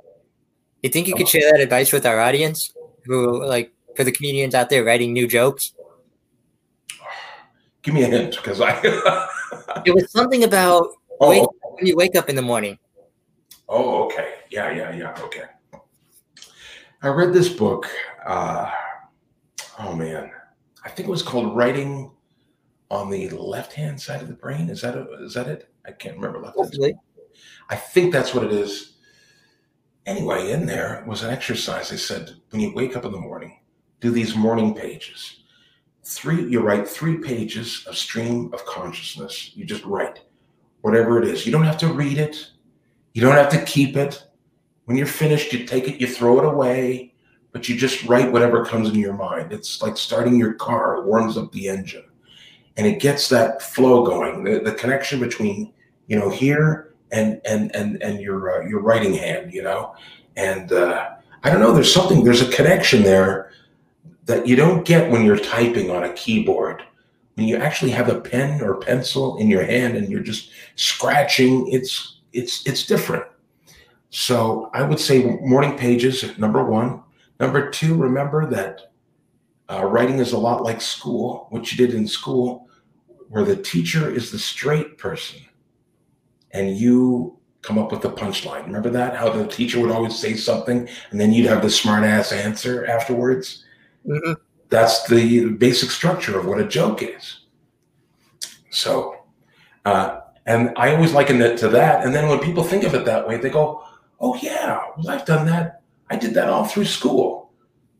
You 0.82 0.90
think 0.90 1.06
you 1.06 1.14
could 1.14 1.26
uh-huh. 1.26 1.38
share 1.38 1.52
that 1.52 1.60
advice 1.60 1.92
with 1.92 2.06
our 2.06 2.20
audience, 2.20 2.72
who 3.08 3.44
like 3.44 3.72
for 3.96 4.04
the 4.04 4.12
comedians 4.12 4.54
out 4.54 4.70
there 4.70 4.84
writing 4.84 5.12
new 5.12 5.26
jokes? 5.26 5.74
Give 7.82 7.94
me 7.94 8.04
a 8.04 8.06
hint, 8.06 8.36
because 8.36 8.60
I. 8.60 8.78
It 9.84 9.94
was 9.94 10.10
something 10.10 10.44
about 10.44 10.88
oh, 11.20 11.30
wake, 11.30 11.48
when 11.62 11.86
you 11.86 11.96
wake 11.96 12.16
up 12.16 12.28
in 12.28 12.36
the 12.36 12.42
morning. 12.42 12.78
oh, 13.68 14.04
okay. 14.04 14.34
Yeah, 14.50 14.70
yeah, 14.70 14.94
yeah. 14.94 15.14
Okay. 15.22 15.44
I 17.02 17.08
read 17.08 17.32
this 17.32 17.48
book. 17.48 17.88
Uh, 18.26 18.70
oh 19.78 19.94
man, 19.94 20.30
I 20.84 20.88
think 20.90 21.08
it 21.08 21.10
was 21.10 21.22
called 21.22 21.56
"Writing 21.56 22.10
on 22.90 23.08
the 23.10 23.28
Left 23.30 23.72
Hand 23.72 24.00
Side 24.00 24.20
of 24.20 24.28
the 24.28 24.34
Brain." 24.34 24.68
Is 24.68 24.82
that 24.82 24.96
a, 24.96 25.24
is 25.24 25.34
that 25.34 25.46
it? 25.46 25.70
I 25.86 25.92
can't 25.92 26.16
remember. 26.16 26.40
Left 26.40 26.76
hand 26.76 26.94
I 27.70 27.76
think 27.76 28.12
that's 28.12 28.34
what 28.34 28.44
it 28.44 28.52
is. 28.52 28.97
Anyway, 30.08 30.52
in 30.52 30.64
there 30.64 31.04
was 31.06 31.22
an 31.22 31.28
exercise. 31.28 31.90
They 31.90 31.98
said 31.98 32.34
when 32.48 32.62
you 32.62 32.72
wake 32.74 32.96
up 32.96 33.04
in 33.04 33.12
the 33.12 33.20
morning, 33.20 33.60
do 34.00 34.10
these 34.10 34.34
morning 34.34 34.74
pages. 34.74 35.40
Three, 36.02 36.48
you 36.48 36.60
write 36.60 36.88
three 36.88 37.18
pages 37.18 37.84
of 37.86 37.94
stream 37.94 38.50
of 38.54 38.64
consciousness. 38.64 39.52
You 39.54 39.66
just 39.66 39.84
write 39.84 40.20
whatever 40.80 41.22
it 41.22 41.28
is. 41.28 41.44
You 41.44 41.52
don't 41.52 41.64
have 41.64 41.76
to 41.78 41.92
read 41.92 42.16
it. 42.16 42.52
You 43.12 43.20
don't 43.20 43.34
have 43.34 43.50
to 43.50 43.62
keep 43.66 43.98
it. 43.98 44.24
When 44.86 44.96
you're 44.96 45.06
finished, 45.06 45.52
you 45.52 45.66
take 45.66 45.86
it, 45.88 46.00
you 46.00 46.06
throw 46.06 46.38
it 46.38 46.46
away, 46.46 47.12
but 47.52 47.68
you 47.68 47.76
just 47.76 48.04
write 48.04 48.32
whatever 48.32 48.64
comes 48.64 48.88
in 48.88 48.94
your 48.94 49.12
mind. 49.12 49.52
It's 49.52 49.82
like 49.82 49.98
starting 49.98 50.38
your 50.38 50.54
car, 50.54 50.96
it 50.96 51.04
warms 51.04 51.36
up 51.36 51.52
the 51.52 51.68
engine 51.68 52.08
and 52.78 52.86
it 52.86 52.98
gets 52.98 53.28
that 53.28 53.60
flow 53.60 54.06
going, 54.06 54.42
the, 54.42 54.60
the 54.60 54.72
connection 54.72 55.20
between, 55.20 55.74
you 56.06 56.18
know, 56.18 56.30
here 56.30 56.87
and 57.12 57.40
and 57.44 57.74
and 57.74 58.02
and 58.02 58.20
your 58.20 58.62
uh, 58.62 58.68
your 58.68 58.80
writing 58.80 59.14
hand, 59.14 59.52
you 59.52 59.62
know, 59.62 59.94
and 60.36 60.72
uh, 60.72 61.10
I 61.42 61.50
don't 61.50 61.60
know. 61.60 61.72
There's 61.72 61.92
something. 61.92 62.24
There's 62.24 62.42
a 62.42 62.50
connection 62.50 63.02
there 63.02 63.52
that 64.26 64.46
you 64.46 64.56
don't 64.56 64.84
get 64.84 65.10
when 65.10 65.24
you're 65.24 65.38
typing 65.38 65.90
on 65.90 66.04
a 66.04 66.12
keyboard. 66.12 66.82
When 67.34 67.46
you 67.46 67.56
actually 67.56 67.92
have 67.92 68.08
a 68.08 68.20
pen 68.20 68.60
or 68.62 68.76
pencil 68.76 69.38
in 69.38 69.48
your 69.48 69.64
hand 69.64 69.96
and 69.96 70.08
you're 70.08 70.20
just 70.20 70.50
scratching, 70.76 71.68
it's 71.68 72.20
it's 72.32 72.66
it's 72.66 72.86
different. 72.86 73.24
So 74.10 74.70
I 74.72 74.82
would 74.82 75.00
say 75.00 75.24
morning 75.24 75.76
pages 75.76 76.36
number 76.38 76.64
one. 76.64 77.02
Number 77.40 77.70
two, 77.70 77.94
remember 77.94 78.50
that 78.50 78.92
uh, 79.70 79.84
writing 79.84 80.18
is 80.18 80.32
a 80.32 80.38
lot 80.38 80.64
like 80.64 80.80
school. 80.80 81.46
What 81.50 81.70
you 81.70 81.86
did 81.86 81.94
in 81.94 82.08
school, 82.08 82.68
where 83.28 83.44
the 83.44 83.56
teacher 83.56 84.12
is 84.12 84.32
the 84.32 84.38
straight 84.38 84.98
person 84.98 85.38
and 86.52 86.76
you 86.76 87.38
come 87.62 87.78
up 87.78 87.90
with 87.90 88.02
the 88.02 88.10
punchline. 88.10 88.64
Remember 88.64 88.90
that? 88.90 89.16
How 89.16 89.30
the 89.30 89.46
teacher 89.46 89.80
would 89.80 89.90
always 89.90 90.18
say 90.18 90.34
something 90.34 90.88
and 91.10 91.20
then 91.20 91.32
you'd 91.32 91.46
have 91.46 91.62
the 91.62 91.70
smart 91.70 92.04
ass 92.04 92.32
answer 92.32 92.86
afterwards? 92.86 93.64
Mhm. 94.06 94.36
That's 94.70 95.06
the 95.08 95.50
basic 95.50 95.90
structure 95.90 96.38
of 96.38 96.46
what 96.46 96.60
a 96.60 96.66
joke 96.66 97.02
is. 97.02 97.40
So, 98.70 99.16
uh, 99.84 100.20
and 100.46 100.72
I 100.76 100.94
always 100.94 101.12
liken 101.12 101.42
it 101.42 101.58
to 101.58 101.68
that. 101.68 102.04
And 102.04 102.14
then 102.14 102.28
when 102.28 102.38
people 102.38 102.62
think 102.62 102.84
of 102.84 102.94
it 102.94 103.04
that 103.04 103.26
way, 103.26 103.36
they 103.36 103.50
go, 103.50 103.82
oh, 104.20 104.34
yeah, 104.36 104.80
well, 104.96 105.10
I've 105.10 105.24
done 105.26 105.46
that. 105.46 105.82
I 106.10 106.16
did 106.16 106.34
that 106.34 106.48
all 106.48 106.64
through 106.64 106.86
school. 106.86 107.50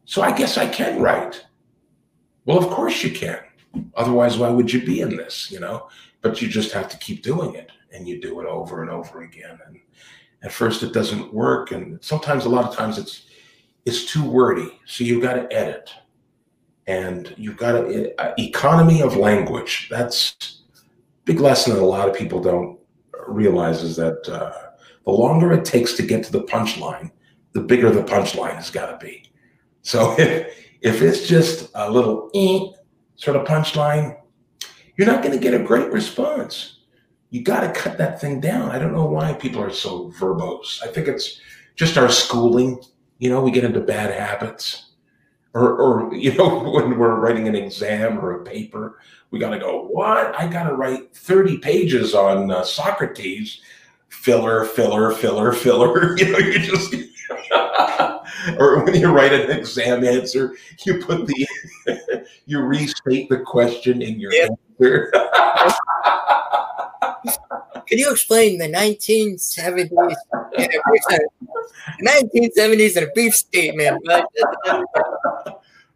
So 0.05 0.23
I 0.23 0.33
guess 0.33 0.57
I 0.57 0.67
can 0.67 1.01
write. 1.01 1.45
Well, 2.47 2.59
of 2.59 2.69
course 2.71 3.03
you 3.03 3.11
can. 3.11 3.41
Otherwise, 3.95 4.39
why 4.39 4.49
would 4.49 4.73
you 4.73 4.85
be 4.85 5.01
in 5.01 5.17
this, 5.17 5.51
you 5.51 5.61
know? 5.61 5.89
But 6.23 6.41
you 6.41 6.49
just 6.49 6.73
have 6.73 6.89
to 6.89 6.99
keep 6.99 7.23
doing 7.23 7.55
it 7.55 7.71
and 7.93 8.07
you 8.07 8.21
do 8.21 8.41
it 8.41 8.47
over 8.47 8.83
and 8.83 8.91
over 8.91 9.23
again. 9.23 9.59
And 9.67 9.81
at 10.43 10.53
first 10.53 10.83
it 10.83 10.93
doesn't 10.93 11.33
work. 11.33 11.73
And 11.73 12.03
sometimes, 12.03 12.45
a 12.45 12.49
lot 12.49 12.65
of 12.65 12.77
times, 12.77 12.99
it's 12.99 13.23
it's 13.85 14.05
too 14.05 14.29
wordy. 14.29 14.79
So 14.87 15.05
you've 15.05 15.23
got 15.23 15.35
to 15.35 15.53
edit. 15.53 15.91
And 16.87 17.35
you've 17.37 17.57
got 17.57 17.73
to, 17.73 18.15
uh, 18.21 18.35
economy 18.39 19.03
of 19.03 19.17
language. 19.17 19.89
That's 19.91 20.63
big 21.25 21.41
lesson 21.41 21.75
that 21.75 21.83
a 21.83 21.85
lot 21.85 22.09
of 22.09 22.15
people 22.15 22.41
don't 22.41 22.79
realize 23.27 23.83
is 23.83 23.97
that 23.97 24.27
uh, 24.29 24.53
the 25.05 25.11
longer 25.11 25.53
it 25.53 25.65
takes 25.65 25.93
to 25.95 26.03
get 26.03 26.25
to 26.25 26.33
the 26.33 26.43
punchline, 26.45 27.11
the 27.53 27.61
bigger 27.61 27.91
the 27.91 28.03
punchline 28.03 28.55
has 28.55 28.71
got 28.71 28.99
to 28.99 29.07
be. 29.07 29.31
So 29.83 30.15
if, 30.19 30.55
if 30.81 31.03
it's 31.03 31.27
just 31.27 31.71
a 31.75 31.91
little 31.91 32.31
eh, 32.35 32.61
sort 33.17 33.37
of 33.37 33.47
punchline, 33.47 34.19
you're 34.97 35.07
not 35.07 35.23
going 35.23 35.35
to 35.35 35.43
get 35.43 35.55
a 35.55 35.63
great 35.63 35.93
response. 35.93 36.78
You 37.31 37.43
got 37.43 37.61
to 37.61 37.81
cut 37.81 37.99
that 37.99 38.21
thing 38.21 38.41
down. 38.41 38.71
I 38.71 38.79
don't 38.79 38.93
know 38.93 39.07
why 39.07 39.35
people 39.35 39.63
are 39.63 39.73
so 39.73 40.11
verbose. 40.13 40.83
I 40.83 40.87
think 40.89 41.09
it's 41.09 41.41
just 41.77 41.99
our 41.99 42.09
schooling. 42.09 42.83
You 43.19 43.31
know, 43.31 43.43
we 43.43 43.51
get 43.51 43.65
into 43.65 43.81
bad 43.81 44.13
habits. 44.19 44.87
Or, 45.55 45.77
or 45.77 46.15
you 46.15 46.35
know, 46.35 46.71
when 46.71 46.99
we're 46.99 47.17
writing 47.17 47.49
an 47.49 47.55
exam 47.55 48.19
or 48.19 48.41
a 48.41 48.45
paper, 48.45 48.99
we 49.31 49.39
got 49.39 49.51
to 49.51 49.59
go, 49.59 49.85
what? 49.85 50.39
I 50.39 50.47
got 50.47 50.69
to 50.69 50.75
write 50.75 51.15
30 51.15 51.59
pages 51.59 52.15
on 52.15 52.51
uh, 52.51 52.65
Socrates. 52.65 53.61
Filler, 54.09 54.65
filler, 54.65 55.13
filler, 55.13 55.53
filler. 55.53 56.17
You 56.19 56.33
know, 56.33 56.39
you 56.39 56.59
just. 56.61 56.95
or 58.59 58.85
when 58.85 58.95
you 58.95 59.09
write 59.09 59.33
an 59.33 59.51
exam 59.51 60.03
answer, 60.03 60.57
you 60.87 60.99
put 61.05 61.27
the, 61.27 61.47
you 62.47 62.61
restate 62.61 63.29
the 63.29 63.39
question 63.41 64.01
in 64.01 64.19
your 64.19 64.33
answer. 64.35 65.11
Could 67.89 67.99
you 67.99 68.11
explain 68.11 68.59
the 68.59 68.69
1970s? 68.69 69.91
1970s 72.03 72.97
and 72.97 73.07
a 73.07 73.11
brief 73.15 73.35
statement. 73.35 74.07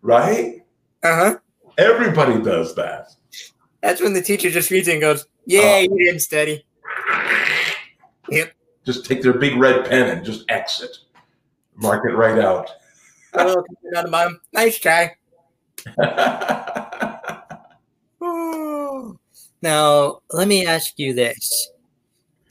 Right? 0.01 0.63
uh 1.03 1.15
huh. 1.17 1.39
Everybody 1.79 2.41
does 2.43 2.75
that. 2.75 3.09
That's 3.83 4.01
when 4.01 4.13
the 4.13 4.23
teacher 4.23 4.51
just 4.51 4.71
reads 4.71 4.89
it 4.89 4.93
and 4.93 5.01
goes, 5.01 5.27
"Yeah, 5.47 5.61
Oh. 5.63 5.79
you 5.81 6.07
didn't 6.07 6.21
study." 6.21 6.65
Yep. 8.31 8.53
Just 8.85 9.05
take 9.07 9.23
their 9.23 9.33
big 9.35 9.57
red 9.57 9.85
pen 9.89 10.09
and 10.09 10.25
just 10.25 10.45
exit. 10.51 10.97
Mark 11.77 12.05
it 12.09 12.15
right 12.15 12.39
out. 12.39 12.71
Oh, 13.35 13.65
not 13.85 14.07
a 14.07 14.09
mom. 14.09 14.41
Nice 14.53 14.79
try. 14.79 15.15
Now, 19.63 20.23
let 20.33 20.49
me 20.49 20.67
ask 20.67 20.99
you 20.99 21.15
this. 21.15 21.71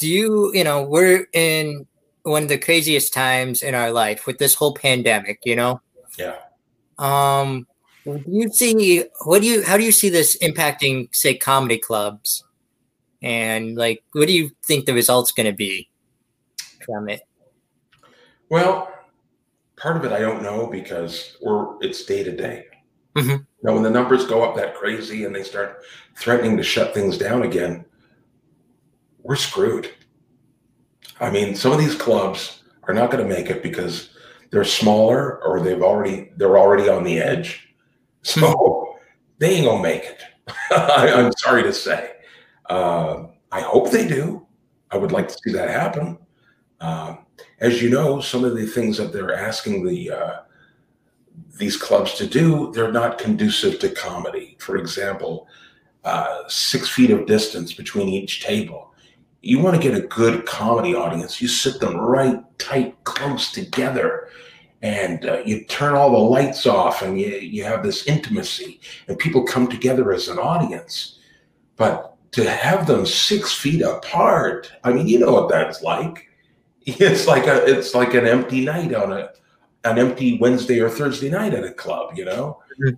Do 0.02 0.10
you, 0.10 0.52
you 0.56 0.64
know, 0.64 0.82
we're 0.82 1.28
in 1.32 1.86
one 2.24 2.42
of 2.42 2.50
the 2.50 2.58
craziest 2.58 3.14
times 3.14 3.62
in 3.62 3.76
our 3.76 3.92
life 3.92 4.26
with 4.26 4.40
this 4.40 4.56
whole 4.56 4.74
pandemic, 4.74 5.40
you 5.46 5.56
know? 5.56 5.80
Yeah. 6.18 6.38
Um, 6.98 7.68
do 8.04 8.24
you 8.26 8.50
see 8.50 9.04
what 9.26 9.44
do 9.44 9.48
you 9.48 9.64
how 9.64 9.78
do 9.78 9.84
you 9.84 9.92
see 9.92 10.10
this 10.10 10.36
impacting 10.40 11.14
say 11.14 11.36
comedy 11.36 11.78
clubs? 11.78 12.44
And 13.22 13.78
like 13.78 14.04
what 14.14 14.26
do 14.26 14.34
you 14.34 14.50
think 14.66 14.86
the 14.86 14.94
result's 14.96 15.32
gonna 15.32 15.54
be 15.54 15.88
from 16.84 17.08
it? 17.08 17.22
well, 18.50 18.92
part 19.78 19.98
of 19.98 20.04
it 20.04 20.12
I 20.12 20.20
don't 20.20 20.42
know 20.42 20.66
because 20.66 21.38
we're 21.44 21.80
it's 21.82 22.04
day 22.06 22.24
to 22.24 22.36
day. 22.36 22.66
Mhm. 23.16 23.46
Now, 23.62 23.74
when 23.74 23.84
the 23.84 23.92
numbers 23.92 24.26
go 24.26 24.44
up 24.44 24.56
that 24.56 24.74
crazy 24.74 25.26
and 25.26 25.36
they 25.36 25.44
start 25.44 25.84
threatening 26.18 26.58
to 26.58 26.64
shut 26.64 26.96
things 26.96 27.20
down 27.20 27.44
again, 27.44 27.86
we're 29.24 29.36
screwed. 29.36 29.90
I 31.20 31.30
mean, 31.30 31.56
some 31.56 31.72
of 31.72 31.80
these 31.80 31.96
clubs 31.96 32.64
are 32.84 32.94
not 32.94 33.12
going 33.12 33.24
to 33.24 33.34
make 33.34 33.50
it 33.50 33.62
because 33.62 34.10
they're 34.52 34.64
smaller 34.64 35.44
or 35.44 35.62
they've 35.62 35.82
already 35.82 36.32
they're 36.38 36.58
already 36.58 36.90
on 36.90 37.04
the 37.04 37.20
edge. 37.20 37.70
So 38.24 38.96
they 39.40 39.56
ain't 39.56 39.66
gonna 39.66 39.82
make 39.82 40.04
it. 40.04 40.22
I, 40.72 41.12
I'm 41.14 41.32
sorry 41.38 41.64
to 41.64 41.74
say. 41.74 42.12
Uh, 42.70 43.28
I 43.52 43.62
hope 43.62 43.92
they 43.92 44.08
do. 44.08 44.46
I 44.92 44.98
would 44.98 45.12
like 45.12 45.28
to 45.30 45.38
see 45.44 45.52
that 45.54 45.70
happen. 45.70 46.18
Um, 46.80 47.26
as 47.60 47.82
you 47.82 47.90
know, 47.90 48.22
some 48.22 48.44
of 48.44 48.56
the 48.56 48.66
things 48.66 48.98
that 48.98 49.14
they're 49.14 49.34
asking 49.34 49.86
the 49.86 50.12
uh, 50.12 50.40
these 51.58 51.78
clubs 51.78 52.16
to 52.16 52.28
do, 52.28 52.72
they're 52.74 52.92
not 52.92 53.18
conducive 53.18 53.80
to 53.80 53.90
comedy. 53.90 54.58
For 54.60 54.78
example, 54.78 55.48
uh, 56.04 56.44
six 56.48 56.90
feet 56.90 57.12
of 57.12 57.26
distance 57.26 57.74
between 57.74 58.10
each 58.10 58.44
table. 58.44 58.91
You 59.42 59.60
want 59.60 59.76
to 59.76 59.82
get 59.82 59.98
a 59.98 60.08
good 60.08 60.46
comedy 60.46 60.94
audience, 60.94 61.42
you 61.42 61.48
sit 61.48 61.80
them 61.80 61.98
right 61.98 62.42
tight, 62.60 63.04
close 63.04 63.52
together, 63.52 64.30
and 64.84 65.26
uh, 65.26 65.42
you 65.46 65.64
turn 65.66 65.96
all 65.96 66.12
the 66.12 66.18
lights 66.18 66.66
off, 66.66 67.02
and 67.02 67.20
you, 67.20 67.28
you 67.28 67.64
have 67.64 67.84
this 67.84 68.06
intimacy, 68.08 68.80
and 69.08 69.18
people 69.18 69.44
come 69.44 69.68
together 69.68 70.12
as 70.14 70.28
an 70.28 70.38
audience. 70.40 71.20
But 71.76 72.16
to 72.34 72.50
have 72.50 72.88
them 72.88 73.06
six 73.06 73.52
feet 73.54 73.82
apart, 73.82 74.72
I 74.84 74.94
mean, 74.94 75.08
you 75.08 75.20
know 75.20 75.32
what 75.34 75.50
that's 75.50 75.82
like. 75.82 76.28
It's 76.86 77.28
like 77.28 77.46
a, 77.46 77.64
it's 77.66 77.94
like 77.94 78.16
an 78.16 78.26
empty 78.26 78.66
night 78.66 78.96
on 78.96 79.12
a, 79.14 79.30
an 79.84 80.00
empty 80.00 80.40
Wednesday 80.40 80.80
or 80.80 80.90
Thursday 80.90 81.30
night 81.30 81.54
at 81.54 81.64
a 81.64 81.72
club, 81.72 82.18
you 82.18 82.26
know? 82.26 82.60
Mhm. 82.80 82.98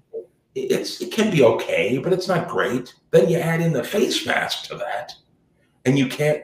It's 0.56 1.02
it 1.02 1.12
can 1.12 1.32
be 1.32 1.44
okay, 1.44 1.98
but 1.98 2.14
it's 2.14 2.28
not 2.30 2.48
great. 2.48 2.94
Then 3.12 3.28
you 3.28 3.40
add 3.40 3.60
in 3.60 3.74
the 3.74 3.84
face 3.84 4.26
mask 4.26 4.66
to 4.68 4.76
that, 4.76 5.14
and 5.86 5.98
you 5.98 6.08
can't 6.08 6.44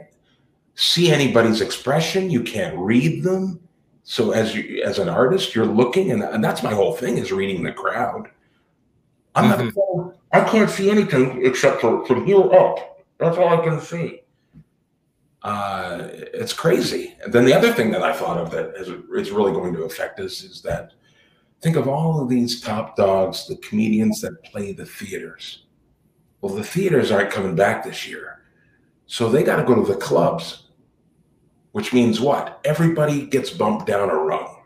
see 0.75 1.11
anybody's 1.11 1.61
expression, 1.61 2.29
you 2.29 2.43
can't 2.43 2.77
read 2.77 3.23
them. 3.23 3.59
So 4.03 4.31
as 4.31 4.55
you 4.55 4.81
as 4.83 4.99
an 4.99 5.09
artist, 5.09 5.53
you're 5.53 5.65
looking, 5.65 6.11
and, 6.11 6.23
and 6.23 6.43
that's 6.43 6.63
my 6.63 6.73
whole 6.73 6.93
thing 6.93 7.17
is 7.17 7.31
reading 7.31 7.63
the 7.63 7.71
crowd. 7.71 8.29
I'm 9.35 9.51
Mhm. 9.51 9.75
not. 9.75 10.15
I 10.31 10.49
can't 10.49 10.69
see 10.69 10.89
anything 10.89 11.45
except 11.45 11.81
for 11.81 12.05
from 12.05 12.25
here 12.25 12.51
up. 12.53 13.03
That's 13.19 13.37
all 13.37 13.49
I 13.49 13.63
can 13.63 13.79
see. 13.81 14.21
Uh, 15.43 16.07
it's 16.11 16.53
crazy. 16.53 17.15
And 17.23 17.31
then 17.31 17.45
the 17.45 17.53
other 17.53 17.71
thing 17.71 17.91
that 17.91 18.03
I 18.03 18.13
thought 18.13 18.37
of 18.37 18.51
that 18.51 18.75
is, 18.75 18.89
is 18.89 19.31
really 19.31 19.53
going 19.53 19.73
to 19.73 19.83
affect 19.83 20.19
us 20.19 20.43
is 20.43 20.61
that 20.63 20.93
think 21.61 21.75
of 21.77 21.87
all 21.87 22.21
of 22.21 22.29
these 22.29 22.61
top 22.61 22.95
dogs, 22.95 23.47
the 23.47 23.55
comedians 23.57 24.21
that 24.21 24.43
play 24.43 24.73
the 24.73 24.85
theaters. 24.85 25.65
Well, 26.41 26.53
the 26.53 26.63
theaters 26.63 27.11
aren't 27.11 27.31
coming 27.31 27.55
back 27.55 27.83
this 27.83 28.07
year, 28.07 28.38
so 29.09 29.27
they 29.27 29.41
got 29.41 29.55
to 29.55 29.63
go 29.63 29.73
to 29.73 29.81
the 29.81 29.97
clubs, 29.97 30.67
which 31.71 31.93
means 31.93 32.21
what? 32.21 32.61
Everybody 32.63 33.25
gets 33.25 33.49
bumped 33.49 33.87
down 33.87 34.11
a 34.11 34.15
rung. 34.15 34.61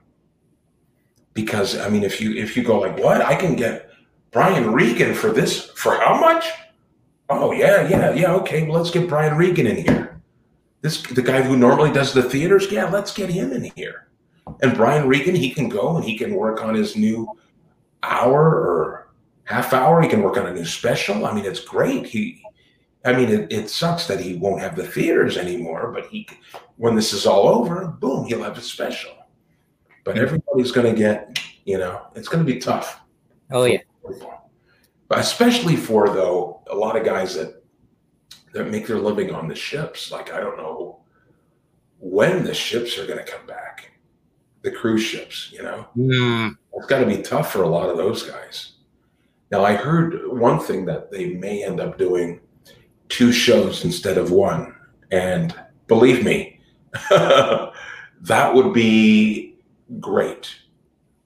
Because 1.33 1.79
I 1.79 1.87
mean, 1.87 2.03
if 2.03 2.19
you 2.19 2.35
if 2.35 2.57
you 2.57 2.61
go 2.61 2.77
like, 2.81 2.99
what? 2.99 3.21
I 3.21 3.35
can 3.35 3.55
get 3.55 3.89
Brian 4.31 4.73
Regan 4.73 5.15
for 5.15 5.31
this 5.31 5.67
for 5.75 5.95
how 5.95 6.19
much? 6.19 6.45
Oh 7.29 7.53
yeah, 7.53 7.87
yeah, 7.87 8.13
yeah. 8.13 8.33
Okay, 8.33 8.67
well 8.67 8.79
let's 8.79 8.91
get 8.91 9.07
Brian 9.07 9.37
Regan 9.37 9.65
in 9.65 9.77
here. 9.77 10.21
This 10.81 11.01
the 11.01 11.21
guy 11.21 11.41
who 11.41 11.55
normally 11.55 11.93
does 11.93 12.13
the 12.13 12.21
theaters. 12.21 12.69
Yeah, 12.69 12.89
let's 12.89 13.13
get 13.13 13.29
him 13.29 13.53
in 13.53 13.71
here. 13.75 14.09
And 14.61 14.75
Brian 14.75 15.07
Regan, 15.07 15.35
he 15.35 15.51
can 15.51 15.69
go 15.69 15.95
and 15.95 16.03
he 16.03 16.17
can 16.17 16.35
work 16.35 16.61
on 16.61 16.75
his 16.75 16.97
new 16.97 17.29
hour 18.03 18.43
or 18.43 19.13
half 19.45 19.71
hour. 19.71 20.01
He 20.01 20.09
can 20.09 20.21
work 20.21 20.35
on 20.35 20.47
a 20.47 20.53
new 20.53 20.65
special. 20.65 21.25
I 21.25 21.33
mean, 21.33 21.45
it's 21.45 21.61
great. 21.61 22.05
He, 22.05 22.43
I 23.05 23.13
mean, 23.13 23.29
it, 23.29 23.51
it 23.51 23.69
sucks 23.69 24.07
that 24.07 24.19
he 24.19 24.35
won't 24.35 24.61
have 24.61 24.75
the 24.75 24.85
theaters 24.87 25.37
anymore. 25.37 25.91
But 25.93 26.07
he, 26.07 26.27
when 26.77 26.95
this 26.95 27.11
is 27.13 27.25
all 27.25 27.47
over, 27.49 27.87
boom, 27.87 28.25
he'll 28.25 28.43
have 28.43 28.57
a 28.57 28.61
special. 28.61 29.11
But 30.05 30.17
everybody's 30.17 30.71
going 30.71 30.93
to 30.93 30.97
get, 30.97 31.39
you 31.65 31.77
know, 31.77 32.07
it's 32.15 32.27
going 32.27 32.45
to 32.45 32.51
be 32.51 32.59
tough 32.59 32.99
Oh 33.51 33.65
yeah. 33.65 33.79
but 35.07 35.19
especially 35.19 35.75
for 35.75 36.09
though 36.09 36.61
a 36.69 36.75
lot 36.75 36.95
of 36.97 37.05
guys 37.05 37.35
that 37.35 37.63
that 38.53 38.69
make 38.69 38.87
their 38.87 38.97
living 38.99 39.31
on 39.33 39.47
the 39.47 39.55
ships 39.55 40.11
like 40.11 40.31
i 40.33 40.39
don't 40.39 40.57
know 40.57 40.99
when 41.99 42.43
the 42.43 42.53
ships 42.53 42.97
are 42.97 43.05
going 43.05 43.23
to 43.23 43.31
come 43.31 43.45
back 43.45 43.91
the 44.61 44.71
cruise 44.71 45.03
ships 45.03 45.51
you 45.51 45.61
know 45.61 45.85
Hmm. 45.93 46.49
it's 46.73 46.87
got 46.87 46.99
to 46.99 47.05
be 47.05 47.21
tough 47.21 47.51
for 47.51 47.63
a 47.63 47.67
lot 47.67 47.89
of 47.89 47.97
those 47.97 48.23
guys 48.23 48.73
now 49.51 49.63
i 49.63 49.73
heard 49.75 50.27
one 50.27 50.59
thing 50.59 50.85
that 50.85 51.11
they 51.11 51.33
may 51.33 51.63
end 51.63 51.79
up 51.79 51.97
doing 51.97 52.39
two 53.17 53.31
shows 53.31 53.83
instead 53.85 54.17
of 54.17 54.31
one 54.31 54.73
and 55.11 55.55
believe 55.87 56.23
me 56.25 56.59
that 57.09 58.51
would 58.55 58.73
be 58.73 59.55
great 59.99 60.55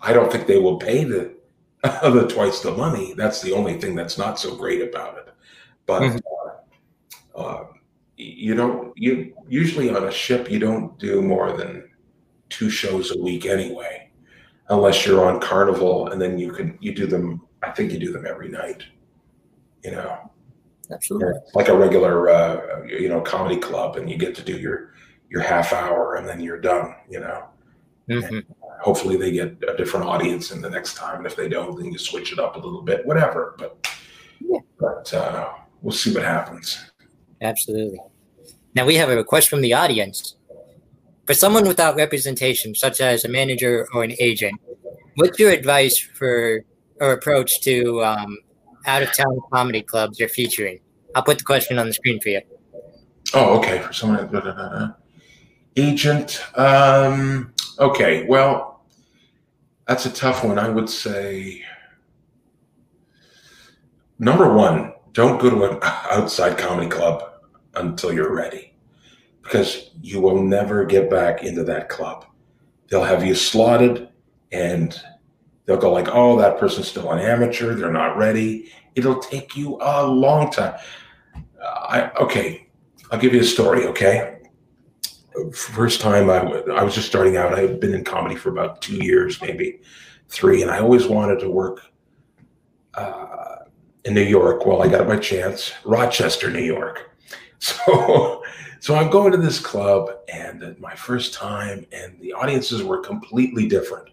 i 0.01 0.11
don't 0.13 0.31
think 0.31 0.47
they 0.47 0.59
will 0.59 0.77
pay 0.77 1.03
the 1.03 1.35
the 1.83 2.27
twice 2.27 2.61
the 2.61 2.71
money. 2.71 3.13
That's 3.15 3.39
the 3.41 3.53
only 3.53 3.75
thing 3.79 3.93
that's 3.95 4.17
not 4.17 4.39
so 4.39 4.55
great 4.55 4.81
about 4.81 5.19
it. 5.19 5.27
But 5.85 6.01
Mhm. 6.01 6.21
uh, 7.35 7.39
uh, 7.39 7.63
you 8.17 8.55
don't. 8.55 8.97
You 8.97 9.33
usually 9.47 9.89
on 9.89 10.03
a 10.03 10.11
ship 10.11 10.49
you 10.49 10.57
don't 10.59 10.97
do 10.97 11.21
more 11.21 11.55
than 11.55 11.88
two 12.49 12.69
shows 12.71 13.15
a 13.15 13.21
week 13.21 13.45
anyway, 13.45 14.09
unless 14.69 15.05
you're 15.05 15.23
on 15.23 15.39
Carnival 15.39 16.07
and 16.09 16.19
then 16.19 16.39
you 16.39 16.51
can 16.51 16.77
you 16.81 16.95
do 16.95 17.05
them. 17.05 17.41
I 17.61 17.69
think 17.71 17.91
you 17.93 17.99
do 17.99 18.11
them 18.11 18.25
every 18.25 18.49
night. 18.49 18.83
You 19.83 19.91
know, 19.91 20.31
Absolutely. 20.91 21.33
like 21.53 21.67
a 21.67 21.77
regular 21.77 22.29
uh, 22.29 22.83
you 22.85 23.09
know 23.09 23.21
comedy 23.21 23.57
club, 23.57 23.97
and 23.97 24.09
you 24.09 24.17
get 24.17 24.35
to 24.35 24.41
do 24.41 24.57
your 24.57 24.93
your 25.29 25.41
half 25.41 25.73
hour 25.73 26.15
and 26.15 26.27
then 26.27 26.39
you're 26.39 26.59
done. 26.59 26.95
You 27.09 27.19
know 27.21 27.43
Mhm. 28.09 28.45
hopefully 28.81 29.17
they 29.17 29.31
get 29.31 29.57
a 29.67 29.75
different 29.75 30.05
audience 30.05 30.51
in 30.51 30.61
the 30.61 30.69
next 30.69 30.95
time. 30.95 31.17
And 31.17 31.25
if 31.25 31.35
they 31.35 31.49
don't, 31.49 31.75
then 31.75 31.91
you 31.91 31.97
switch 31.97 32.31
it 32.31 32.39
up 32.39 32.55
a 32.55 32.59
little 32.59 32.81
bit, 32.81 33.05
whatever. 33.05 33.55
But 33.57 33.85
Yeah. 34.39 34.59
but 34.79 35.13
uh, 35.13 35.49
we'll 35.81 35.91
see 35.91 36.13
what 36.13 36.23
happens. 36.23 36.77
Absolutely. 37.41 37.99
Now 38.75 38.85
we 38.85 38.95
have 38.95 39.09
a 39.09 39.15
request 39.17 39.49
from 39.49 39.61
the 39.61 39.73
audience. 39.73 40.35
For 41.25 41.33
someone 41.33 41.67
without 41.67 41.97
representation, 41.97 42.73
such 42.75 43.01
as 43.01 43.25
a 43.25 43.27
manager 43.27 43.85
or 43.93 44.03
an 44.05 44.13
agent, 44.19 44.61
what's 45.15 45.38
your 45.38 45.51
advice 45.51 45.97
for 45.97 46.63
or 47.01 47.11
approach 47.11 47.59
to 47.61 48.01
um, 48.05 48.38
out 48.88 49.03
of 49.03 49.15
town 49.15 49.39
comedy 49.51 49.83
clubs 49.83 50.19
you're 50.19 50.29
featuring? 50.29 50.79
I'll 51.15 51.23
put 51.23 51.38
the 51.38 51.43
question 51.43 51.77
on 51.77 51.88
the 51.88 51.93
screen 51.93 52.19
for 52.19 52.29
you. 52.29 52.41
Oh, 53.33 53.57
okay. 53.59 53.79
For 53.79 53.93
someone, 53.93 54.31
da, 54.31 54.39
da, 54.39 54.51
da, 54.51 54.89
agent. 55.77 56.43
Um, 56.55 57.53
okay, 57.79 58.25
well, 58.25 58.83
that's 59.88 60.05
a 60.05 60.11
tough 60.11 60.43
one. 60.43 60.59
I 60.59 60.69
would 60.69 60.89
say 60.89 61.63
number 64.19 64.51
one, 64.53 64.93
don't 65.13 65.39
go 65.39 65.49
to 65.49 65.63
an 65.71 65.79
outside 65.83 66.57
comedy 66.57 66.89
club 66.89 67.23
until 67.75 68.11
you're 68.11 68.35
ready, 68.35 68.73
because 69.43 69.91
you 70.01 70.19
will 70.19 70.41
never 70.41 70.83
get 70.83 71.09
back 71.09 71.43
into 71.43 71.63
that 71.63 71.89
club. 71.89 72.25
They'll 72.89 73.03
have 73.03 73.25
you 73.25 73.35
slotted, 73.35 74.09
and 74.51 74.99
they'll 75.68 75.78
go 75.78 75.91
like, 75.93 76.07
"Oh, 76.11 76.36
that 76.39 76.57
person's 76.57 76.88
still 76.88 77.11
an 77.11 77.20
amateur. 77.20 77.76
They're 77.76 77.91
not 77.91 78.18
ready." 78.18 78.72
It'll 78.95 79.20
take 79.20 79.55
you 79.55 79.78
a 79.80 80.07
long 80.07 80.49
time. 80.49 80.80
I 81.63 82.09
okay. 82.20 82.68
I'll 83.11 83.20
give 83.20 83.34
you 83.34 83.41
a 83.41 83.45
story, 83.45 83.86
okay? 83.86 84.39
First 85.53 86.01
time 86.01 86.30
I, 86.30 86.39
w- 86.39 86.74
I 86.74 86.84
was 86.84 86.95
just 86.95 87.07
starting 87.07 87.38
out, 87.38 87.53
I 87.53 87.61
had 87.61 87.80
been 87.80 87.93
in 87.93 88.03
comedy 88.03 88.36
for 88.36 88.49
about 88.49 88.82
two 88.82 88.97
years, 88.97 89.41
maybe 89.41 89.80
three, 90.28 90.61
and 90.61 90.70
I 90.72 90.80
always 90.80 91.05
wanted 91.07 91.39
to 91.39 91.49
work 91.49 91.82
uh, 92.95 93.57
in 94.03 94.13
New 94.13 94.24
York. 94.24 94.65
Well, 94.65 94.82
I 94.82 94.88
got 94.88 95.07
my 95.07 95.18
chance, 95.18 95.72
Rochester, 95.86 96.49
New 96.49 96.63
York. 96.63 97.11
So, 97.59 98.43
so 98.80 98.93
I'm 98.93 99.09
going 99.09 99.32
to 99.32 99.38
this 99.39 99.59
club, 99.59 100.11
and 100.32 100.80
my 100.80 100.93
first 100.93 101.34
time, 101.34 101.88
and 101.91 102.20
the 102.20 102.32
audiences 102.32 102.84
were 102.84 102.99
completely 102.99 103.68
different. 103.68 104.09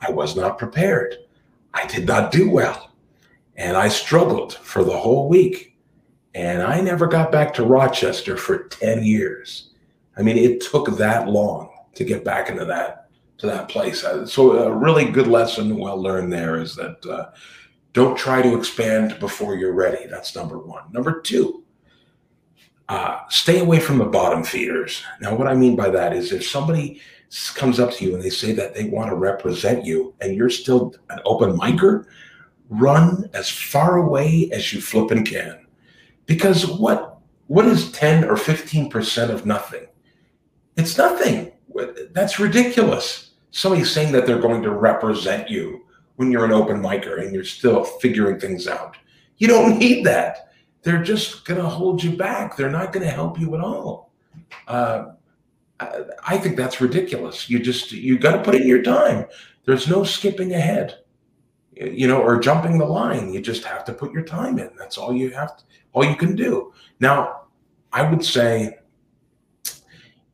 I 0.00 0.10
was 0.10 0.36
not 0.36 0.58
prepared. 0.58 1.16
I 1.74 1.86
did 1.86 2.06
not 2.06 2.32
do 2.32 2.50
well, 2.50 2.90
and 3.56 3.76
I 3.76 3.88
struggled 3.88 4.54
for 4.54 4.84
the 4.84 4.96
whole 4.96 5.28
week 5.28 5.68
and 6.38 6.62
I 6.62 6.80
never 6.80 7.08
got 7.08 7.32
back 7.32 7.52
to 7.54 7.64
Rochester 7.64 8.36
for 8.36 8.64
10 8.68 9.02
years. 9.02 9.70
I 10.16 10.22
mean, 10.22 10.36
it 10.36 10.60
took 10.60 10.96
that 10.96 11.28
long 11.28 11.70
to 11.94 12.04
get 12.04 12.24
back 12.24 12.48
into 12.48 12.64
that 12.64 13.08
to 13.38 13.46
that 13.46 13.68
place. 13.68 14.04
Uh, 14.04 14.26
So 14.26 14.52
a 14.52 14.72
really 14.72 15.04
good 15.10 15.26
lesson 15.26 15.76
well 15.76 16.00
learned 16.00 16.32
there 16.32 16.60
is 16.60 16.76
that 16.76 17.04
uh, 17.06 17.30
don't 17.92 18.16
try 18.16 18.42
to 18.42 18.56
expand 18.56 19.18
before 19.18 19.56
you're 19.56 19.72
ready. 19.72 20.06
That's 20.06 20.34
number 20.34 20.58
one. 20.58 20.84
Number 20.92 21.20
two, 21.20 21.64
uh, 22.88 23.20
stay 23.28 23.60
away 23.60 23.80
from 23.80 23.98
the 23.98 24.04
bottom 24.04 24.44
feeders. 24.44 25.02
Now, 25.20 25.36
what 25.36 25.48
I 25.48 25.54
mean 25.54 25.76
by 25.76 25.90
that 25.90 26.12
is 26.12 26.32
if 26.32 26.46
somebody 26.46 27.00
comes 27.54 27.78
up 27.78 27.92
to 27.92 28.04
you 28.04 28.14
and 28.14 28.22
they 28.22 28.30
say 28.30 28.52
that 28.52 28.74
they 28.74 28.84
want 28.84 29.10
to 29.10 29.16
represent 29.16 29.84
you 29.84 30.14
and 30.20 30.34
you're 30.34 30.50
still 30.50 30.94
an 31.10 31.20
open 31.24 31.56
micer, 31.58 32.06
run 32.70 33.28
as 33.34 33.50
far 33.50 33.96
away 33.96 34.50
as 34.52 34.72
you 34.72 34.80
flippin' 34.80 35.24
can. 35.24 35.66
Because 36.26 36.66
what 36.66 37.18
what 37.48 37.66
is 37.66 37.90
10 37.92 38.24
or 38.24 38.36
15% 38.36 39.30
of 39.30 39.46
nothing? 39.46 39.86
It's 40.76 40.98
nothing. 40.98 41.50
That's 42.12 42.38
ridiculous. 42.38 43.30
Somebody's 43.52 43.90
saying 43.90 44.12
that 44.12 44.26
they're 44.26 44.38
going 44.38 44.62
to 44.62 44.70
represent 44.70 45.48
you 45.48 45.86
when 46.16 46.30
you're 46.30 46.44
an 46.44 46.52
open 46.52 46.82
micer 46.82 47.22
and 47.22 47.34
you're 47.34 47.44
still 47.44 47.84
figuring 47.84 48.38
things 48.38 48.68
out. 48.68 48.98
You 49.38 49.48
don't 49.48 49.78
need 49.78 50.04
that. 50.04 50.50
They're 50.82 51.02
just 51.02 51.46
going 51.46 51.58
to 51.60 51.66
hold 51.66 52.02
you 52.02 52.16
back. 52.16 52.56
They're 52.56 52.70
not 52.70 52.92
going 52.92 53.06
to 53.06 53.12
help 53.12 53.40
you 53.40 53.54
at 53.54 53.62
all. 53.62 54.10
Uh, 54.66 55.12
I, 55.80 56.38
think 56.38 56.56
that's 56.56 56.80
ridiculous 56.80 57.48
you 57.48 57.60
just 57.60 57.92
you 57.92 58.18
got 58.18 58.36
to 58.36 58.42
put 58.42 58.56
in 58.56 58.66
your 58.66 58.82
time 58.82 59.26
there's 59.64 59.88
no 59.88 60.02
skipping 60.02 60.52
ahead 60.52 60.98
you 61.72 62.08
know 62.08 62.20
or 62.20 62.40
jumping 62.40 62.78
the 62.78 62.84
line 62.84 63.32
you 63.32 63.40
just 63.40 63.64
have 63.64 63.84
to 63.84 63.92
put 63.92 64.12
your 64.12 64.24
time 64.24 64.58
in 64.58 64.70
that's 64.76 64.98
all 64.98 65.14
you 65.14 65.30
have 65.30 65.56
to 65.56 65.64
all 65.92 66.04
you 66.04 66.16
can 66.16 66.36
do. 66.36 66.72
Now, 67.00 67.42
I 67.92 68.08
would 68.08 68.24
say 68.24 68.78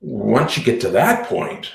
once 0.01 0.57
you 0.57 0.65
get 0.65 0.81
to 0.83 0.91
that 0.91 1.27
point, 1.29 1.73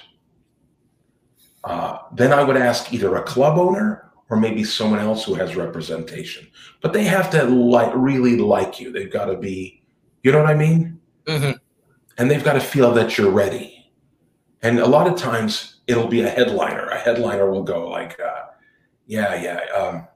uh, 1.63 1.99
then 2.13 2.32
I 2.32 2.43
would 2.43 2.57
ask 2.57 2.93
either 2.93 3.15
a 3.15 3.24
club 3.24 3.57
owner 3.57 4.11
or 4.30 4.38
maybe 4.38 4.63
someone 4.63 4.99
else 4.99 5.24
who 5.24 5.34
has 5.34 5.55
representation. 5.55 6.47
But 6.82 6.93
they 6.93 7.03
have 7.03 7.32
to 7.32 7.43
like 7.43 7.91
really 7.95 8.38
like 8.38 8.80
you. 8.80 8.91
They've 8.91 9.11
got 9.11 9.26
to 9.26 9.38
be, 9.38 9.82
you 10.24 10.32
know 10.32 10.39
what 10.39 10.51
I 10.51 10.55
mean? 10.55 10.99
Mhm. 11.26 11.59
And 12.20 12.30
they've 12.30 12.43
got 12.43 12.53
to 12.53 12.59
feel 12.59 12.93
that 12.93 13.17
you're 13.17 13.32
ready. 13.32 13.89
And 14.61 14.80
a 14.80 14.86
lot 14.86 15.07
of 15.07 15.15
times 15.17 15.80
it'll 15.88 16.09
be 16.09 16.22
a 16.22 16.30
headliner. 16.30 16.86
A 16.88 16.97
headliner 16.97 17.49
will 17.49 17.63
go 17.63 17.88
like, 17.88 18.20
uh, 18.20 18.47
"Yeah, 19.07 19.41
yeah, 19.41 19.59
um, 19.74 20.07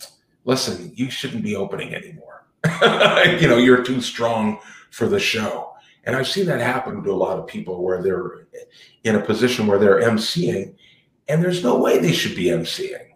listen, 0.43 0.91
you 0.93 1.10
shouldn't 1.10 1.43
be 1.43 1.56
opening 1.56 1.95
anymore. 1.95 2.45
you 3.39 3.47
know, 3.47 3.58
you're 3.58 3.84
too 3.84 4.01
strong 4.01 4.60
for 4.91 5.08
the 5.08 5.20
show." 5.20 5.72
And 6.04 6.18
I've 6.18 6.28
seen 6.28 6.45
that 6.47 6.60
happen 6.60 7.01
to 7.01 7.12
a 7.12 7.16
lot 7.16 7.39
of 7.39 7.47
people 7.47 7.82
where 7.82 8.04
they're 8.04 8.47
in 9.06 9.16
a 9.16 9.22
position 9.22 9.66
where 9.66 9.80
they're 9.80 10.01
emceeing, 10.01 10.76
and 11.30 11.41
there's 11.41 11.64
no 11.64 11.78
way 11.78 11.99
they 11.99 12.12
should 12.12 12.36
be 12.36 12.47
emceeing. 12.47 13.12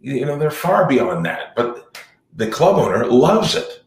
You 0.00 0.24
know, 0.24 0.38
they're 0.38 0.50
far 0.50 0.88
beyond 0.88 1.26
that. 1.26 1.54
But 1.54 1.98
the 2.34 2.46
club 2.46 2.76
owner 2.76 3.04
loves 3.04 3.54
it. 3.54 3.84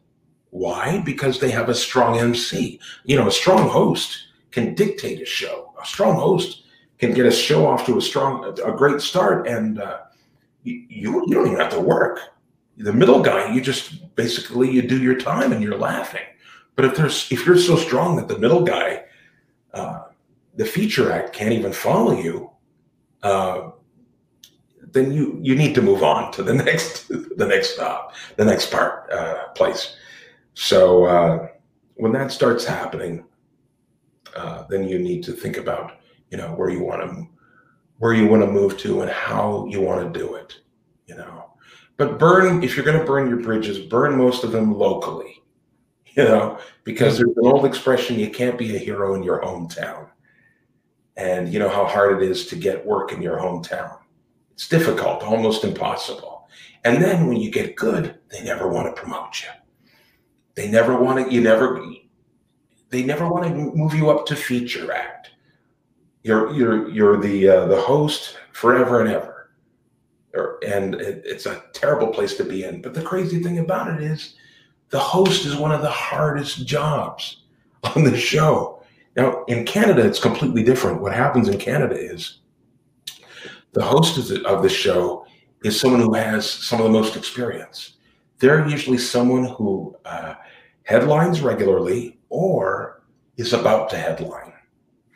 Why? 0.51 1.01
Because 1.03 1.39
they 1.39 1.49
have 1.49 1.69
a 1.69 1.75
strong 1.75 2.19
MC. 2.19 2.79
You 3.03 3.15
know, 3.15 3.27
a 3.27 3.31
strong 3.31 3.67
host 3.67 4.26
can 4.57 4.73
dictate 4.73 5.21
a 5.21 5.25
show. 5.25 5.71
A 5.79 5.85
strong 5.85 6.15
host 6.15 6.63
can 6.97 7.13
get 7.13 7.27
a 7.27 7.31
show 7.31 7.67
off 7.67 7.85
to 7.85 7.95
a 7.99 8.01
strong, 8.01 8.43
a 8.65 8.71
great 8.71 9.01
start, 9.01 9.47
and 9.47 9.79
uh, 9.79 9.99
you, 10.63 10.83
you 10.89 11.33
don't 11.35 11.45
even 11.45 11.59
have 11.59 11.71
to 11.73 11.79
work. 11.79 12.19
The 12.77 12.91
middle 12.91 13.21
guy, 13.21 13.53
you 13.53 13.61
just 13.61 14.15
basically 14.15 14.71
you 14.71 14.81
do 14.81 14.99
your 14.99 15.15
time 15.15 15.51
and 15.51 15.61
you're 15.61 15.77
laughing. 15.77 16.25
But 16.75 16.85
if 16.85 16.95
there's 16.95 17.31
if 17.31 17.45
you're 17.45 17.59
so 17.59 17.75
strong 17.75 18.15
that 18.15 18.27
the 18.27 18.39
middle 18.39 18.63
guy, 18.63 19.03
uh, 19.75 20.05
the 20.55 20.65
feature 20.65 21.11
act 21.11 21.33
can't 21.33 21.53
even 21.53 21.71
follow 21.71 22.19
you, 22.19 22.49
uh, 23.21 23.71
then 24.81 25.11
you 25.11 25.39
you 25.39 25.55
need 25.55 25.75
to 25.75 25.83
move 25.83 26.01
on 26.01 26.31
to 26.33 26.41
the 26.41 26.53
next 26.69 27.09
the 27.09 27.45
next 27.45 27.75
stop, 27.75 28.15
the 28.37 28.45
next 28.45 28.71
part 28.71 29.11
uh, 29.11 29.49
place. 29.49 29.95
So 30.55 31.05
uh, 31.05 31.47
when 31.95 32.11
that 32.13 32.31
starts 32.31 32.65
happening, 32.65 33.23
uh, 34.37 34.65
then 34.69 34.87
you 34.87 34.99
need 34.99 35.23
to 35.23 35.31
think 35.33 35.57
about 35.57 35.99
you 36.29 36.37
know 36.37 36.53
where 36.53 36.69
you 36.69 36.83
want 36.83 37.01
to 37.01 37.27
where 37.97 38.13
you 38.13 38.27
want 38.27 38.43
to 38.43 38.51
move 38.51 38.77
to 38.77 39.01
and 39.01 39.09
how 39.09 39.65
you 39.69 39.81
want 39.81 40.13
to 40.13 40.19
do 40.19 40.35
it. 40.35 40.59
You 41.07 41.15
know, 41.15 41.51
but 41.97 42.19
burn 42.19 42.63
if 42.63 42.75
you're 42.75 42.85
going 42.85 42.99
to 42.99 43.05
burn 43.05 43.29
your 43.29 43.39
bridges, 43.39 43.79
burn 43.79 44.17
most 44.17 44.43
of 44.43 44.51
them 44.51 44.73
locally. 44.73 45.33
You 46.17 46.23
know, 46.23 46.57
because 46.83 47.19
there's 47.19 47.37
an 47.37 47.45
old 47.45 47.63
expression: 47.63 48.17
you 48.17 48.31
can't 48.31 48.57
be 48.57 48.75
a 48.75 48.79
hero 48.79 49.13
in 49.13 49.21
your 49.21 49.39
hometown. 49.39 50.09
And 51.15 51.53
you 51.53 51.59
know 51.59 51.69
how 51.69 51.85
hard 51.85 52.23
it 52.23 52.27
is 52.27 52.47
to 52.47 52.55
get 52.55 52.83
work 52.83 53.11
in 53.11 53.21
your 53.21 53.37
hometown. 53.37 53.99
It's 54.53 54.67
difficult, 54.67 55.21
almost 55.21 55.63
impossible. 55.63 56.49
And 56.83 57.03
then 57.03 57.27
when 57.27 57.37
you 57.37 57.51
get 57.51 57.75
good, 57.75 58.17
they 58.29 58.43
never 58.43 58.67
want 58.67 58.87
to 58.87 58.99
promote 58.99 59.43
you. 59.43 59.49
They 60.55 60.67
never 60.71 60.97
want 60.97 61.23
to, 61.23 61.31
you 61.31 61.41
never, 61.41 61.79
they 62.89 63.03
never 63.03 63.27
want 63.27 63.45
to 63.45 63.53
move 63.53 63.93
you 63.93 64.09
up 64.09 64.25
to 64.27 64.35
feature 64.35 64.91
act. 64.91 65.31
You're, 66.23 66.53
you're, 66.53 66.89
you're 66.89 67.21
the, 67.21 67.49
uh, 67.49 67.65
the 67.67 67.81
host 67.81 68.37
forever 68.53 69.01
and 69.01 69.09
ever. 69.09 69.51
Or, 70.33 70.59
and 70.65 70.95
it, 70.95 71.23
it's 71.25 71.45
a 71.45 71.63
terrible 71.73 72.07
place 72.07 72.35
to 72.37 72.43
be 72.43 72.63
in. 72.63 72.81
But 72.81 72.93
the 72.93 73.01
crazy 73.01 73.41
thing 73.41 73.59
about 73.59 73.93
it 73.93 74.03
is 74.03 74.35
the 74.89 74.99
host 74.99 75.45
is 75.45 75.55
one 75.55 75.71
of 75.71 75.81
the 75.81 75.89
hardest 75.89 76.65
jobs 76.65 77.43
on 77.83 78.03
the 78.03 78.17
show. 78.17 78.83
Now, 79.15 79.43
in 79.45 79.65
Canada, 79.65 80.05
it's 80.05 80.19
completely 80.19 80.63
different. 80.63 81.01
What 81.01 81.13
happens 81.13 81.47
in 81.49 81.57
Canada 81.57 81.95
is 81.95 82.39
the 83.73 83.83
host 83.83 84.17
of 84.17 84.27
the, 84.27 84.47
of 84.47 84.63
the 84.63 84.69
show 84.69 85.25
is 85.63 85.79
someone 85.79 86.01
who 86.01 86.13
has 86.13 86.49
some 86.49 86.79
of 86.79 86.85
the 86.85 86.91
most 86.91 87.15
experience. 87.15 87.93
They're 88.39 88.67
usually 88.67 88.97
someone 88.97 89.45
who 89.45 89.95
uh, 90.05 90.35
headlines 90.83 91.41
regularly 91.41 92.16
or 92.29 93.03
is 93.37 93.53
about 93.53 93.89
to 93.89 93.97
headline. 93.97 94.53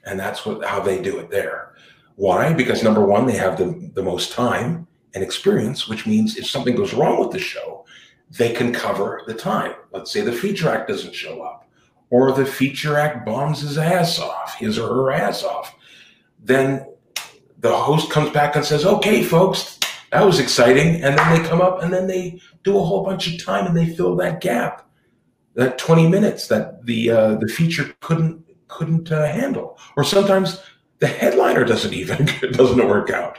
And 0.05 0.19
that's 0.19 0.45
what 0.45 0.65
how 0.65 0.79
they 0.79 1.01
do 1.01 1.19
it 1.19 1.29
there. 1.29 1.73
Why? 2.15 2.53
Because 2.53 2.83
number 2.83 3.05
one, 3.05 3.25
they 3.25 3.37
have 3.37 3.57
the, 3.57 3.91
the 3.93 4.03
most 4.03 4.31
time 4.31 4.87
and 5.13 5.23
experience, 5.23 5.87
which 5.87 6.05
means 6.05 6.37
if 6.37 6.47
something 6.47 6.75
goes 6.75 6.93
wrong 6.93 7.19
with 7.19 7.31
the 7.31 7.39
show, 7.39 7.85
they 8.29 8.53
can 8.53 8.71
cover 8.71 9.21
the 9.27 9.33
time. 9.33 9.73
Let's 9.91 10.11
say 10.11 10.21
the 10.21 10.31
feature 10.31 10.69
act 10.69 10.87
doesn't 10.87 11.13
show 11.13 11.41
up, 11.41 11.67
or 12.09 12.31
the 12.31 12.45
feature 12.45 12.97
act 12.97 13.25
bombs 13.25 13.61
his 13.61 13.77
ass 13.77 14.19
off, 14.19 14.55
his 14.55 14.79
or 14.79 14.87
her 14.87 15.11
ass 15.11 15.43
off. 15.43 15.75
Then 16.39 16.85
the 17.59 17.75
host 17.75 18.09
comes 18.09 18.31
back 18.31 18.55
and 18.55 18.65
says, 18.65 18.85
okay, 18.85 19.23
folks, 19.23 19.79
that 20.11 20.25
was 20.25 20.39
exciting. 20.39 21.03
And 21.03 21.17
then 21.17 21.41
they 21.41 21.47
come 21.47 21.61
up 21.61 21.81
and 21.83 21.91
then 21.91 22.07
they 22.07 22.41
do 22.63 22.77
a 22.77 22.83
whole 22.83 23.03
bunch 23.03 23.31
of 23.31 23.43
time 23.43 23.65
and 23.65 23.75
they 23.75 23.87
fill 23.87 24.15
that 24.17 24.41
gap, 24.41 24.87
that 25.55 25.77
20 25.77 26.07
minutes 26.07 26.47
that 26.47 26.85
the 26.85 27.11
uh, 27.11 27.35
the 27.35 27.47
feature 27.47 27.93
couldn't 27.99 28.43
couldn't 28.67 29.11
uh, 29.11 29.25
handle. 29.25 29.77
Or 29.97 30.03
sometimes 30.03 30.61
the 30.99 31.07
headliner 31.07 31.65
doesn't 31.65 31.93
even 31.93 32.25
doesn't 32.51 32.87
work 32.87 33.09
out. 33.09 33.37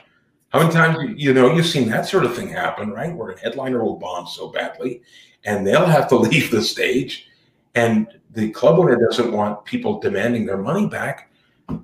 How 0.51 0.61
many 0.61 0.73
times 0.73 1.15
you 1.17 1.33
know 1.33 1.53
you've 1.55 1.67
seen 1.67 1.89
that 1.89 2.07
sort 2.07 2.25
of 2.25 2.37
thing 2.37 2.49
happen, 2.49 2.91
right? 2.91 3.15
Where 3.15 3.31
a 3.31 3.41
headliner 3.41 3.83
will 3.83 3.97
bomb 3.97 4.27
so 4.27 4.49
badly, 4.49 5.03
and 5.45 5.67
they'll 5.67 5.87
have 5.87 6.09
to 6.09 6.17
leave 6.29 6.51
the 6.51 6.63
stage, 6.63 7.29
and 7.75 8.07
the 8.31 8.51
club 8.51 8.79
owner 8.79 8.97
doesn't 8.97 9.33
want 9.33 9.65
people 9.65 10.01
demanding 10.01 10.47
their 10.47 10.59
money 10.59 10.87
back, 10.87 11.31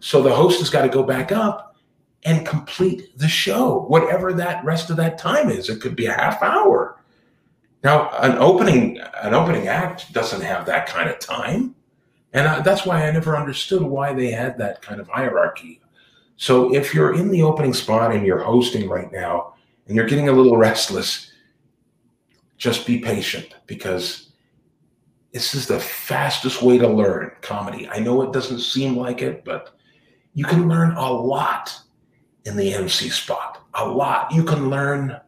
so 0.01 0.22
the 0.22 0.35
host 0.35 0.59
has 0.59 0.70
got 0.70 0.83
to 0.83 0.89
go 0.89 1.03
back 1.03 1.33
up 1.33 1.76
and 2.24 2.47
complete 2.47 3.16
the 3.16 3.29
show, 3.29 3.85
whatever 3.89 4.33
that 4.33 4.64
rest 4.64 4.91
of 4.91 4.97
that 4.97 5.18
time 5.18 5.49
is. 5.49 5.68
It 5.70 5.81
could 5.81 5.97
be 5.97 6.07
a 6.07 6.12
half 6.12 6.43
hour. 6.43 6.97
Now, 7.85 8.11
an 8.18 8.39
opening 8.39 8.99
an 9.22 9.35
opening 9.35 9.68
act 9.68 10.12
doesn't 10.12 10.41
have 10.41 10.66
that 10.66 10.87
kind 10.87 11.09
of 11.09 11.18
time, 11.18 11.74
and 12.33 12.49
I, 12.49 12.61
that's 12.61 12.85
why 12.85 13.07
I 13.07 13.11
never 13.11 13.37
understood 13.37 13.83
why 13.83 14.12
they 14.12 14.31
had 14.31 14.59
that 14.59 14.83
kind 14.83 15.01
of 15.01 15.09
hierarchy. 15.09 15.81
So, 16.37 16.74
if 16.74 16.93
you're 16.93 17.14
in 17.14 17.31
the 17.31 17.43
opening 17.43 17.72
spot 17.72 18.14
and 18.14 18.26
you're 18.26 18.43
hosting 18.43 18.89
right 18.89 19.11
now, 19.12 19.55
and 19.87 19.97
you're 19.97 20.07
getting 20.07 20.29
a 20.29 20.33
little 20.33 20.57
restless, 20.57 21.33
just 22.57 22.87
be 22.87 22.99
patient 22.99 23.55
because 23.66 24.33
this 25.33 25.55
is 25.55 25.66
the 25.66 25.79
fastest 25.81 26.62
way 26.62 26.79
to 26.79 26.89
learn 26.89 27.31
comedy. 27.43 27.89
I 27.89 28.01
know 28.01 28.22
it 28.22 28.33
doesn't 28.33 28.61
seem 28.61 28.97
like 28.97 29.22
it, 29.22 29.45
but 29.45 29.76
you 30.35 30.45
can 30.45 30.68
learn 30.68 30.93
a 30.97 31.11
lot 31.11 31.74
in 32.45 32.57
the 32.57 32.72
MC 32.72 33.09
spot. 33.09 33.64
A 33.74 33.87
lot. 33.87 34.33
You 34.33 34.43
can 34.43 34.70
learn 34.70 35.20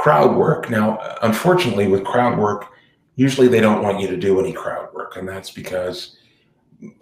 crowd 0.00 0.34
work. 0.34 0.70
Now, 0.70 1.18
unfortunately, 1.22 1.86
with 1.86 2.04
crowd 2.04 2.38
work, 2.38 2.68
usually 3.16 3.48
they 3.48 3.60
don't 3.60 3.82
want 3.82 4.00
you 4.00 4.08
to 4.08 4.16
do 4.16 4.40
any 4.40 4.52
crowd 4.52 4.88
work. 4.94 5.16
And 5.16 5.28
that's 5.28 5.50
because 5.50 6.16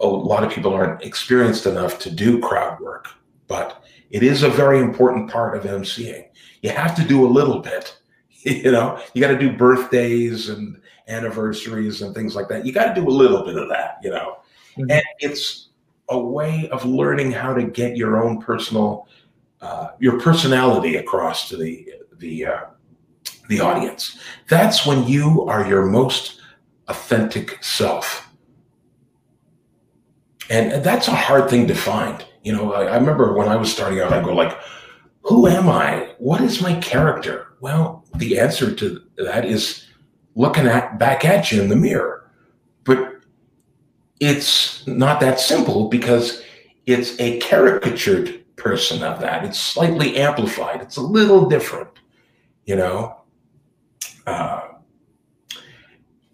a 0.01 0.07
lot 0.07 0.43
of 0.43 0.51
people 0.51 0.73
aren't 0.73 1.01
experienced 1.01 1.65
enough 1.65 1.97
to 1.99 2.11
do 2.11 2.41
crowd 2.41 2.79
work. 2.81 3.07
But 3.47 3.81
it 4.11 4.21
is 4.21 4.43
a 4.43 4.49
very 4.49 4.79
important 4.79 5.31
part 5.31 5.55
of 5.55 5.63
MCing. 5.63 6.27
You 6.61 6.71
have 6.71 6.93
to 6.95 7.03
do 7.05 7.25
a 7.25 7.29
little 7.29 7.59
bit. 7.59 7.95
You 8.45 8.71
know, 8.71 8.97
you 9.13 9.19
got 9.19 9.31
to 9.31 9.37
do 9.37 9.51
birthdays 9.51 10.47
and 10.47 10.79
anniversaries 11.09 12.01
and 12.01 12.15
things 12.15 12.37
like 12.37 12.47
that. 12.47 12.65
You 12.65 12.71
got 12.71 12.95
to 12.95 13.01
do 13.01 13.05
a 13.05 13.11
little 13.11 13.43
bit 13.43 13.57
of 13.57 13.67
that, 13.67 13.97
you 14.01 14.11
know. 14.11 14.37
Mm-hmm. 14.77 14.91
And 14.91 15.03
it's 15.19 15.67
a 16.07 16.17
way 16.17 16.69
of 16.69 16.85
learning 16.85 17.33
how 17.33 17.53
to 17.53 17.63
get 17.63 17.97
your 17.97 18.23
own 18.23 18.39
personal 18.39 19.09
uh, 19.59 19.89
your 19.99 20.17
personality 20.21 20.95
across 20.95 21.49
to 21.49 21.57
the 21.57 21.85
the 22.19 22.45
uh, 22.45 22.61
the 23.49 23.59
audience. 23.59 24.17
That's 24.47 24.85
when 24.85 25.07
you 25.07 25.45
are 25.47 25.67
your 25.67 25.85
most 25.85 26.39
authentic 26.87 27.61
self, 27.61 28.29
and 30.49 30.83
that's 30.83 31.07
a 31.09 31.15
hard 31.15 31.49
thing 31.49 31.67
to 31.67 31.75
find. 31.75 32.23
You 32.43 32.53
know, 32.53 32.73
I, 32.73 32.85
I 32.85 32.95
remember 32.95 33.33
when 33.33 33.49
I 33.49 33.57
was 33.57 33.71
starting 33.71 33.99
out, 33.99 34.13
I 34.13 34.23
go 34.23 34.33
like, 34.33 34.57
"Who 35.23 35.47
am 35.47 35.67
I? 35.67 36.15
What 36.19 36.41
is 36.41 36.61
my 36.61 36.75
character?" 36.75 37.47
Well, 37.59 38.05
the 38.15 38.39
answer 38.39 38.73
to 38.73 39.01
that 39.17 39.43
is 39.45 39.85
looking 40.35 40.67
at 40.67 40.97
back 40.97 41.25
at 41.25 41.51
you 41.51 41.61
in 41.61 41.67
the 41.67 41.75
mirror, 41.75 42.31
but 42.85 43.15
it's 44.19 44.85
not 44.87 45.19
that 45.19 45.39
simple 45.39 45.89
because 45.89 46.41
it's 46.85 47.19
a 47.19 47.39
caricatured 47.39 48.43
person 48.55 49.03
of 49.03 49.19
that. 49.21 49.43
It's 49.45 49.59
slightly 49.59 50.17
amplified. 50.17 50.81
It's 50.81 50.97
a 50.97 51.01
little 51.01 51.49
different, 51.49 51.89
you 52.65 52.75
know. 52.75 53.18
Uh, 54.25 54.67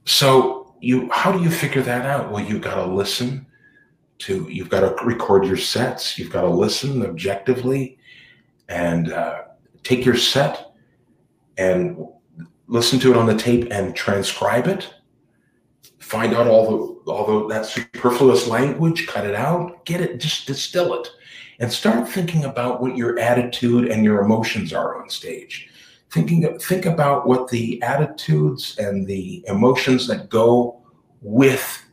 so 0.05 0.75
you, 0.81 1.09
how 1.11 1.31
do 1.31 1.41
you 1.41 1.49
figure 1.49 1.81
that 1.81 2.05
out? 2.05 2.31
Well, 2.31 2.43
you've 2.43 2.61
got 2.61 2.75
to 2.75 2.85
listen 2.85 3.45
to. 4.19 4.47
You've 4.49 4.69
got 4.69 4.81
to 4.81 5.05
record 5.05 5.45
your 5.45 5.57
sets. 5.57 6.17
You've 6.17 6.31
got 6.31 6.41
to 6.41 6.49
listen 6.49 7.03
objectively, 7.03 7.97
and 8.69 9.11
uh, 9.11 9.43
take 9.83 10.05
your 10.05 10.17
set 10.17 10.73
and 11.57 12.05
listen 12.67 12.99
to 12.99 13.11
it 13.11 13.17
on 13.17 13.25
the 13.25 13.35
tape 13.35 13.67
and 13.71 13.95
transcribe 13.95 14.67
it. 14.67 14.93
Find 15.99 16.33
out 16.33 16.47
all 16.47 16.65
the 16.69 17.11
all 17.11 17.25
the 17.25 17.53
that 17.53 17.65
superfluous 17.65 18.47
language, 18.47 19.07
cut 19.07 19.25
it 19.25 19.35
out, 19.35 19.85
get 19.85 20.01
it, 20.01 20.19
just 20.19 20.47
distill 20.47 20.93
it 21.01 21.09
and 21.59 21.71
start 21.71 22.07
thinking 22.07 22.45
about 22.45 22.81
what 22.81 22.97
your 22.97 23.17
attitude 23.19 23.89
and 23.89 24.03
your 24.03 24.21
emotions 24.21 24.73
are 24.73 25.01
on 25.01 25.09
stage. 25.09 25.69
Thinking, 26.11 26.57
think 26.59 26.85
about 26.85 27.27
what 27.27 27.49
the 27.49 27.81
attitudes 27.81 28.77
and 28.77 29.05
the 29.05 29.43
emotions 29.47 30.07
that 30.07 30.29
go 30.29 30.81
with 31.21 31.83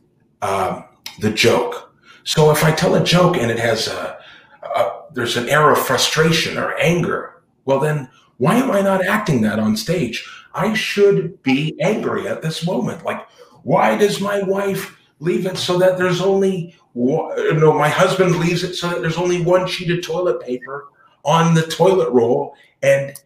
um, 0.41 0.85
the 1.19 1.31
joke. 1.31 1.93
So 2.23 2.51
if 2.51 2.63
I 2.63 2.71
tell 2.71 2.95
a 2.95 3.03
joke 3.03 3.35
and 3.35 3.51
it 3.51 3.59
has 3.59 3.87
a, 3.87 4.17
a, 4.63 4.91
there's 5.11 5.35
an 5.35 5.49
air 5.49 5.71
of 5.71 5.77
frustration 5.77 6.57
or 6.57 6.73
anger, 6.75 7.43
well 7.65 7.79
then 7.79 8.09
why 8.37 8.55
am 8.55 8.71
I 8.71 8.81
not 8.81 9.05
acting 9.05 9.41
that 9.41 9.59
on 9.59 9.75
stage? 9.75 10.25
I 10.53 10.73
should 10.73 11.41
be 11.43 11.75
angry 11.81 12.27
at 12.27 12.41
this 12.41 12.65
moment. 12.65 13.03
Like, 13.03 13.27
why 13.63 13.97
does 13.97 14.21
my 14.21 14.41
wife 14.43 14.97
leave 15.19 15.45
it 15.45 15.57
so 15.57 15.77
that 15.79 15.97
there's 15.97 16.21
only 16.21 16.75
one, 16.93 17.59
no, 17.59 17.73
my 17.73 17.89
husband 17.89 18.35
leaves 18.35 18.63
it 18.63 18.75
so 18.75 18.89
that 18.89 19.01
there's 19.01 19.17
only 19.17 19.41
one 19.41 19.67
sheet 19.67 19.91
of 19.91 20.03
toilet 20.03 20.41
paper 20.41 20.89
on 21.23 21.53
the 21.53 21.63
toilet 21.63 22.11
roll, 22.11 22.55
and 22.81 23.19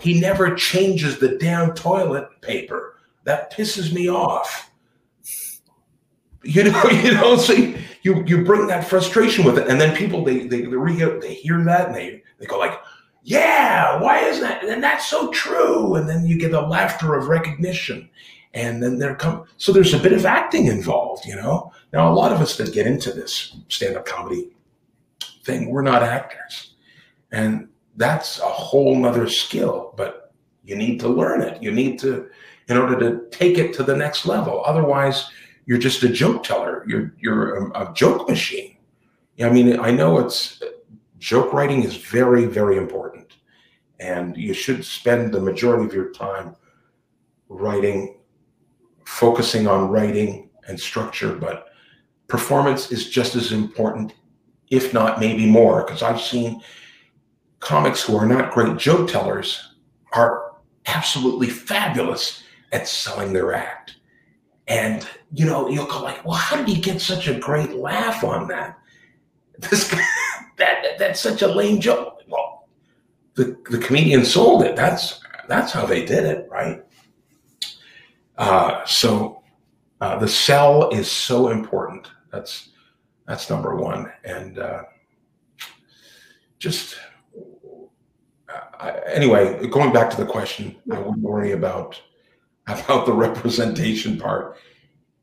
he 0.00 0.20
never 0.20 0.54
changes 0.54 1.18
the 1.18 1.36
damn 1.38 1.74
toilet 1.74 2.28
paper. 2.40 2.98
That 3.24 3.52
pisses 3.52 3.92
me 3.92 4.08
off. 4.08 4.70
You 6.44 6.64
know, 6.64 6.84
you 6.90 7.14
know, 7.14 7.36
so 7.36 7.52
you 7.52 8.24
you 8.26 8.44
bring 8.44 8.66
that 8.68 8.86
frustration 8.86 9.44
with 9.44 9.58
it, 9.58 9.68
and 9.68 9.80
then 9.80 9.96
people 9.96 10.24
they 10.24 10.46
they 10.46 10.62
they, 10.62 11.18
they 11.20 11.34
hear 11.34 11.62
that 11.64 11.86
and 11.86 11.94
they 11.94 12.22
they 12.38 12.46
go 12.46 12.58
like, 12.58 12.78
yeah, 13.26 14.00
why 14.00 14.20
is 14.20 14.40
that? 14.40 14.64
And 14.64 14.82
that's 14.82 15.06
so 15.06 15.30
true. 15.32 15.96
And 15.96 16.08
then 16.08 16.24
you 16.24 16.38
get 16.38 16.52
the 16.52 16.60
laughter 16.60 17.16
of 17.16 17.26
recognition. 17.26 18.08
And 18.54 18.80
then 18.80 18.98
there 18.98 19.16
come 19.16 19.44
so 19.56 19.72
there's 19.72 19.92
a 19.92 19.98
bit 19.98 20.12
of 20.12 20.24
acting 20.24 20.66
involved, 20.66 21.26
you 21.26 21.34
know. 21.34 21.72
Now 21.92 22.10
a 22.10 22.14
lot 22.14 22.32
of 22.32 22.40
us 22.40 22.56
that 22.56 22.72
get 22.72 22.86
into 22.86 23.12
this 23.12 23.56
stand-up 23.68 24.06
comedy 24.06 24.50
thing, 25.44 25.70
we're 25.70 25.82
not 25.82 26.02
actors. 26.02 26.74
And 27.32 27.68
that's 27.96 28.38
a 28.38 28.48
whole 28.48 28.96
nother 28.96 29.28
skill, 29.28 29.94
but 29.96 30.32
you 30.64 30.76
need 30.76 31.00
to 31.00 31.08
learn 31.08 31.42
it. 31.42 31.62
You 31.62 31.72
need 31.72 31.98
to, 32.00 32.28
in 32.68 32.76
order 32.76 32.98
to 32.98 33.28
take 33.30 33.58
it 33.58 33.72
to 33.74 33.82
the 33.82 33.96
next 33.96 34.26
level. 34.26 34.62
Otherwise, 34.64 35.30
you're 35.66 35.78
just 35.78 36.02
a 36.02 36.08
joke 36.08 36.44
teller. 36.44 36.84
You're 36.86 37.14
you're 37.18 37.70
a, 37.70 37.90
a 37.90 37.94
joke 37.94 38.28
machine. 38.28 38.76
I 39.40 39.50
mean, 39.50 39.78
I 39.80 39.90
know 39.90 40.18
it's 40.18 40.62
joke 41.18 41.52
writing 41.52 41.82
is 41.82 41.96
very, 41.96 42.46
very 42.46 42.76
important. 42.76 43.36
And 43.98 44.36
you 44.36 44.54
should 44.54 44.84
spend 44.84 45.32
the 45.32 45.40
majority 45.40 45.84
of 45.86 45.94
your 45.94 46.12
time 46.12 46.54
writing 47.48 48.18
focusing 49.04 49.66
on 49.66 49.88
writing 49.88 50.50
and 50.68 50.78
structure, 50.78 51.34
but 51.34 51.68
performance 52.28 52.90
is 52.90 53.08
just 53.08 53.36
as 53.36 53.52
important, 53.52 54.12
if 54.70 54.92
not 54.92 55.20
maybe 55.20 55.46
more, 55.46 55.84
because 55.84 56.02
I've 56.02 56.20
seen 56.20 56.60
comics 57.60 58.02
who 58.02 58.16
are 58.16 58.26
not 58.26 58.52
great 58.52 58.76
joke 58.76 59.08
tellers 59.08 59.74
are 60.12 60.52
absolutely 60.86 61.48
fabulous 61.48 62.42
at 62.72 62.88
selling 62.88 63.32
their 63.32 63.52
act. 63.52 63.96
And 64.68 65.06
you 65.32 65.46
know, 65.46 65.68
you'll 65.68 65.86
go 65.86 66.02
like, 66.02 66.24
well, 66.24 66.34
how 66.34 66.56
did 66.56 66.68
he 66.68 66.80
get 66.80 67.00
such 67.00 67.28
a 67.28 67.38
great 67.38 67.74
laugh 67.74 68.24
on 68.24 68.48
that? 68.48 68.78
This 69.58 69.88
that, 70.58 70.82
that 70.82 70.98
that's 70.98 71.20
such 71.20 71.42
a 71.42 71.48
lame 71.48 71.80
joke. 71.80 72.22
Well, 72.28 72.68
the, 73.34 73.56
the 73.70 73.78
comedian 73.78 74.24
sold 74.24 74.62
it. 74.62 74.76
That's 74.76 75.20
that's 75.48 75.72
how 75.72 75.86
they 75.86 76.04
did 76.04 76.24
it, 76.24 76.48
right? 76.50 76.84
Uh, 78.36 78.84
so 78.84 79.42
uh, 80.00 80.18
the 80.18 80.28
sell 80.28 80.90
is 80.90 81.10
so 81.10 81.48
important. 81.48 82.10
That's 82.32 82.70
that's 83.26 83.48
number 83.48 83.76
one, 83.76 84.12
and 84.24 84.58
uh, 84.58 84.82
just 86.58 86.96
I, 88.80 89.00
anyway, 89.12 89.66
going 89.68 89.92
back 89.92 90.10
to 90.10 90.16
the 90.16 90.26
question, 90.26 90.76
I 90.92 90.98
wouldn't 90.98 91.22
worry 91.22 91.52
about 91.52 92.00
about 92.66 93.06
the 93.06 93.12
representation 93.12 94.18
part. 94.18 94.56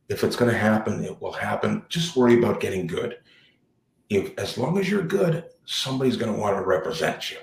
If 0.09 0.23
it's 0.23 0.35
going 0.35 0.51
to 0.51 0.57
happen, 0.57 1.03
it 1.03 1.21
will 1.21 1.31
happen. 1.31 1.83
Just 1.89 2.15
worry 2.15 2.37
about 2.37 2.59
getting 2.59 2.87
good. 2.87 3.17
If 4.09 4.37
as 4.37 4.57
long 4.57 4.77
as 4.77 4.89
you're 4.89 5.03
good, 5.03 5.45
somebody's 5.65 6.17
going 6.17 6.33
to 6.33 6.39
want 6.39 6.57
to 6.57 6.63
represent 6.63 7.31
you, 7.31 7.37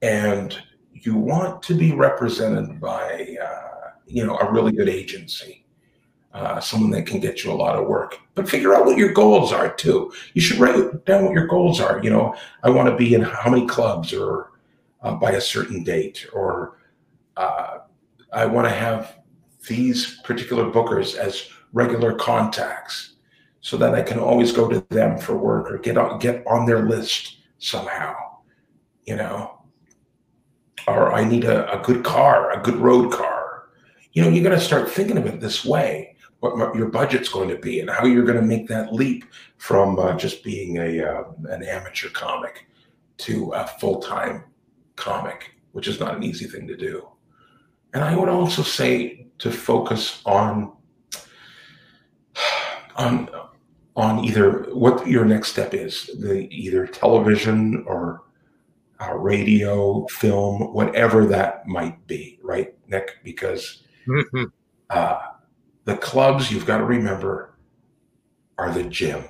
and 0.00 0.60
you 0.92 1.14
want 1.14 1.62
to 1.64 1.74
be 1.74 1.92
represented 1.92 2.80
by 2.80 3.36
uh, 3.42 3.72
you 4.12 4.24
know, 4.24 4.36
a 4.38 4.52
really 4.52 4.72
good 4.72 4.88
agency, 4.88 5.64
uh, 6.34 6.60
someone 6.60 6.90
that 6.90 7.06
can 7.06 7.18
get 7.18 7.42
you 7.42 7.50
a 7.50 7.54
lot 7.54 7.76
of 7.76 7.86
work. 7.86 8.18
But 8.34 8.48
figure 8.48 8.74
out 8.74 8.84
what 8.84 8.98
your 8.98 9.12
goals 9.12 9.52
are 9.52 9.72
too. 9.72 10.12
You 10.34 10.42
should 10.42 10.58
write 10.58 11.04
down 11.04 11.24
what 11.24 11.34
your 11.34 11.46
goals 11.46 11.80
are. 11.80 12.00
You 12.02 12.10
know, 12.10 12.34
I 12.62 12.70
want 12.70 12.88
to 12.88 12.96
be 12.96 13.14
in 13.14 13.22
how 13.22 13.50
many 13.50 13.66
clubs 13.66 14.12
or 14.12 14.51
uh, 15.02 15.14
by 15.14 15.32
a 15.32 15.40
certain 15.40 15.82
date, 15.84 16.26
or 16.32 16.78
uh, 17.36 17.78
I 18.32 18.46
want 18.46 18.68
to 18.68 18.74
have 18.74 19.18
these 19.68 20.20
particular 20.22 20.70
bookers 20.70 21.16
as 21.16 21.48
regular 21.72 22.14
contacts 22.14 23.14
so 23.60 23.76
that 23.76 23.94
I 23.94 24.02
can 24.02 24.18
always 24.18 24.52
go 24.52 24.68
to 24.68 24.84
them 24.90 25.18
for 25.18 25.36
work 25.36 25.70
or 25.70 25.78
get 25.78 25.96
on, 25.96 26.18
get 26.18 26.44
on 26.46 26.66
their 26.66 26.88
list 26.88 27.38
somehow, 27.58 28.14
you 29.04 29.16
know. 29.16 29.58
Or 30.88 31.12
I 31.12 31.22
need 31.24 31.44
a, 31.44 31.72
a 31.72 31.82
good 31.82 32.02
car, 32.02 32.50
a 32.50 32.60
good 32.60 32.76
road 32.76 33.12
car 33.12 33.42
you 34.12 34.22
know, 34.22 34.28
you 34.28 34.42
got 34.42 34.50
to 34.50 34.60
start 34.60 34.90
thinking 34.90 35.16
of 35.16 35.26
it 35.26 35.40
this 35.40 35.64
way 35.64 36.16
what 36.40 36.74
your 36.74 36.88
budget's 36.88 37.28
going 37.28 37.48
to 37.48 37.56
be 37.56 37.78
and 37.78 37.88
how 37.88 38.04
you're 38.04 38.24
going 38.24 38.40
to 38.40 38.44
make 38.44 38.66
that 38.66 38.92
leap 38.92 39.24
from 39.58 39.96
uh, 39.98 40.16
just 40.16 40.42
being 40.42 40.78
a 40.78 41.00
uh, 41.00 41.22
an 41.50 41.62
amateur 41.62 42.08
comic 42.08 42.66
to 43.16 43.52
a 43.52 43.64
full-time 43.78 44.42
comic 45.02 45.52
which 45.72 45.88
is 45.88 46.00
not 46.00 46.16
an 46.16 46.22
easy 46.22 46.46
thing 46.46 46.66
to 46.66 46.76
do 46.76 47.08
and 47.94 48.04
i 48.04 48.16
would 48.16 48.28
also 48.28 48.62
say 48.62 49.26
to 49.38 49.50
focus 49.50 50.22
on 50.24 50.72
on 52.96 53.28
on 53.94 54.24
either 54.24 54.68
what 54.72 55.06
your 55.06 55.24
next 55.24 55.48
step 55.48 55.74
is 55.74 56.06
the 56.20 56.48
either 56.50 56.86
television 56.86 57.84
or 57.86 58.22
uh, 59.00 59.14
radio 59.14 60.06
film 60.06 60.72
whatever 60.72 61.26
that 61.26 61.66
might 61.66 62.06
be 62.06 62.38
right 62.42 62.74
nick 62.88 63.18
because 63.24 63.82
Mm-hmm. 64.06 64.44
Uh, 64.90 65.18
the 65.84 65.96
clubs, 65.96 66.50
you've 66.50 66.66
got 66.66 66.78
to 66.78 66.84
remember, 66.84 67.54
are 68.58 68.72
the 68.72 68.84
gym. 68.84 69.24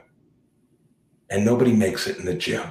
And 1.30 1.44
nobody 1.44 1.72
makes 1.72 2.06
it 2.06 2.18
in 2.18 2.24
the 2.24 2.34
gym. 2.34 2.70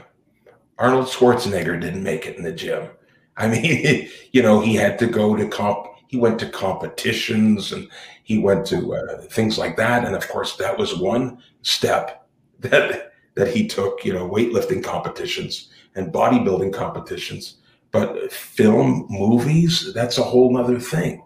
Arnold 0.81 1.07
Schwarzenegger 1.07 1.79
didn't 1.79 2.03
make 2.03 2.25
it 2.25 2.37
in 2.37 2.43
the 2.43 2.51
gym. 2.51 2.89
I 3.37 3.47
mean, 3.47 4.09
you 4.31 4.41
know, 4.41 4.59
he 4.59 4.75
had 4.75 4.99
to 4.99 5.07
go 5.07 5.35
to 5.35 5.47
comp, 5.47 5.87
he 6.07 6.17
went 6.17 6.39
to 6.39 6.49
competitions 6.49 7.71
and 7.71 7.87
he 8.23 8.37
went 8.37 8.65
to 8.67 8.95
uh, 8.95 9.21
things 9.21 9.57
like 9.57 9.77
that. 9.77 10.03
And 10.03 10.15
of 10.15 10.27
course, 10.27 10.57
that 10.57 10.77
was 10.77 10.97
one 10.97 11.41
step 11.61 12.27
that, 12.59 13.13
that 13.35 13.47
he 13.55 13.67
took, 13.67 14.03
you 14.03 14.13
know, 14.13 14.29
weightlifting 14.29 14.83
competitions 14.83 15.69
and 15.95 16.11
bodybuilding 16.13 16.73
competitions. 16.73 17.57
But 17.91 18.31
film, 18.31 19.05
movies, 19.09 19.93
that's 19.93 20.17
a 20.17 20.23
whole 20.23 20.57
other 20.57 20.79
thing 20.79 21.23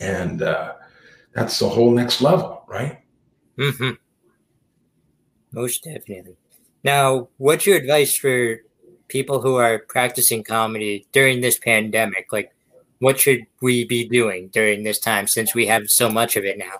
and 0.00 0.42
uh, 0.42 0.74
that's 1.32 1.58
the 1.58 1.68
whole 1.68 1.90
next 1.90 2.20
level, 2.20 2.64
right? 2.68 2.98
Mm-hmm. 3.58 3.92
Most 5.52 5.84
definitely. 5.84 6.36
Now, 6.84 7.28
what's 7.38 7.66
your 7.66 7.76
advice 7.76 8.16
for 8.16 8.60
people 9.08 9.40
who 9.40 9.56
are 9.56 9.78
practicing 9.78 10.44
comedy 10.44 11.06
during 11.12 11.40
this 11.40 11.58
pandemic? 11.58 12.32
Like, 12.32 12.54
what 12.98 13.20
should 13.20 13.46
we 13.60 13.84
be 13.84 14.08
doing 14.08 14.48
during 14.48 14.82
this 14.82 14.98
time 14.98 15.26
since 15.26 15.54
we 15.54 15.66
have 15.66 15.88
so 15.88 16.08
much 16.08 16.36
of 16.36 16.44
it 16.44 16.58
now? 16.58 16.78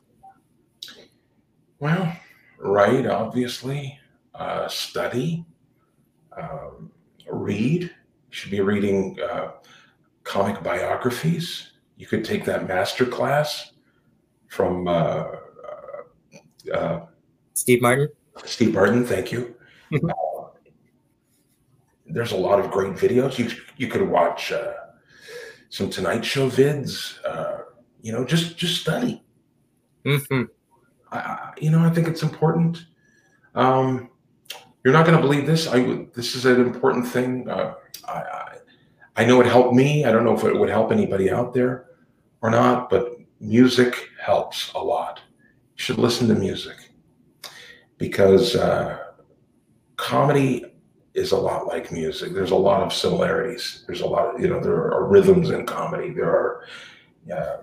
Well, 1.79 2.17
write, 2.59 3.07
obviously, 3.07 3.99
uh, 4.35 4.69
study, 4.69 5.45
um, 6.37 6.91
read. 7.29 7.83
You 7.83 7.91
should 8.31 8.51
be 8.51 8.61
reading 8.61 9.19
uh, 9.21 9.53
comic 10.25 10.63
biographies. 10.63 11.73
You 11.97 12.07
could 12.07 12.25
take 12.25 12.45
that 12.45 12.67
master 12.67 13.05
class 13.07 13.73
from 14.49 14.89
uh, 14.89 14.91
uh, 14.91 16.73
uh 16.73 17.07
Steve 17.55 17.83
Martin. 17.83 18.09
Steve 18.45 18.75
Martin, 18.75 19.05
thank 19.05 19.33
you. 19.33 19.56
Uh, 19.93 19.99
there's 22.07 22.33
a 22.33 22.37
lot 22.37 22.61
of 22.61 22.71
great 22.71 22.95
videos. 22.95 23.39
You 23.39 23.51
you 23.77 23.89
could 23.89 24.09
watch 24.09 24.53
uh, 24.53 24.73
some 25.69 25.91
Tonight 25.91 26.25
Show 26.25 26.49
vids. 26.49 27.19
you 28.03 28.13
know, 28.13 28.25
just 28.25 28.57
just 28.57 28.81
study. 28.81 29.23
Mm-hmm. 30.05 30.45
I, 31.11 31.53
you 31.61 31.71
know, 31.71 31.81
I 31.81 31.91
think 31.91 32.07
it's 32.09 32.23
important. 32.23 32.87
Um, 33.55 34.11
you're 34.85 34.93
not 34.93 35.05
going 35.05 35.17
to 35.17 35.23
believe 35.23 35.47
this. 35.47 35.67
I 35.67 36.07
this 36.15 36.37
is 36.37 36.45
an 36.47 36.61
important 36.61 37.09
thing. 37.09 37.49
Uh, 37.49 37.75
I, 38.07 38.13
I, 38.13 38.57
I 39.17 39.25
know 39.25 39.41
it 39.41 39.47
helped 39.47 39.75
me. 39.75 40.05
I 40.05 40.13
don't 40.13 40.25
know 40.25 40.37
if 40.37 40.45
it 40.45 40.57
would 40.57 40.69
help 40.69 40.93
anybody 40.93 41.31
out 41.31 41.55
there 41.55 41.87
or 42.43 42.51
not, 42.51 42.89
but 42.91 43.17
music 43.41 44.09
helps 44.21 44.73
a 44.75 44.79
lot. 44.79 45.21
You 45.77 45.83
should 45.83 45.99
listen 45.99 46.29
to 46.29 46.35
music 46.35 46.77
because 47.99 48.55
uh, 48.55 49.06
comedy 49.97 50.65
is 51.15 51.33
a 51.33 51.37
lot 51.37 51.67
like 51.67 51.91
music. 51.91 52.35
There's 52.35 52.51
a 52.51 52.57
lot 52.57 52.83
of 52.83 52.93
similarities. 52.93 53.85
There's 53.87 54.03
a 54.03 54.07
lot 54.07 54.35
of, 54.35 54.41
you 54.41 54.49
know, 54.49 54.61
there 54.61 54.75
are 54.75 55.07
rhythms 55.07 55.51
in 55.51 55.65
comedy. 55.67 56.11
There 56.11 56.31
are, 56.31 56.65
uh, 57.35 57.57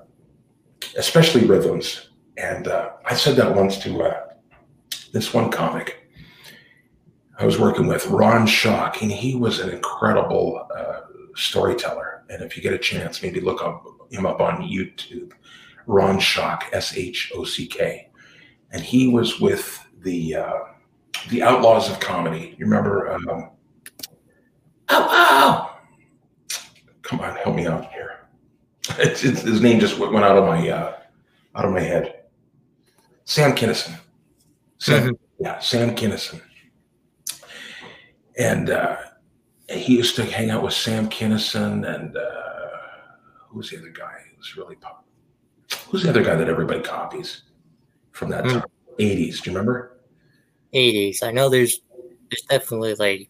especially 0.98 1.46
rhythms. 1.46 2.10
And 2.38 2.68
uh, 2.68 2.94
I 3.06 3.14
said 3.14 3.36
that 3.36 3.56
once 3.56 3.78
to 3.80 4.04
uh, 4.04 4.24
this 5.12 5.34
one 5.34 5.52
comic 5.52 6.00
I 7.40 7.46
was 7.46 7.60
working 7.60 7.88
with, 7.88 8.06
Ron 8.08 8.46
Shock, 8.46 9.02
and 9.02 9.12
he 9.12 9.36
was 9.36 9.60
an 9.60 9.70
incredible 9.70 10.68
uh, 10.76 11.02
storyteller. 11.36 12.24
And 12.30 12.44
if 12.44 12.56
you 12.56 12.64
get 12.64 12.74
a 12.74 12.78
chance, 12.78 13.22
maybe 13.24 13.42
look 13.42 13.64
up 13.64 13.86
him 14.12 14.26
up 14.26 14.40
on 14.40 14.62
YouTube, 14.62 15.32
Ron 15.88 16.20
Shock, 16.20 16.70
S 16.72 16.96
H 16.96 17.32
O 17.36 17.44
C 17.44 17.66
K, 17.66 18.10
and 18.72 18.82
he 18.82 19.08
was 19.08 19.40
with 19.40 19.84
the 20.02 20.36
uh, 20.36 20.60
the 21.30 21.44
Outlaws 21.44 21.90
of 21.90 22.00
Comedy. 22.00 22.56
You 22.58 22.66
remember? 22.66 23.12
Um, 23.14 23.50
oh, 24.90 25.08
oh! 25.10 25.80
Come 27.02 27.20
on, 27.20 27.36
help 27.38 27.56
me 27.56 27.66
out 27.68 27.92
here. 27.92 28.10
It's, 29.00 29.24
it's, 29.24 29.42
his 29.42 29.62
name 29.62 29.80
just 29.80 29.98
went 29.98 30.14
out 30.26 30.38
of 30.38 30.46
my 30.46 30.70
uh, 30.70 30.98
out 31.56 31.66
of 31.66 31.72
my 31.72 31.80
head. 31.80 32.26
Sam 33.26 33.56
Kinison. 33.56 33.98
Sam, 34.78 35.14
yeah, 35.40 35.60
Sam 35.60 35.96
Kinison. 35.96 36.42
And 38.38 38.70
uh, 38.70 38.98
he 39.70 39.96
used 39.96 40.16
to 40.18 40.26
hang 40.26 40.50
out 40.50 40.62
with 40.64 40.74
Sam 40.74 41.08
Kinison 41.10 41.88
and 41.96 42.18
uh, 42.18 42.68
who's 43.48 43.70
the 43.70 43.78
other 43.78 43.90
guy 43.90 44.16
who's 44.36 44.58
really 44.58 44.76
pop? 44.76 45.06
Who's 45.90 46.04
the 46.04 46.10
other 46.10 46.24
guy 46.24 46.36
that 46.36 46.50
everybody 46.50 46.82
copies 46.82 47.44
from 48.12 48.30
that 48.32 48.44
Hmm. 48.46 48.52
time? 48.60 48.64
80s. 49.00 49.42
Do 49.42 49.50
you 49.50 49.58
remember? 49.58 49.93
80s. 50.74 51.24
I 51.24 51.32
know 51.32 51.50
there's 51.50 51.82
there's 52.30 52.42
definitely 52.50 52.96
like 52.96 53.30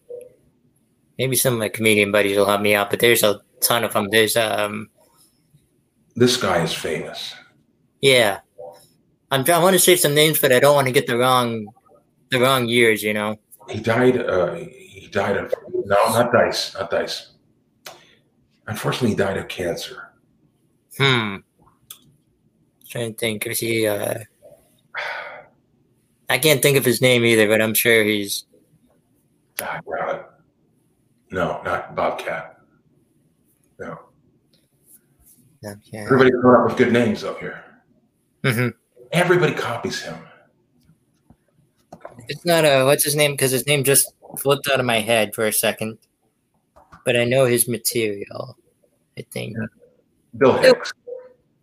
maybe 1.18 1.36
some 1.36 1.54
of 1.54 1.58
my 1.58 1.68
comedian 1.68 2.10
buddies 2.12 2.36
will 2.36 2.46
help 2.46 2.60
me 2.60 2.74
out, 2.74 2.90
but 2.90 3.00
there's 3.00 3.22
a 3.22 3.40
ton 3.60 3.84
of 3.84 3.92
them. 3.92 4.08
There's 4.10 4.36
um 4.36 4.90
This 6.16 6.36
guy 6.36 6.62
is 6.62 6.72
famous. 6.72 7.34
yeah. 8.00 8.40
I'm 9.30 9.44
I 9.50 9.58
want 9.58 9.74
to 9.74 9.80
say 9.80 9.96
some 9.96 10.14
names, 10.14 10.38
but 10.38 10.52
I 10.52 10.60
don't 10.60 10.74
want 10.76 10.86
to 10.86 10.92
get 10.92 11.06
the 11.06 11.16
wrong 11.18 11.66
the 12.30 12.38
wrong 12.40 12.68
years. 12.68 13.02
You 13.02 13.14
know. 13.14 13.36
He 13.68 13.80
died. 13.80 14.18
Uh, 14.18 14.54
he 14.54 15.08
died 15.10 15.36
of 15.36 15.52
no, 15.86 15.96
not 16.10 16.30
dice, 16.32 16.74
not 16.74 16.90
dice. 16.90 17.32
Unfortunately, 18.66 19.10
he 19.10 19.14
died 19.16 19.36
of 19.38 19.48
cancer. 19.48 20.10
Hmm. 20.98 21.36
Trying 22.88 23.14
to 23.14 23.18
think. 23.18 23.46
Is 23.46 23.58
he? 23.60 23.86
Uh, 23.86 24.18
I 26.28 26.38
can't 26.38 26.62
think 26.62 26.76
of 26.76 26.84
his 26.84 27.00
name 27.00 27.24
either, 27.24 27.46
but 27.48 27.60
I'm 27.60 27.74
sure 27.74 28.02
he's. 28.04 28.46
Got 29.56 29.84
it. 29.86 30.24
No, 31.30 31.60
not 31.64 31.94
Bobcat. 31.94 32.58
No. 33.78 33.98
Yeah. 35.62 35.74
Everybody's 35.94 36.34
coming 36.40 36.56
up 36.60 36.66
with 36.68 36.76
good 36.76 36.92
names 36.92 37.24
up 37.24 37.40
here. 37.40 37.64
hmm 38.44 38.68
Everybody 39.12 39.54
copies 39.54 40.00
him. 40.02 40.16
It's 42.28 42.44
not 42.44 42.64
a 42.64 42.84
what's 42.84 43.04
his 43.04 43.14
name 43.16 43.32
because 43.32 43.50
his 43.50 43.66
name 43.66 43.84
just 43.84 44.12
flipped 44.38 44.68
out 44.68 44.80
of 44.80 44.86
my 44.86 45.00
head 45.00 45.34
for 45.34 45.46
a 45.46 45.52
second, 45.52 45.98
but 47.04 47.16
I 47.16 47.24
know 47.24 47.44
his 47.44 47.68
material. 47.68 48.56
I 49.18 49.22
think 49.30 49.56
Bill 50.36 50.56
Hicks. 50.58 50.92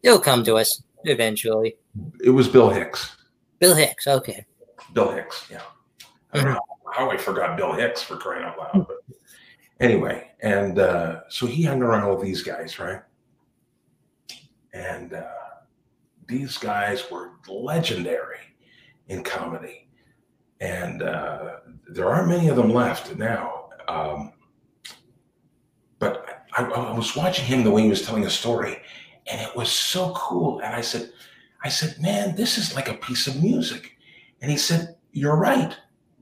he'll 0.04 0.20
come 0.20 0.44
to 0.46 0.56
us 0.56 0.82
eventually. 1.04 1.76
It 2.24 2.30
was 2.30 2.48
Bill 2.48 2.70
Hicks. 2.70 3.16
Bill 3.60 3.76
Hicks. 3.76 4.08
Okay. 4.08 4.46
Bill 4.94 5.12
Hicks. 5.12 5.48
Yeah. 5.50 5.62
I 6.34 6.42
don't 6.42 6.54
know 6.54 6.60
how 6.94 7.10
I 7.10 7.18
forgot 7.18 7.58
Bill 7.58 7.74
Hicks 7.74 8.02
for 8.02 8.18
crying 8.18 8.44
out 8.44 8.58
loud. 8.58 8.88
But 8.88 8.98
anyway, 9.80 10.32
and 10.42 10.80
uh, 10.80 11.22
so 11.30 11.46
he 11.46 11.64
hung 11.64 11.82
around 11.82 12.10
with 12.10 12.22
these 12.22 12.42
guys, 12.42 12.80
right? 12.80 13.02
And 14.74 15.14
uh, 15.14 15.26
these 16.28 16.58
guys 16.58 17.10
were 17.12 17.32
legendary 17.50 18.38
in 19.08 19.24
comedy. 19.24 19.90
And 20.62 21.02
uh, 21.02 21.58
there 21.90 22.08
aren't 22.08 22.30
many 22.30 22.48
of 22.48 22.56
them 22.56 22.72
left 22.72 23.16
now. 23.18 23.70
Um, 23.88 24.34
but 26.00 26.46
I, 26.58 26.64
I 26.64 26.92
was 26.96 27.16
watching 27.16 27.46
him 27.46 27.64
the 27.64 27.72
way 27.72 27.84
he 27.84 27.90
was 27.90 28.04
telling 28.04 28.26
a 28.26 28.30
story, 28.30 28.78
and 29.28 29.42
it 29.42 29.56
was 29.56 29.72
so 29.72 30.14
cool. 30.16 30.60
And 30.60 30.74
I 30.74 30.82
said, 30.82 31.12
I 31.64 31.70
said, 31.70 32.02
man, 32.02 32.36
this 32.36 32.58
is 32.58 32.76
like 32.76 32.90
a 32.90 32.96
piece 32.96 33.28
of 33.28 33.42
music. 33.42 33.98
And 34.42 34.52
he 34.52 34.58
said, 34.58 34.96
You're 35.12 35.38
right. 35.38 35.76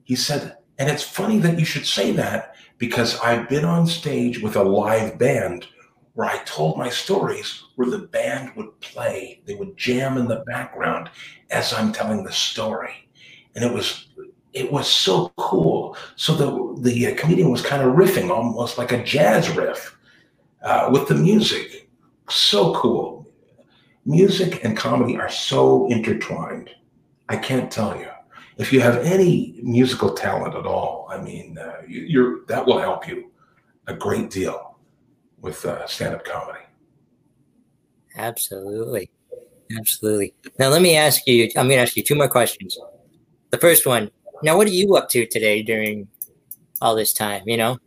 He 0.04 0.16
said, 0.16 0.58
and 0.78 0.90
it's 0.90 1.04
funny 1.04 1.40
that 1.40 1.60
you 1.60 1.66
should 1.66 1.86
say 1.86 2.12
that 2.14 2.56
because 2.78 3.20
I've 3.20 3.50
been 3.50 3.66
on 3.66 3.86
stage 3.86 4.42
with 4.42 4.56
a 4.56 4.64
live 4.64 5.18
band 5.18 5.68
where 6.14 6.28
I 6.28 6.38
told 6.44 6.78
my 6.78 6.90
stories 6.90 7.64
where 7.76 7.90
the 7.90 8.00
band 8.00 8.54
would 8.56 8.80
play. 8.80 9.42
They 9.46 9.56
would 9.56 9.78
jam 9.78 10.18
in 10.18 10.28
the 10.28 10.44
background 10.48 11.10
as 11.50 11.74
I'm 11.74 11.92
telling 11.92 12.24
the 12.24 12.32
story. 12.32 13.10
And 13.56 13.64
it 13.64 13.74
was 13.74 14.08
it 14.54 14.72
was 14.72 14.90
so 14.90 15.32
cool. 15.38 15.96
So 16.16 16.34
the 16.34 16.82
the 16.82 17.08
uh, 17.08 17.16
comedian 17.16 17.52
was 17.52 17.62
kind 17.62 17.84
of 17.84 17.96
riffing 17.96 18.30
almost 18.30 18.78
like 18.78 18.92
a 18.92 19.04
jazz 19.04 19.50
riff 19.50 19.98
uh, 20.64 20.90
with 20.92 21.08
the 21.08 21.16
music. 21.16 21.90
So 22.30 22.74
cool. 22.74 23.28
Music 24.06 24.64
and 24.64 24.76
comedy 24.76 25.18
are 25.18 25.30
so 25.30 25.88
intertwined. 25.88 26.70
I 27.30 27.38
can't 27.38 27.72
tell 27.72 27.98
you. 27.98 28.10
If 28.58 28.74
you 28.74 28.82
have 28.82 28.98
any 28.98 29.60
musical 29.64 30.14
talent 30.14 30.56
at 30.56 30.66
all, 30.66 31.08
I 31.10 31.22
mean, 31.22 31.58
uh, 31.58 31.82
you, 31.88 32.02
you're 32.02 32.46
that 32.48 32.66
will 32.66 32.80
help 32.80 33.08
you 33.08 33.32
a 33.88 33.94
great 33.94 34.30
deal 34.30 34.78
with 35.40 35.66
uh, 35.66 35.88
stand-up 35.88 36.26
comedy. 36.26 36.60
Absolutely. 38.18 39.10
Absolutely. 39.78 40.34
Now 40.58 40.68
let 40.70 40.82
me 40.82 40.96
ask 40.98 41.26
you. 41.26 41.44
I'm 41.56 41.68
going 41.68 41.78
to 41.78 41.84
ask 41.84 41.96
you 41.96 42.04
two 42.04 42.16
more 42.16 42.28
questions. 42.28 42.78
The 43.52 43.58
first 43.58 43.86
one. 43.86 44.12
Now, 44.42 44.58
what 44.58 44.68
are 44.68 44.72
you 44.72 44.96
up 44.96 45.10
to 45.10 45.26
today 45.26 45.62
during 45.62 46.08
all 46.82 46.96
this 46.96 47.14
time? 47.14 47.44
You 47.46 47.58
know, 47.58 47.78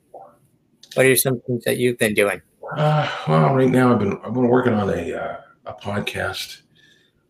what 0.94 1.06
are 1.06 1.16
some 1.16 1.40
things 1.40 1.64
that 1.64 1.78
you've 1.78 1.98
been 1.98 2.14
doing? 2.14 2.40
Uh, 2.76 3.10
well, 3.28 3.54
right 3.54 3.68
now 3.68 3.92
I've 3.92 3.98
been 3.98 4.18
I've 4.24 4.32
been 4.32 4.48
working 4.48 4.72
on 4.74 4.88
a 4.88 5.14
uh, 5.14 5.36
a 5.66 5.74
podcast, 5.74 6.61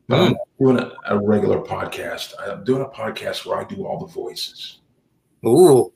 but 0.09 0.21
I'm 0.21 0.37
doing 0.59 0.79
a, 0.79 0.93
a 1.07 1.19
regular 1.19 1.61
podcast. 1.61 2.35
I'm 2.41 2.65
doing 2.65 2.83
a 2.83 2.89
podcast 2.89 3.47
where 3.47 3.59
I 3.59 3.65
do 3.65 3.87
all 3.87 3.99
the 3.99 4.13
voices. 4.13 4.81
Ooh, 5.47 5.93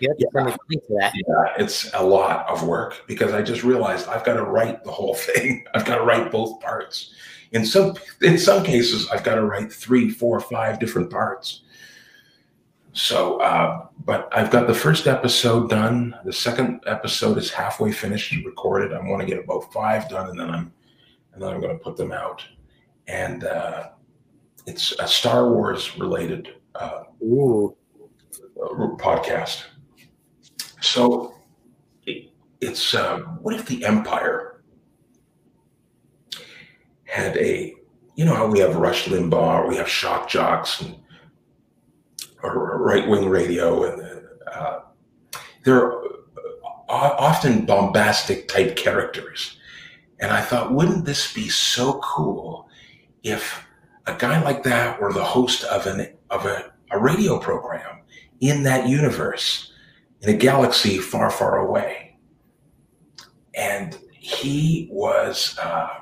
you 0.00 0.08
have 0.08 0.18
to 0.18 0.28
send 0.34 0.48
us 0.48 0.54
a 0.54 0.58
link 0.68 0.86
to 0.86 0.96
that. 1.00 1.12
Yeah, 1.14 1.62
it's 1.64 1.92
a 1.94 2.02
lot 2.02 2.48
of 2.48 2.66
work 2.66 3.02
because 3.06 3.32
I 3.32 3.42
just 3.42 3.62
realized 3.62 4.08
I've 4.08 4.24
got 4.24 4.34
to 4.34 4.44
write 4.44 4.84
the 4.84 4.90
whole 4.90 5.14
thing. 5.14 5.64
I've 5.74 5.84
got 5.84 5.96
to 5.96 6.04
write 6.04 6.30
both 6.30 6.60
parts. 6.60 7.14
In 7.52 7.64
some 7.64 7.94
in 8.22 8.36
some 8.38 8.64
cases, 8.64 9.08
I've 9.10 9.22
got 9.22 9.36
to 9.36 9.44
write 9.44 9.72
three, 9.72 10.10
four, 10.10 10.40
five 10.40 10.80
different 10.80 11.10
parts. 11.10 11.62
So, 12.92 13.40
uh, 13.40 13.86
but 14.04 14.28
I've 14.32 14.50
got 14.50 14.66
the 14.66 14.74
first 14.74 15.06
episode 15.06 15.68
done. 15.68 16.16
The 16.24 16.32
second 16.32 16.80
episode 16.86 17.38
is 17.38 17.50
halfway 17.50 17.90
finished, 17.90 18.32
and 18.32 18.44
recorded. 18.44 18.92
I 18.92 19.00
want 19.00 19.20
to 19.20 19.26
get 19.26 19.42
about 19.42 19.72
five 19.72 20.08
done, 20.08 20.30
and 20.30 20.38
then 20.38 20.50
I'm 20.50 20.72
and 21.32 21.42
then 21.42 21.52
I'm 21.52 21.60
going 21.60 21.76
to 21.76 21.82
put 21.82 21.96
them 21.96 22.12
out. 22.12 22.44
And 23.06 23.44
uh, 23.44 23.90
it's 24.66 24.92
a 24.98 25.06
Star 25.06 25.50
Wars 25.50 25.98
related 25.98 26.48
uh, 26.74 27.04
podcast. 28.98 29.64
So 30.80 31.34
it, 32.06 32.30
it's 32.60 32.94
uh, 32.94 33.18
what 33.40 33.54
if 33.54 33.66
the 33.66 33.84
Empire 33.84 34.62
had 37.04 37.36
a, 37.36 37.74
you 38.16 38.24
know 38.24 38.34
how 38.34 38.46
we 38.46 38.58
have 38.60 38.76
Rush 38.76 39.06
Limbaugh, 39.06 39.68
we 39.68 39.76
have 39.76 39.88
shock 39.88 40.28
jocks, 40.28 40.80
and, 40.80 40.96
or 42.42 42.82
right 42.82 43.08
wing 43.08 43.28
radio, 43.28 43.84
and 43.84 44.26
uh, 44.52 44.80
they're 45.64 45.92
uh, 45.92 47.14
often 47.18 47.64
bombastic 47.66 48.48
type 48.48 48.76
characters. 48.76 49.58
And 50.20 50.30
I 50.32 50.40
thought, 50.40 50.72
wouldn't 50.72 51.04
this 51.04 51.32
be 51.32 51.48
so 51.48 52.00
cool 52.00 52.63
if 53.24 53.66
a 54.06 54.14
guy 54.14 54.40
like 54.42 54.62
that 54.62 55.00
were 55.00 55.12
the 55.12 55.24
host 55.24 55.64
of 55.64 55.86
an 55.86 56.14
of 56.30 56.46
a, 56.46 56.72
a 56.90 56.98
radio 56.98 57.38
program 57.38 58.02
in 58.40 58.62
that 58.64 58.88
universe, 58.88 59.72
in 60.20 60.28
a 60.28 60.36
galaxy 60.36 60.98
far, 60.98 61.30
far 61.30 61.58
away. 61.58 62.16
And 63.54 63.96
he 64.12 64.88
was, 64.90 65.56
uh, 65.58 66.00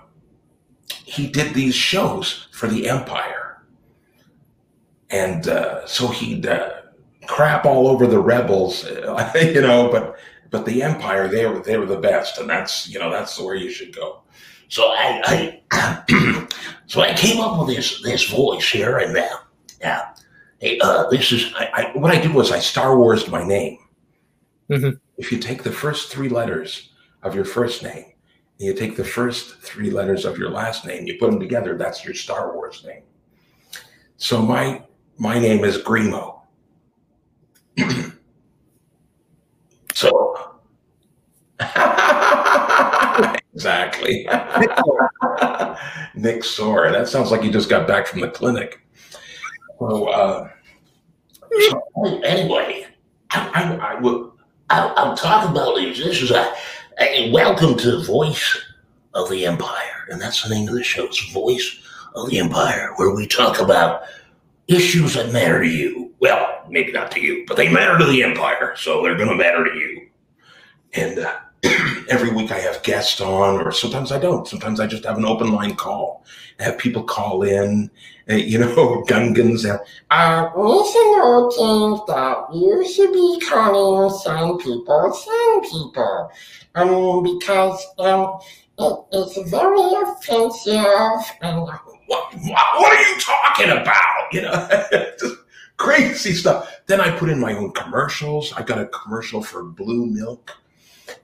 he 0.89 1.27
did 1.27 1.55
these 1.55 1.75
shows 1.75 2.49
for 2.53 2.67
the 2.67 2.89
Empire. 2.89 3.63
And 5.11 5.47
uh, 5.47 5.87
so 5.87 6.09
he'd 6.09 6.47
uh, 6.47 6.71
crap 7.27 7.67
all 7.67 7.87
over 7.87 8.07
the 8.07 8.19
rebels, 8.19 8.85
you 9.35 9.61
know, 9.61 9.91
but 9.91 10.17
but 10.51 10.67
the 10.67 10.83
Empire, 10.83 11.29
they 11.29 11.47
were 11.47 11.61
they 11.61 11.79
were 11.79 11.87
the 11.87 11.99
best, 11.99 12.39
and 12.39 12.49
that's 12.49 12.89
you 12.89 12.99
know 12.99 13.11
that's 13.11 13.39
where 13.39 13.55
you 13.55 13.71
should 13.71 13.95
go. 13.95 14.23
So 14.69 14.85
I, 14.85 15.61
I 15.71 16.49
so 16.93 17.01
I 17.01 17.15
came 17.15 17.41
up 17.41 17.59
with 17.59 17.75
this 17.75 18.03
this 18.03 18.29
voice 18.29 18.69
here 18.69 18.99
and 18.99 19.17
there. 19.17 19.39
Yeah. 19.81 20.11
Hey, 20.59 20.79
uh, 20.81 21.09
this 21.09 21.33
is 21.33 21.51
I, 21.55 21.71
I, 21.73 21.97
what 21.97 22.15
I 22.15 22.21
did 22.21 22.35
was 22.35 22.53
I 22.53 22.59
Star 22.59 22.99
Wars 22.99 23.27
my 23.29 23.43
name. 23.43 23.79
Mhm. 24.69 25.01
If 25.17 25.33
you 25.33 25.39
take 25.39 25.63
the 25.63 25.73
first 25.73 26.13
three 26.13 26.29
letters 26.29 26.91
of 27.23 27.35
your 27.35 27.47
first 27.47 27.83
name, 27.83 28.05
and 28.59 28.67
you 28.69 28.75
take 28.75 28.95
the 28.95 29.07
first 29.07 29.63
three 29.63 29.91
letters 29.91 30.27
of 30.27 30.37
your 30.37 30.51
last 30.51 30.85
name, 30.85 31.07
you 31.07 31.17
put 31.19 31.31
them 31.31 31.41
together, 31.41 31.79
that's 31.79 32.05
your 32.05 32.13
Star 32.13 32.53
Wars 32.55 32.85
name. 32.87 33.05
So 34.19 34.43
my 34.43 34.83
my 35.17 35.39
name 35.39 35.65
is 35.65 35.79
Grimo. 35.79 36.43
so 39.95 40.59
exactly. 43.55 44.29
Nick 46.15 46.45
Sore. 46.45 46.91
That 46.91 47.09
sounds 47.09 47.31
like 47.31 47.43
you 47.43 47.51
just 47.51 47.69
got 47.69 47.87
back 47.87 48.07
from 48.07 48.21
the 48.21 48.29
clinic. 48.29 48.81
So, 49.79 50.09
uh, 50.09 50.49
so 51.69 52.21
anyway. 52.23 52.87
I, 53.31 53.51
I, 53.55 53.95
I 53.95 54.01
will. 54.01 54.35
I, 54.69 54.93
I'm 54.97 55.17
talking 55.17 55.53
about 55.53 55.77
this. 55.77 55.99
This 55.99 56.21
is 56.21 56.31
a 56.31 56.55
Hey, 56.99 57.33
welcome 57.33 57.77
to 57.79 58.05
Voice 58.05 58.63
of 59.15 59.31
the 59.31 59.47
Empire. 59.47 60.07
And 60.11 60.21
that's 60.21 60.43
the 60.43 60.55
name 60.55 60.69
of 60.69 60.75
the 60.75 60.85
show. 60.85 61.07
It's 61.07 61.33
Voice 61.33 61.81
of 62.15 62.29
the 62.29 62.39
Empire, 62.39 62.93
where 62.97 63.15
we 63.15 63.27
talk 63.27 63.61
about 63.61 64.03
issues 64.69 65.15
that 65.15 65.33
matter 65.33 65.63
to 65.63 65.69
you. 65.69 66.15
Well, 66.21 66.65
maybe 66.69 66.93
not 66.93 67.11
to 67.13 67.21
you, 67.21 67.45
but 67.49 67.57
they 67.57 67.73
matter 67.73 67.99
to 67.99 68.05
the 68.05 68.23
Empire, 68.23 68.75
so 68.77 69.03
they're 69.03 69.17
going 69.17 69.31
to 69.31 69.35
matter 69.35 69.65
to 69.65 69.75
you. 69.75 70.07
And 70.93 71.19
uh, 71.21 71.39
every 72.09 72.31
week 72.31 72.51
I 72.51 72.59
have 72.59 72.83
guests 72.83 73.21
on, 73.21 73.61
or 73.61 73.73
sometimes 73.73 74.11
I 74.13 74.19
don't. 74.19 74.47
Sometimes 74.49 74.81
I 74.81 74.87
just 74.87 75.05
have 75.05 75.19
an 75.19 75.25
open 75.25 75.53
line 75.53 75.75
call. 75.77 76.25
I 76.59 76.65
have 76.65 76.79
people 76.79 77.03
call 77.05 77.43
in, 77.43 77.91
uh, 78.31 78.35
you 78.35 78.59
know, 78.59 79.05
Gungans. 79.09 79.65
Uh, 79.65 79.79
Uh, 80.11 80.51
listen, 80.57 81.21
old 81.23 81.55
things 81.55 82.01
that 82.09 82.47
you 82.53 82.89
should 82.89 83.13
be 83.13 83.41
calling 83.49 84.11
some 84.19 84.59
people 84.59 85.13
some 85.13 85.63
people. 85.63 86.31
Um, 86.75 87.23
because, 87.23 87.87
um, 87.99 88.39
it, 88.79 88.99
it's 89.13 89.51
very 89.51 89.81
offensive 90.03 91.37
and 91.43 91.63
what, 91.63 91.81
what, 92.07 92.35
what 92.35 92.93
are 92.93 93.03
you 93.03 93.21
talking 93.21 93.71
about? 93.71 94.33
You 94.33 94.43
know, 94.43 94.69
crazy 95.77 96.33
stuff. 96.33 96.81
Then 96.87 97.01
I 97.01 97.17
put 97.17 97.29
in 97.29 97.39
my 97.39 97.55
own 97.55 97.73
commercials. 97.73 98.53
I 98.55 98.63
got 98.63 98.79
a 98.79 98.87
commercial 98.87 99.43
for 99.43 99.63
blue 99.63 100.07
milk. 100.07 100.57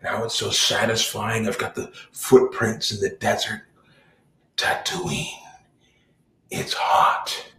Now 0.03 0.24
it's 0.24 0.35
so 0.35 0.51
satisfying. 0.51 1.47
I've 1.47 1.59
got 1.59 1.74
the 1.74 1.93
footprints 2.12 2.93
in 2.93 3.01
the 3.01 3.16
desert. 3.16 3.62
Tatooine. 4.57 5.26
It's 6.51 6.72
hot 6.72 7.53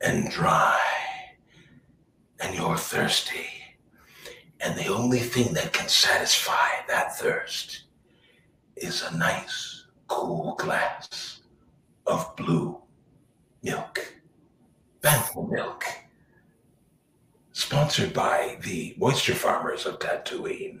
and 0.00 0.30
dry, 0.30 0.80
and 2.40 2.54
you're 2.54 2.76
thirsty. 2.76 3.46
And 4.60 4.78
the 4.78 4.86
only 4.86 5.18
thing 5.18 5.52
that 5.54 5.72
can 5.72 5.88
satisfy 5.88 6.68
that 6.88 7.16
thirst 7.18 7.84
is 8.76 9.02
a 9.02 9.16
nice, 9.16 9.84
cool 10.08 10.54
glass 10.56 11.40
of 12.06 12.34
blue 12.36 12.80
milk. 13.62 14.14
Bantha 15.02 15.50
milk. 15.50 15.84
Sponsored 17.52 18.12
by 18.14 18.58
the 18.62 18.94
moisture 18.98 19.34
farmers 19.34 19.86
of 19.86 19.98
Tatooine. 19.98 20.80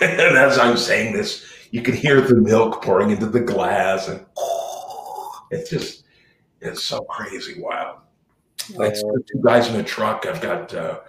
And 0.00 0.20
as 0.36 0.58
I'm 0.58 0.76
saying 0.76 1.14
this, 1.14 1.44
you 1.70 1.82
can 1.82 1.94
hear 1.94 2.20
the 2.20 2.34
milk 2.34 2.82
pouring 2.82 3.10
into 3.10 3.26
the 3.26 3.40
glass, 3.40 4.08
and 4.08 4.24
it's 5.50 5.70
just, 5.70 6.04
it's 6.60 6.82
so 6.82 7.00
crazy 7.02 7.60
wild. 7.60 7.98
It's 8.68 9.02
two 9.02 9.40
guys 9.42 9.68
in 9.68 9.76
a 9.76 9.82
truck. 9.82 10.26
I've 10.26 10.40
got 10.40 10.74
uh, 10.74 11.00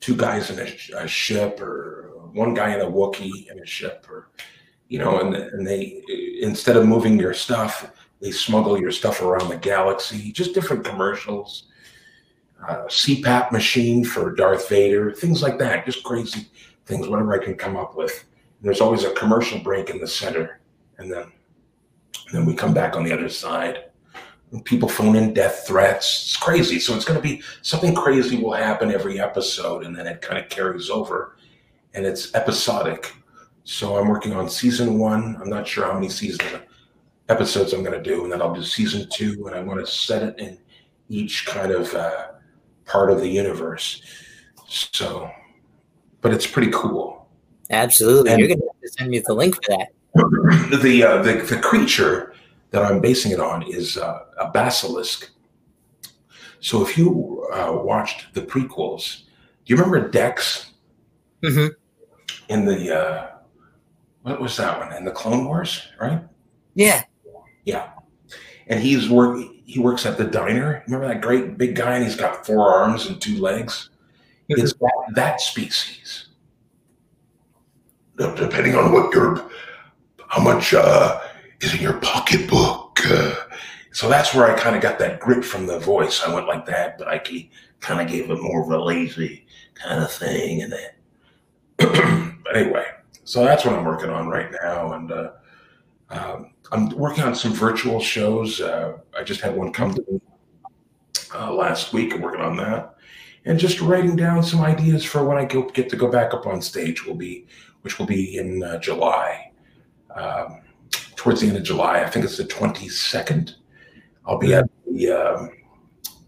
two 0.00 0.14
guys 0.14 0.50
in 0.50 0.58
a, 0.58 1.02
a 1.04 1.08
ship, 1.08 1.60
or 1.60 2.10
one 2.32 2.52
guy 2.52 2.74
in 2.74 2.80
a 2.80 2.90
Wookie 2.90 3.50
in 3.50 3.58
a 3.60 3.66
ship, 3.66 4.06
or 4.10 4.28
you 4.88 4.98
know, 4.98 5.20
and 5.20 5.34
and 5.34 5.66
they 5.66 6.02
instead 6.42 6.76
of 6.76 6.86
moving 6.86 7.18
your 7.18 7.32
stuff, 7.32 7.90
they 8.20 8.30
smuggle 8.30 8.78
your 8.78 8.90
stuff 8.90 9.22
around 9.22 9.48
the 9.48 9.56
galaxy. 9.56 10.32
Just 10.32 10.54
different 10.54 10.84
commercials. 10.84 11.68
Uh, 12.68 12.84
CPAP 12.86 13.50
machine 13.50 14.04
for 14.04 14.32
Darth 14.34 14.68
Vader, 14.68 15.12
things 15.12 15.42
like 15.42 15.58
that. 15.58 15.84
Just 15.84 16.04
crazy 16.04 16.46
things, 16.86 17.08
whatever 17.08 17.32
I 17.34 17.44
can 17.44 17.56
come 17.56 17.76
up 17.76 17.96
with. 17.96 18.24
And 18.58 18.66
there's 18.66 18.80
always 18.80 19.04
a 19.04 19.12
commercial 19.12 19.58
break 19.60 19.90
in 19.90 20.00
the 20.00 20.06
center, 20.06 20.60
and 20.98 21.10
then 21.10 21.32
and 22.32 22.40
then 22.40 22.46
we 22.46 22.54
come 22.54 22.72
back 22.72 22.96
on 22.96 23.04
the 23.04 23.12
other 23.12 23.28
side. 23.28 23.84
And 24.52 24.64
people 24.64 24.88
phone 24.88 25.16
in 25.16 25.32
death 25.32 25.64
threats. 25.66 26.24
It's 26.24 26.36
crazy. 26.36 26.78
So 26.78 26.94
it's 26.94 27.06
going 27.06 27.20
to 27.20 27.22
be 27.22 27.42
something 27.62 27.94
crazy 27.94 28.36
will 28.36 28.52
happen 28.52 28.90
every 28.90 29.18
episode, 29.18 29.84
and 29.84 29.96
then 29.96 30.06
it 30.06 30.20
kind 30.20 30.42
of 30.42 30.50
carries 30.50 30.90
over, 30.90 31.36
and 31.94 32.04
it's 32.04 32.34
episodic. 32.34 33.14
So 33.64 33.96
I'm 33.96 34.08
working 34.08 34.34
on 34.34 34.48
season 34.48 34.98
one. 34.98 35.38
I'm 35.40 35.48
not 35.48 35.66
sure 35.66 35.84
how 35.84 35.94
many 35.94 36.08
season 36.08 36.46
episodes 37.28 37.72
I'm 37.72 37.82
going 37.82 38.02
to 38.02 38.10
do, 38.10 38.24
and 38.24 38.32
then 38.32 38.42
I'll 38.42 38.54
do 38.54 38.62
season 38.62 39.08
two, 39.10 39.46
and 39.46 39.54
I 39.54 39.62
want 39.62 39.80
to 39.80 39.86
set 39.86 40.22
it 40.22 40.38
in 40.38 40.58
each 41.08 41.46
kind 41.46 41.72
of 41.72 41.92
uh, 41.94 42.28
part 42.84 43.10
of 43.10 43.20
the 43.20 43.28
universe. 43.28 44.02
So, 44.66 45.30
but 46.22 46.32
it's 46.32 46.46
pretty 46.46 46.70
cool. 46.72 47.28
Absolutely. 47.70 48.30
And- 48.30 48.38
You're 48.40 48.48
going 48.48 48.60
to 48.60 48.66
have 48.66 48.80
to 48.80 48.88
send 48.88 49.10
me 49.10 49.18
the 49.18 49.34
link 49.34 49.54
for 49.56 49.62
that. 49.68 49.88
the, 50.82 51.02
uh, 51.04 51.22
the 51.22 51.34
the 51.42 51.58
creature 51.58 52.34
that 52.70 52.82
I'm 52.84 53.00
basing 53.00 53.32
it 53.32 53.40
on 53.40 53.62
is 53.62 53.96
uh, 53.98 54.24
a 54.38 54.50
Besalisk. 54.50 55.28
So 56.60 56.82
if 56.82 56.96
you 56.96 57.46
uh, 57.52 57.72
watched 57.82 58.32
the 58.34 58.40
prequels, 58.42 59.22
do 59.64 59.74
you 59.74 59.76
remember 59.76 60.08
Dex 60.08 60.70
Mm-hmm. 61.42 61.68
in 62.52 62.64
the 62.66 62.96
uh, 62.96 63.26
what 64.22 64.40
was 64.40 64.56
that 64.58 64.78
one 64.78 64.92
in 64.96 65.04
the 65.04 65.10
Clone 65.10 65.44
Wars, 65.46 65.88
right? 66.00 66.22
Yeah. 66.74 67.02
Yeah, 67.64 67.90
and 68.68 68.78
he's 68.80 69.08
work 69.10 69.40
he 69.64 69.80
works 69.80 70.04
at 70.06 70.18
the 70.18 70.24
diner. 70.24 70.82
Remember 70.86 71.08
that 71.08 71.20
great 71.20 71.56
big 71.58 71.74
guy, 71.74 71.94
and 71.96 72.04
he's 72.04 72.14
got 72.16 72.44
four 72.46 72.72
arms 72.72 73.06
and 73.06 73.20
two 73.20 73.40
legs. 73.40 73.90
It's 74.58 74.72
that, 74.74 75.12
that 75.14 75.40
species. 75.40 76.28
Depending 78.16 78.76
on 78.76 78.92
what 78.92 79.12
your, 79.14 79.50
how 80.28 80.42
much 80.42 80.74
uh, 80.74 81.20
is 81.60 81.74
in 81.74 81.80
your 81.80 81.94
pocketbook. 81.94 83.00
Uh, 83.06 83.34
So 83.94 84.08
that's 84.08 84.34
where 84.34 84.50
I 84.50 84.58
kind 84.58 84.74
of 84.74 84.80
got 84.80 84.98
that 85.00 85.20
grip 85.20 85.44
from 85.44 85.66
the 85.66 85.78
voice. 85.78 86.22
I 86.22 86.32
went 86.32 86.46
like 86.46 86.64
that, 86.66 86.96
but 86.98 87.08
I 87.08 87.18
kind 87.80 88.00
of 88.00 88.08
gave 88.08 88.30
it 88.30 88.40
more 88.40 88.62
of 88.62 88.70
a 88.70 88.82
lazy 88.82 89.46
kind 89.74 90.02
of 90.02 90.10
thing. 90.10 90.62
And 90.62 90.72
then, 90.72 92.38
but 92.44 92.56
anyway, 92.56 92.86
so 93.24 93.44
that's 93.44 93.64
what 93.66 93.74
I'm 93.74 93.84
working 93.84 94.08
on 94.08 94.28
right 94.28 94.50
now. 94.62 94.92
And 94.94 95.12
uh, 95.12 95.30
um, 96.10 96.52
I'm 96.72 96.88
working 96.90 97.22
on 97.24 97.34
some 97.34 97.52
virtual 97.52 98.00
shows. 98.00 98.60
Uh, 98.62 98.96
I 99.14 99.24
just 99.24 99.42
had 99.42 99.54
one 99.54 99.72
come 99.72 99.92
to 99.94 100.04
me 100.10 100.20
uh, 101.34 101.52
last 101.52 101.92
week. 101.92 102.14
I'm 102.14 102.22
working 102.22 102.40
on 102.40 102.56
that. 102.56 102.91
And 103.44 103.58
just 103.58 103.80
writing 103.80 104.14
down 104.14 104.42
some 104.42 104.60
ideas 104.60 105.04
for 105.04 105.24
when 105.24 105.36
I 105.36 105.44
go, 105.44 105.62
get 105.62 105.88
to 105.90 105.96
go 105.96 106.08
back 106.08 106.32
up 106.32 106.46
on 106.46 106.62
stage 106.62 107.04
will 107.04 107.16
be, 107.16 107.46
which 107.82 107.98
will 107.98 108.06
be 108.06 108.38
in 108.38 108.62
uh, 108.62 108.78
July. 108.78 109.50
Um, 110.14 110.60
towards 111.16 111.40
the 111.40 111.48
end 111.48 111.56
of 111.56 111.64
July, 111.64 112.02
I 112.02 112.10
think 112.10 112.24
it's 112.24 112.36
the 112.36 112.44
22nd. 112.44 113.54
I'll 114.26 114.38
be 114.38 114.54
at 114.54 114.68
the. 114.86 115.10
Um, 115.10 115.50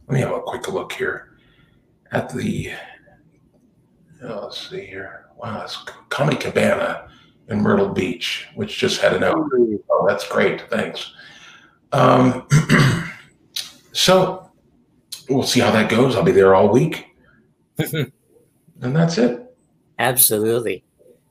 let 0.07 0.15
me 0.15 0.21
have 0.21 0.33
a 0.33 0.41
quick 0.41 0.69
look 0.69 0.93
here 0.93 1.37
at 2.11 2.35
the. 2.35 2.73
oh, 4.23 4.45
let's 4.45 4.69
see 4.69 4.85
here. 4.85 5.27
Wow, 5.37 5.63
it's 5.63 5.77
Comedy 6.09 6.37
Cabana 6.37 7.09
in 7.49 7.61
Myrtle 7.61 7.91
Beach, 7.91 8.49
which 8.55 8.79
just 8.79 9.01
had 9.01 9.15
an 9.15 9.23
out. 9.23 9.37
Oh, 9.91 10.07
that's 10.09 10.27
great. 10.29 10.63
Thanks. 10.71 11.13
Um, 11.93 12.49
so 13.93 14.44
we'll 15.29 15.43
see 15.43 15.61
how 15.61 15.71
that 15.71 15.89
goes. 15.89 16.17
I'll 16.17 16.23
be 16.23 16.33
there 16.33 16.55
all 16.55 16.69
week, 16.69 17.07
and 17.79 18.13
that's 18.81 19.19
it. 19.19 19.41
Absolutely. 19.99 20.85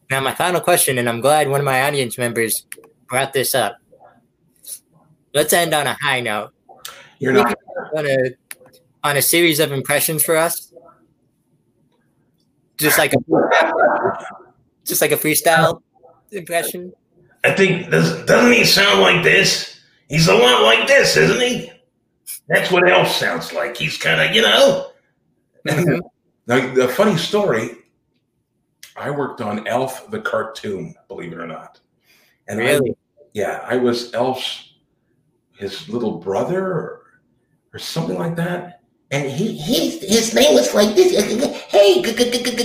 Now, 0.10 0.22
my 0.22 0.34
final 0.34 0.62
question, 0.62 0.98
and 0.98 1.10
I'm 1.10 1.22
glad 1.22 1.50
one 1.50 1.60
of 1.60 1.66
my 1.66 1.84
audience 1.84 2.18
members 2.18 2.66
brought 3.08 3.34
this 3.34 3.56
up. 3.56 3.78
Let's 5.34 5.54
end 5.54 5.74
on 5.74 5.88
a 5.88 5.98
high 6.02 6.22
note. 6.22 6.52
You're 7.20 7.34
not. 7.34 7.56
On 7.96 8.06
a, 8.06 8.18
on 9.04 9.18
a 9.18 9.22
series 9.22 9.60
of 9.60 9.72
impressions 9.72 10.24
for 10.24 10.38
us. 10.38 10.72
Just 12.78 12.98
like 12.98 13.14
a, 13.14 13.18
just 14.86 15.02
like 15.02 15.12
a 15.12 15.18
freestyle 15.18 15.82
impression. 16.32 16.94
I 17.44 17.52
think 17.52 17.90
does, 17.90 18.26
doesn't 18.26 18.52
he 18.52 18.64
sound 18.64 19.02
like 19.02 19.24
this? 19.24 19.80
He's 20.10 20.28
a 20.28 20.34
lot 20.34 20.64
like 20.64 20.88
this, 20.88 21.18
isn't 21.18 21.42
he? 21.42 21.72
That's 22.48 22.72
what 22.72 22.88
Elf 22.90 23.08
sounds 23.10 23.54
like. 23.54 23.78
He's 23.78 23.98
kind 23.98 24.22
of, 24.22 24.36
you 24.36 24.42
know. 24.42 24.92
Mhm. 25.68 26.00
Now, 26.46 26.74
the 26.74 26.90
funny 26.90 27.16
story. 27.18 27.70
I 28.98 29.10
worked 29.12 29.40
on 29.40 29.66
Elf 29.66 30.12
the 30.12 30.20
cartoon, 30.20 30.94
believe 31.08 31.32
it 31.32 31.38
or 31.40 31.48
not, 31.48 31.80
and 32.50 32.60
I 32.60 32.64
Really? 32.66 32.96
yeah, 33.34 33.62
I 33.66 33.78
was 33.78 34.14
Elf's 34.14 34.74
his 35.58 35.88
little 35.88 36.20
brother 36.20 36.62
or, 36.62 37.02
or 37.74 37.80
something 37.80 38.18
like 38.20 38.36
that. 38.36 38.82
and 39.12 39.32
he 39.32 39.56
his 39.58 40.02
his 40.04 40.34
name 40.36 40.54
was 40.54 40.74
like 40.76 40.94
this. 40.96 41.16
Hey, 41.72 42.02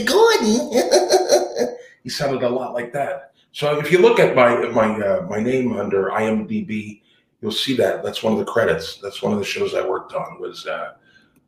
Gordon. 0.05 0.71
He 2.03 2.11
sounded 2.11 2.43
a 2.43 2.49
lot 2.49 2.75
like 2.75 2.93
that. 2.95 3.33
So 3.53 3.79
if 3.79 3.93
you 3.93 3.99
look 3.99 4.19
at 4.19 4.35
my 4.35 4.67
my 4.71 4.89
uh, 5.01 5.27
my 5.31 5.41
name 5.41 5.77
under 5.77 6.11
IMDb, 6.11 7.03
you'll 7.41 7.53
see 7.53 7.77
that 7.77 8.03
that's 8.03 8.23
one 8.23 8.33
of 8.33 8.39
the 8.39 8.45
credits. 8.45 8.99
That's 8.99 9.23
one 9.23 9.33
of 9.33 9.39
the 9.39 9.45
shows 9.45 9.75
I 9.75 9.87
worked 9.87 10.13
on 10.13 10.41
was 10.41 10.67
uh, 10.67 10.95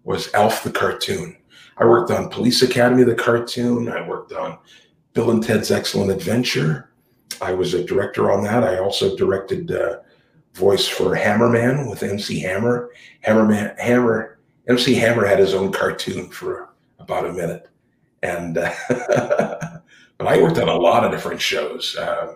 was 0.05 0.33
Elf 0.35 0.63
the 0.63 0.71
cartoon. 0.71 1.37
I 1.79 1.85
worked 1.85 2.11
on 2.11 2.29
Police 2.29 2.63
Academy 2.63 3.05
the 3.05 3.15
cartoon. 3.15 3.89
I 3.89 4.07
worked 4.07 4.33
on 4.33 4.59
Bill 5.15 5.31
and 5.31 5.43
Ted's 5.43 5.71
Excellent 5.71 6.11
Adventure. 6.11 6.91
I 7.41 7.53
was 7.53 7.75
a 7.75 7.85
director 7.85 8.31
on 8.31 8.45
that. 8.45 8.65
I 8.65 8.79
also 8.79 9.17
directed 9.17 9.71
uh, 9.71 9.99
voice 10.55 10.87
for 10.87 11.17
Hammerman 11.17 11.89
with 11.89 12.03
MC 12.03 12.41
Hammer. 12.41 12.91
Hammerman 13.27 13.79
Hammer 13.79 14.39
MC 14.69 14.95
Hammer 14.95 15.27
had 15.27 15.39
his 15.39 15.55
own 15.55 15.73
cartoon 15.73 16.31
for 16.31 16.69
about 16.99 17.27
a 17.27 17.33
minute, 17.33 17.69
and 18.23 18.59
uh, 18.59 18.73
but 20.19 20.27
I 20.27 20.41
worked 20.41 20.59
on 20.59 20.69
a 20.69 20.75
lot 20.75 21.05
of 21.05 21.11
different 21.11 21.41
shows. 21.41 21.97
Uh, 21.97 22.35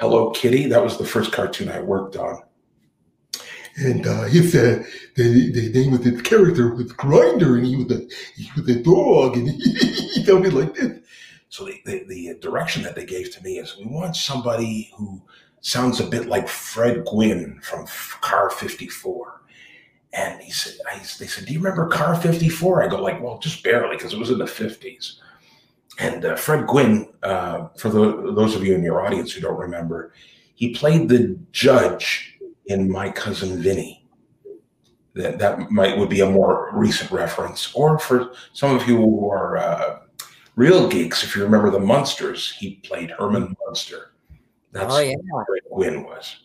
Hello 0.00 0.30
Kitty, 0.30 0.66
that 0.66 0.82
was 0.82 0.98
the 0.98 1.06
first 1.06 1.32
cartoon 1.32 1.68
I 1.68 1.80
worked 1.80 2.16
on. 2.16 2.42
And 3.76 4.06
uh, 4.06 4.22
his 4.24 4.54
uh, 4.54 4.84
the 5.16 5.50
the 5.52 5.70
name 5.72 5.94
of 5.94 6.04
his 6.04 6.22
character 6.22 6.74
was 6.74 6.92
Grinder, 6.92 7.56
and 7.56 7.66
he 7.66 7.76
was 7.76 7.90
a 7.90 8.06
he 8.36 8.48
was 8.56 8.68
a 8.68 8.82
dog, 8.82 9.36
and 9.36 9.48
he, 9.62 10.22
he 10.22 10.32
me 10.32 10.50
like 10.50 10.74
this. 10.74 11.00
So 11.48 11.66
the, 11.66 11.80
the, 11.84 12.04
the 12.08 12.34
direction 12.40 12.82
that 12.82 12.96
they 12.96 13.06
gave 13.06 13.32
to 13.32 13.42
me 13.44 13.58
is 13.58 13.76
we 13.78 13.86
want 13.86 14.16
somebody 14.16 14.92
who 14.96 15.22
sounds 15.60 16.00
a 16.00 16.06
bit 16.06 16.26
like 16.26 16.48
Fred 16.48 17.04
Gwynne 17.04 17.60
from 17.62 17.86
Car 18.20 18.50
54. 18.50 19.40
And 20.12 20.42
he 20.42 20.50
said, 20.50 20.74
I, 20.90 20.98
they 20.98 21.28
said, 21.28 21.46
do 21.46 21.52
you 21.52 21.60
remember 21.60 21.86
Car 21.86 22.16
54? 22.16 22.82
I 22.82 22.88
go 22.88 23.00
like, 23.00 23.22
well, 23.22 23.38
just 23.38 23.62
barely 23.62 23.96
because 23.96 24.12
it 24.12 24.18
was 24.18 24.30
in 24.30 24.38
the 24.38 24.46
50s. 24.46 25.20
And 26.00 26.24
uh, 26.24 26.34
Fred 26.34 26.66
Gwynne, 26.66 27.12
uh, 27.22 27.68
for 27.76 27.88
the, 27.88 28.32
those 28.34 28.56
of 28.56 28.64
you 28.64 28.74
in 28.74 28.82
your 28.82 29.06
audience 29.06 29.30
who 29.32 29.40
don't 29.40 29.56
remember, 29.56 30.12
he 30.56 30.74
played 30.74 31.08
the 31.08 31.38
judge 31.52 32.33
in 32.66 32.90
My 32.90 33.10
Cousin 33.10 33.60
Vinny. 33.62 34.00
That 35.14 35.38
that 35.38 35.70
might 35.70 35.96
would 35.96 36.08
be 36.08 36.20
a 36.20 36.30
more 36.30 36.70
recent 36.74 37.10
reference, 37.12 37.72
or 37.74 37.98
for 38.00 38.32
some 38.52 38.74
of 38.74 38.88
you 38.88 38.96
who 38.96 39.30
are 39.30 39.56
uh, 39.58 40.00
real 40.56 40.88
geeks, 40.88 41.22
if 41.22 41.36
you 41.36 41.44
remember 41.44 41.70
the 41.70 41.78
Munsters, 41.78 42.52
he 42.58 42.76
played 42.82 43.12
Herman 43.12 43.54
Munster. 43.64 44.10
That's 44.72 44.92
Oh, 44.92 44.98
yeah. 44.98 45.14
what 45.30 45.46
Fred 45.46 45.62
Gwynne 45.72 46.02
was. 46.04 46.36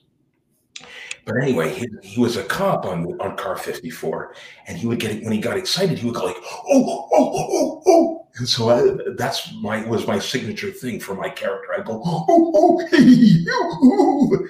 But 1.25 1.35
anyway, 1.41 1.73
he, 1.73 1.87
he 2.03 2.21
was 2.21 2.37
a 2.37 2.43
cop 2.43 2.85
on 2.85 3.19
on 3.19 3.35
Car 3.37 3.55
54, 3.57 4.35
and 4.67 4.77
he 4.77 4.85
would 4.85 4.99
get 4.99 5.23
when 5.23 5.31
he 5.31 5.39
got 5.41 5.57
excited, 5.57 5.97
he 5.97 6.05
would 6.05 6.15
go 6.15 6.25
like, 6.25 6.37
"Oh, 6.69 7.09
oh, 7.11 7.31
oh, 7.33 7.83
oh!" 7.87 8.27
And 8.35 8.47
so 8.47 8.69
I, 8.69 9.11
that's 9.17 9.51
my 9.61 9.83
was 9.87 10.05
my 10.05 10.19
signature 10.19 10.69
thing 10.69 10.99
for 10.99 11.15
my 11.15 11.29
character. 11.29 11.73
I 11.75 11.81
go, 11.81 12.01
"Oh, 12.05 12.25
oh, 12.29 12.87
hey, 12.91 12.99
you!" 13.01 14.47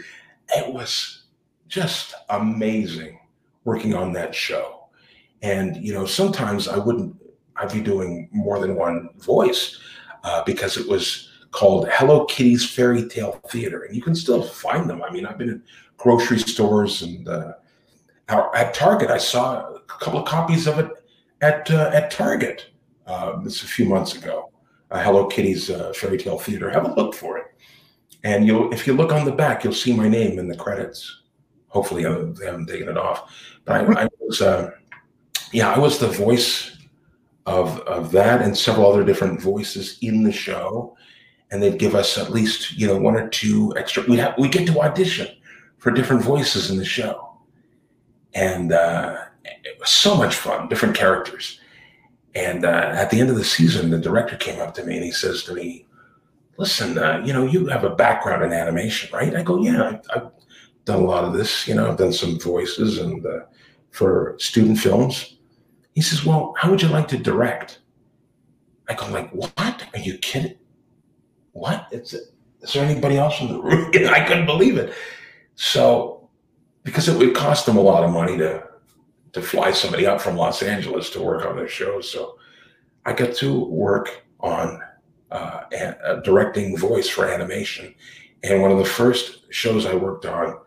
It 0.56 0.74
was 0.74 1.19
just 1.70 2.14
amazing 2.30 3.20
working 3.64 3.94
on 3.94 4.12
that 4.14 4.36
show, 4.36 4.88
and 5.42 5.78
you 5.78 5.94
know, 5.94 6.06
sometimes 6.06 6.68
I 6.68 6.78
wouldn't. 6.78 7.16
I'd 7.56 7.72
be 7.72 7.82
doing 7.82 8.30
more 8.32 8.60
than 8.60 8.76
one 8.76 9.10
voice 9.20 9.80
uh, 10.24 10.44
because 10.46 10.78
it 10.78 10.88
was 10.88 11.30
called 11.52 11.88
Hello 11.92 12.26
Kitty's 12.26 12.70
Fairy 12.70 13.08
Tale 13.08 13.40
Theater, 13.50 13.84
and 13.84 13.96
you 13.96 14.02
can 14.02 14.16
still 14.16 14.44
find 14.44 14.90
them. 14.90 15.02
I 15.02 15.10
mean, 15.12 15.26
I've 15.26 15.38
been 15.38 15.50
in 15.50 15.64
grocery 15.98 16.40
stores 16.40 17.02
and 17.02 17.28
uh, 17.28 17.54
at 18.28 18.74
Target. 18.74 19.10
I 19.10 19.18
saw 19.18 19.74
a 19.74 19.80
couple 19.88 20.20
of 20.20 20.28
copies 20.28 20.68
of 20.68 20.80
it 20.80 20.92
at 21.42 21.70
uh, 21.72 21.92
at 21.94 22.12
Target. 22.12 22.68
Uh, 23.06 23.42
this 23.42 23.64
a 23.64 23.68
few 23.68 23.86
months 23.86 24.16
ago. 24.16 24.52
Uh, 24.92 25.02
Hello 25.04 25.28
Kitty's 25.28 25.70
uh, 25.70 25.92
Fairy 25.94 26.18
Tale 26.18 26.40
Theater. 26.40 26.70
Have 26.70 26.86
a 26.86 26.94
look 26.94 27.14
for 27.16 27.38
it, 27.38 27.46
and 28.24 28.46
you'll 28.46 28.72
if 28.74 28.88
you 28.88 28.94
look 28.94 29.12
on 29.12 29.26
the 29.26 29.32
back, 29.32 29.64
you'll 29.64 29.74
see 29.74 29.94
my 29.96 30.08
name 30.08 30.40
in 30.40 30.48
the 30.48 30.56
credits. 30.56 31.19
Hopefully, 31.70 32.06
uh, 32.06 32.26
they 32.40 32.46
haven't 32.46 32.68
taken 32.68 32.90
it 32.90 32.98
off. 32.98 33.32
But 33.66 33.88
I, 33.90 34.04
I 34.04 34.08
was, 34.20 34.42
uh, 34.42 34.72
yeah, 35.54 35.72
I 35.72 35.80
was 35.80 36.00
the 36.00 36.08
voice 36.08 36.78
of 37.50 37.80
of 37.82 38.12
that 38.12 38.42
and 38.42 38.56
several 38.58 38.92
other 38.92 39.04
different 39.04 39.42
voices 39.42 39.98
in 40.02 40.24
the 40.24 40.32
show. 40.32 40.96
And 41.52 41.64
they'd 41.64 41.80
give 41.80 41.96
us 41.96 42.18
at 42.18 42.30
least 42.30 42.78
you 42.78 42.88
know 42.88 42.98
one 42.98 43.16
or 43.16 43.28
two 43.28 43.74
extra 43.76 44.04
we 44.08 44.18
have 44.18 44.36
we 44.38 44.48
get 44.48 44.68
to 44.68 44.80
audition 44.82 45.28
for 45.78 45.92
different 45.92 46.24
voices 46.24 46.70
in 46.70 46.78
the 46.78 46.86
show. 46.86 47.34
And 48.36 48.72
uh, 48.72 49.18
it 49.44 49.80
was 49.80 49.90
so 49.90 50.16
much 50.16 50.36
fun 50.36 50.68
different 50.68 50.96
characters. 50.96 51.60
And 52.36 52.64
uh, 52.64 52.92
at 52.94 53.10
the 53.10 53.20
end 53.20 53.32
of 53.32 53.38
the 53.38 53.44
season 53.44 53.90
the 53.90 53.98
director 53.98 54.38
came 54.38 54.62
up 54.62 54.76
to 54.76 54.84
me 54.84 54.96
and 54.96 55.04
he 55.04 55.12
says 55.12 55.44
to 55.46 55.54
me 55.56 55.88
listen 56.58 56.98
uh, 57.00 57.22
you 57.26 57.34
know 57.34 57.46
you 57.46 57.66
have 57.68 57.84
a 57.84 57.96
background 57.96 58.44
in 58.44 58.54
animation 58.54 59.10
right? 59.12 59.36
I 59.36 59.42
go 59.42 59.60
yeah 59.60 59.84
I've, 59.84 60.02
I've 60.16 60.32
done 60.90 61.04
a 61.04 61.06
lot 61.06 61.24
of 61.24 61.34
this 61.34 61.68
you 61.68 61.74
know 61.74 61.90
i've 61.90 61.98
done 61.98 62.14
some 62.14 62.40
voices 62.40 62.98
and 62.98 63.26
uh, 63.26 63.40
for 63.92 64.36
student 64.38 64.78
films 64.78 65.38
he 65.96 66.02
says 66.02 66.26
well 66.26 66.54
how 66.58 66.70
would 66.70 66.82
you 66.82 66.90
like 66.90 67.08
to 67.08 67.18
direct 67.18 67.80
i 68.90 68.94
go 68.94 69.08
like 69.10 69.30
what 69.32 69.54
are 69.94 70.00
you 70.00 70.18
kidding 70.18 70.60
what? 71.60 71.88
It's, 71.92 72.14
is 72.14 72.74
there 72.74 72.86
anybody 72.86 73.18
else 73.18 73.40
in 73.42 73.48
the 73.48 73.62
room? 73.62 73.92
I 74.10 74.24
couldn't 74.26 74.46
believe 74.46 74.78
it. 74.78 74.94
So, 75.56 76.30
because 76.84 77.08
it 77.08 77.18
would 77.18 77.36
cost 77.36 77.66
them 77.66 77.78
a 77.78 77.82
lot 77.82 78.04
of 78.04 78.12
money 78.12 78.38
to 78.38 78.68
to 79.32 79.42
fly 79.44 79.70
somebody 79.70 80.08
up 80.08 80.20
from 80.20 80.36
Los 80.36 80.64
Angeles 80.64 81.12
to 81.12 81.22
work 81.22 81.46
on 81.46 81.56
their 81.56 81.68
show, 81.68 82.02
so 82.02 82.40
I 83.06 83.14
got 83.14 83.36
to 83.36 83.60
work 83.66 84.26
on 84.40 84.82
uh, 85.30 85.62
a, 85.72 85.96
a 86.04 86.22
directing 86.24 86.76
voice 86.76 87.08
for 87.08 87.26
animation. 87.26 87.94
And 88.42 88.60
one 88.64 88.72
of 88.72 88.80
the 88.80 88.86
first 88.86 89.54
shows 89.54 89.86
I 89.86 89.94
worked 89.94 90.26
on 90.26 90.58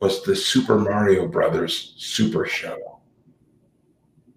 was 0.00 0.22
the 0.22 0.36
Super 0.36 0.78
Mario 0.78 1.26
Brothers 1.26 1.94
Super 1.96 2.46
Show. 2.46 3.00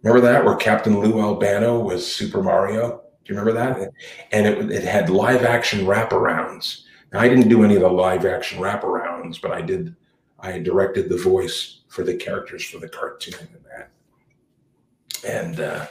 Remember 0.04 0.26
that, 0.28 0.46
where 0.46 0.56
Captain 0.56 1.00
Lou 1.00 1.20
Albano 1.20 1.80
was 1.80 2.06
Super 2.06 2.42
Mario? 2.42 3.02
Do 3.26 3.34
you 3.34 3.40
remember 3.40 3.60
that? 3.60 3.92
And 4.32 4.48
it, 4.48 4.72
it 4.72 4.84
had 4.84 5.10
live 5.10 5.44
action 5.44 5.86
wraparounds. 5.86 6.84
Now, 7.12 7.20
I 7.20 7.28
didn't 7.28 7.50
do 7.50 7.64
any 7.64 7.76
of 7.76 7.82
the 7.82 7.90
live 7.90 8.26
action 8.26 8.60
wraparounds, 8.60 9.42
but 9.42 9.52
I 9.52 9.62
did. 9.62 9.96
I 10.40 10.60
directed 10.60 11.10
the 11.10 11.18
voice 11.18 11.82
for 11.90 12.04
the 12.04 12.16
characters 12.16 12.64
for 12.64 12.78
the 12.80 12.88
cartoon 12.88 13.48
and 13.54 13.66
that. 13.66 13.92
And 15.28 15.60
uh, 15.60 15.88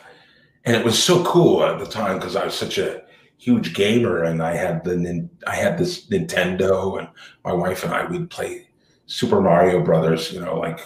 and 0.64 0.76
it 0.76 0.84
was 0.84 1.02
so 1.02 1.24
cool 1.24 1.64
at 1.64 1.78
the 1.78 1.86
time 1.86 2.18
because 2.18 2.36
I 2.36 2.44
was 2.44 2.54
such 2.54 2.78
a 2.78 3.02
huge 3.38 3.74
gamer, 3.74 4.24
and 4.24 4.42
I 4.42 4.54
had 4.54 4.84
the 4.84 5.28
I 5.46 5.56
had 5.56 5.76
this 5.76 6.06
Nintendo, 6.06 6.98
and 6.98 7.08
my 7.44 7.52
wife 7.52 7.84
and 7.84 7.92
I 7.92 8.04
would 8.04 8.30
play 8.30 8.65
Super 9.06 9.40
Mario 9.40 9.82
Brothers. 9.82 10.32
You 10.32 10.40
know, 10.40 10.58
like 10.58 10.80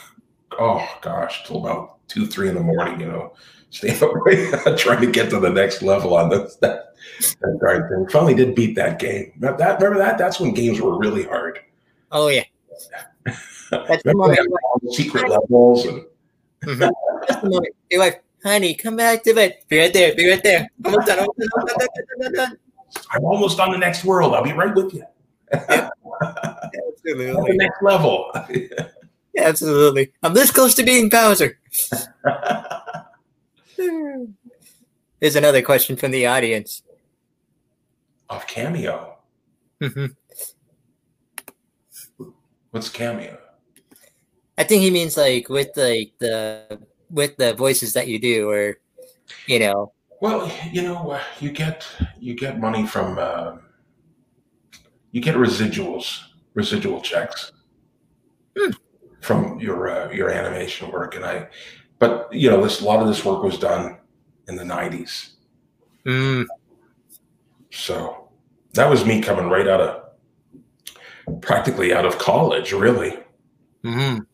oh 0.59 0.87
gosh, 1.03 1.45
till 1.47 1.59
about 1.59 2.07
two, 2.09 2.27
three 2.27 2.49
in 2.49 2.55
the 2.55 2.61
morning. 2.63 3.01
You 3.01 3.09
know, 3.09 3.33
staying 3.71 4.03
up 4.03 4.15
right, 4.15 4.77
trying 4.79 5.01
to 5.01 5.11
get 5.11 5.31
to 5.31 5.41
the 5.41 5.51
next 5.51 5.83
level 5.83 6.17
on 6.17 6.29
this 6.29 6.57
that, 6.57 6.95
that 7.41 7.59
darn 7.61 7.89
thing. 7.89 8.09
Finally, 8.11 8.35
did 8.35 8.55
beat 8.55 8.75
that 8.77 8.99
game. 8.99 9.33
That, 9.41 9.59
that 9.59 9.81
remember 9.81 9.99
that? 9.99 10.19
That's 10.19 10.41
when 10.41 10.55
games 10.55 10.81
were 10.81 10.99
really 10.99 11.25
hard. 11.25 11.61
Oh 12.13 12.29
yeah. 12.29 12.45
That's 13.71 14.03
the 14.03 14.15
moment. 14.15 14.37
they 14.39 14.43
had 14.43 14.51
all 14.65 14.81
the 14.83 14.93
secret 14.93 15.29
levels 15.29 15.87
and 15.87 16.05
Mhm. 16.65 16.91
That's 17.27 17.41
the 17.41 17.49
moment. 17.49 17.75
Your 17.91 18.01
wife, 18.01 18.17
honey, 18.43 18.75
come 18.75 18.97
back 18.97 19.23
to 19.25 19.35
bed. 19.35 19.59
Be 19.69 19.79
right 19.79 19.93
there. 19.93 20.15
Be 20.15 20.29
right 20.29 20.43
there. 20.43 20.69
Almost 20.85 21.07
done. 21.07 21.19
Almost 21.21 21.39
done. 21.39 21.49
Almost 21.55 21.79
done, 21.79 21.89
done, 21.89 22.21
done, 22.21 22.33
done. 22.35 22.59
I'm 23.13 23.25
almost 23.25 23.61
on 23.61 23.71
the 23.73 23.79
next 23.79 24.05
world. 24.05 24.35
I'll 24.35 24.43
be 24.45 24.53
right 24.53 24.75
with 24.75 24.93
you. 24.93 25.05
Absolutely. 26.89 27.57
next 27.57 27.83
level. 27.83 28.31
Absolutely. 29.37 30.13
I'm 30.23 30.35
this 30.35 30.51
close 30.51 30.75
to 30.75 30.83
being 30.83 31.09
Bowser. 31.09 31.59
Here's 35.21 35.37
another 35.37 35.63
question 35.63 35.97
from 35.97 36.11
the 36.11 36.27
audience. 36.27 36.83
Off 38.29 38.47
Cameo. 38.47 39.17
Mhm. 39.81 40.15
What's 42.71 42.89
Cameo? 42.89 43.39
I 44.57 44.65
think 44.65 44.83
he 44.83 44.91
means 44.91 45.17
like 45.17 45.49
with 45.49 45.71
like 45.77 46.13
the 46.19 46.81
with 47.11 47.37
the 47.37 47.55
voices 47.55 47.93
that 47.95 48.09
you 48.09 48.19
do, 48.19 48.49
or 48.49 48.79
you 49.47 49.59
know. 49.59 49.93
Well, 50.21 50.53
you 50.71 50.83
know, 50.83 51.11
uh, 51.13 51.23
you 51.41 51.51
get 51.51 51.87
you 52.19 52.35
get 52.35 52.61
money 52.61 52.87
from 52.87 53.19
uh, 53.19 53.57
you 55.13 55.21
get 55.21 55.35
residuals, 55.35 56.21
residual 56.55 57.01
checks 57.01 57.53
Hmm. 58.59 58.71
from 59.21 59.61
your 59.61 59.89
uh, 59.89 60.11
your 60.13 60.31
animation 60.31 60.91
work, 60.91 61.15
and 61.17 61.25
I. 61.25 61.49
But 61.99 62.33
you 62.33 62.51
know, 62.51 62.63
this 62.63 62.81
a 62.81 62.85
lot 62.85 63.01
of 63.01 63.09
this 63.09 63.25
work 63.25 63.43
was 63.43 63.59
done 63.59 63.99
in 64.49 64.57
the 64.57 64.65
'90s, 64.65 65.31
Mm, 66.07 66.47
so 67.71 68.29
that 68.75 68.89
was 68.89 69.05
me 69.05 69.21
coming 69.21 69.49
right 69.49 69.69
out 69.69 69.81
of 69.81 71.41
practically 71.43 71.93
out 71.93 72.07
of 72.07 72.19
college, 72.19 72.73
really. 72.73 73.19
mhm. 73.85 74.27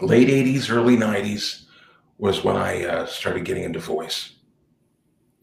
Late 0.00 0.28
'80s, 0.28 0.70
early 0.70 0.96
'90s 0.96 1.66
was 2.18 2.42
when 2.44 2.56
I 2.56 2.84
uh, 2.84 3.06
started 3.06 3.44
getting 3.44 3.64
into 3.64 3.80
voice. 3.80 4.32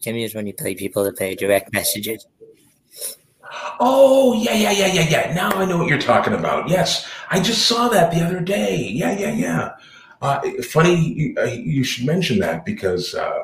Jimmy 0.01 0.23
is 0.23 0.33
when 0.35 0.47
you 0.47 0.53
play 0.53 0.75
people 0.75 1.03
to 1.05 1.11
play 1.11 1.35
direct 1.35 1.73
messages. 1.73 2.25
Oh, 3.79 4.33
yeah, 4.33 4.53
yeah, 4.53 4.71
yeah, 4.71 4.87
yeah, 4.87 5.07
yeah. 5.09 5.33
Now 5.33 5.51
I 5.51 5.65
know 5.65 5.77
what 5.77 5.87
you're 5.87 5.97
talking 5.99 6.33
about. 6.33 6.69
Yes, 6.69 7.09
I 7.29 7.39
just 7.39 7.67
saw 7.67 7.87
that 7.89 8.11
the 8.11 8.21
other 8.21 8.39
day. 8.39 8.77
Yeah, 8.77 9.17
yeah, 9.17 9.31
yeah. 9.31 9.71
Uh, 10.21 10.41
funny 10.63 10.95
you, 10.95 11.35
uh, 11.37 11.43
you 11.43 11.83
should 11.83 12.05
mention 12.05 12.39
that 12.39 12.65
because 12.65 13.13
uh, 13.13 13.43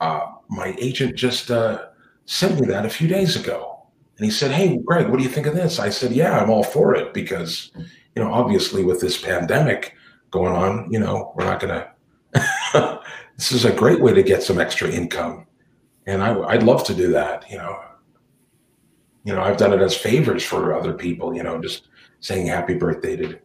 uh, 0.00 0.26
my 0.48 0.74
agent 0.78 1.14
just 1.14 1.50
uh, 1.50 1.86
sent 2.26 2.60
me 2.60 2.66
that 2.66 2.84
a 2.84 2.90
few 2.90 3.08
days 3.08 3.36
ago. 3.36 3.86
And 4.16 4.24
he 4.24 4.30
said, 4.30 4.50
Hey, 4.50 4.76
Greg, 4.76 5.08
what 5.08 5.18
do 5.18 5.22
you 5.22 5.30
think 5.30 5.46
of 5.46 5.54
this? 5.54 5.78
I 5.78 5.88
said, 5.88 6.12
Yeah, 6.12 6.38
I'm 6.38 6.50
all 6.50 6.64
for 6.64 6.94
it 6.94 7.14
because, 7.14 7.70
you 7.76 8.22
know, 8.22 8.32
obviously 8.32 8.84
with 8.84 9.00
this 9.00 9.20
pandemic 9.20 9.94
going 10.30 10.54
on, 10.54 10.92
you 10.92 10.98
know, 10.98 11.32
we're 11.34 11.44
not 11.44 11.60
going 11.60 11.82
to. 12.34 13.00
this 13.36 13.52
is 13.52 13.64
a 13.64 13.72
great 13.72 14.00
way 14.00 14.12
to 14.12 14.22
get 14.22 14.42
some 14.42 14.60
extra 14.60 14.90
income. 14.90 15.46
And 16.06 16.22
I, 16.22 16.38
I'd 16.40 16.62
love 16.64 16.84
to 16.84 16.94
do 16.94 17.12
that, 17.12 17.50
you 17.50 17.56
know. 17.56 17.78
You 19.24 19.34
know, 19.34 19.42
I've 19.42 19.56
done 19.56 19.72
it 19.72 19.80
as 19.80 19.96
favors 19.96 20.44
for 20.44 20.74
other 20.74 20.92
people. 20.92 21.34
You 21.34 21.42
know, 21.42 21.60
just 21.60 21.88
saying 22.20 22.46
happy 22.46 22.74
birthday 22.74 23.16
to 23.16 23.38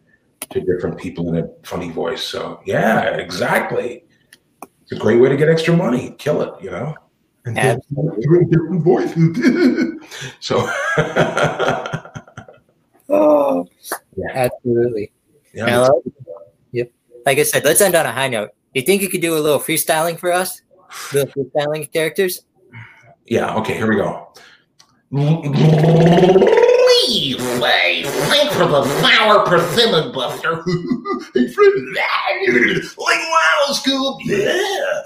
to 0.52 0.62
different 0.62 0.98
people 1.00 1.34
in 1.34 1.44
a 1.44 1.48
funny 1.64 1.90
voice. 1.92 2.24
So 2.24 2.60
yeah, 2.66 3.16
exactly. 3.18 4.04
It's 4.84 4.92
a 4.92 4.96
great 4.98 5.20
way 5.20 5.30
to 5.30 5.38
get 5.38 5.50
extra 5.50 5.76
money. 5.76 6.14
Kill 6.20 6.42
it, 6.44 6.54
you 6.64 6.70
know. 6.70 6.94
And 7.46 7.56
then 7.58 7.80
doing 7.92 8.50
different 8.50 8.84
voices. 8.84 9.38
So 10.40 10.60
Oh, 13.10 13.68
Yeah. 14.16 14.32
absolutely. 14.34 15.12
yeah, 15.54 15.66
Hello? 15.68 16.02
Uh, 16.06 16.40
yep. 16.72 16.92
Like 17.26 17.38
I 17.40 17.44
said, 17.44 17.64
let's 17.66 17.82
end 17.82 17.96
on 17.96 18.06
a 18.06 18.12
high 18.12 18.28
note. 18.28 18.50
You 18.74 18.82
think 18.82 19.02
you 19.02 19.10
could 19.10 19.22
do 19.22 19.38
a 19.38 19.40
little 19.40 19.60
freestyling 19.60 20.20
for 20.20 20.32
us? 20.32 20.62
Little 21.14 21.32
freestyling 21.46 21.92
characters? 21.92 22.46
yeah. 23.26 23.56
Okay, 23.56 23.74
here 23.76 23.90
we 23.90 23.96
go. 23.96 24.28
Please 25.12 25.46
thanks 27.60 28.56
for 28.56 28.66
the 28.66 28.84
sour 29.02 29.46
persimmon 29.46 30.12
buster. 30.12 30.64
hey, 31.34 31.48
Fred. 31.48 31.74
like 32.98 33.20
wow, 33.20 33.74
Scoop, 33.74 34.18
yeah. 34.24 35.02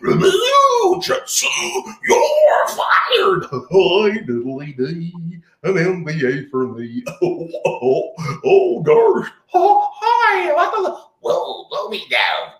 Remove 0.00 1.02
Jetson, 1.02 1.48
you're 2.08 2.68
fired. 2.68 3.44
Hi, 3.50 4.18
diddly 4.18 4.76
dee. 4.76 5.40
An 5.64 5.74
MBA 5.74 6.50
for 6.50 6.68
me. 6.68 7.02
Oh, 7.20 7.48
oh, 7.64 8.12
oh 8.44 8.80
gosh. 8.82 9.30
Oh, 9.54 9.90
hi? 9.94 10.52
Whoa, 11.20 11.66
slow 11.68 11.88
me 11.88 12.06
down. 12.08 12.52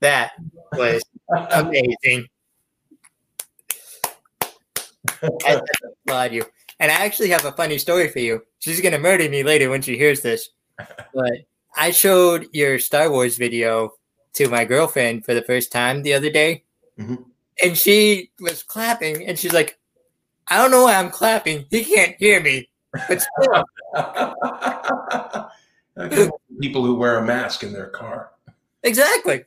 That 0.00 0.32
was 0.72 1.02
amazing. 1.50 2.26
I 5.44 5.60
applaud 6.06 6.32
you. 6.32 6.44
And 6.78 6.90
I 6.90 7.04
actually 7.04 7.28
have 7.30 7.44
a 7.44 7.52
funny 7.52 7.78
story 7.78 8.08
for 8.08 8.20
you. 8.20 8.42
She's 8.58 8.80
gonna 8.80 8.98
murder 8.98 9.28
me 9.28 9.42
later 9.42 9.70
when 9.70 9.82
she 9.82 9.96
hears 9.96 10.20
this. 10.22 10.48
But 11.14 11.32
I 11.76 11.90
showed 11.90 12.48
your 12.52 12.78
Star 12.78 13.10
Wars 13.10 13.36
video 13.36 13.92
to 14.34 14.48
my 14.48 14.64
girlfriend 14.64 15.24
for 15.24 15.34
the 15.34 15.42
first 15.42 15.72
time 15.72 16.02
the 16.02 16.14
other 16.14 16.30
day. 16.30 16.64
Mhm. 16.98 17.24
And 17.62 17.76
she 17.76 18.30
was 18.40 18.62
clapping 18.62 19.26
and 19.26 19.38
she's 19.38 19.52
like, 19.52 19.78
I 20.48 20.56
don't 20.56 20.70
know 20.70 20.84
why 20.84 20.96
I'm 20.96 21.10
clapping. 21.10 21.66
He 21.70 21.84
can't 21.84 22.16
hear 22.18 22.40
me. 22.40 22.68
But 23.08 23.22
still, 23.22 23.64
People 26.60 26.84
who 26.84 26.96
wear 26.96 27.18
a 27.18 27.24
mask 27.24 27.62
in 27.62 27.72
their 27.72 27.88
car. 27.88 28.32
exactly. 28.82 29.44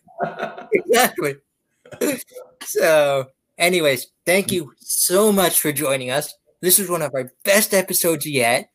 Exactly. 0.71 1.35
so, 2.63 3.25
anyways, 3.57 4.07
thank 4.25 4.51
you 4.51 4.73
so 4.80 5.31
much 5.31 5.59
for 5.59 5.71
joining 5.71 6.11
us. 6.11 6.34
This 6.61 6.80
is 6.80 6.89
one 6.89 7.01
of 7.01 7.13
our 7.13 7.31
best 7.43 7.73
episodes 7.73 8.25
yet. 8.25 8.69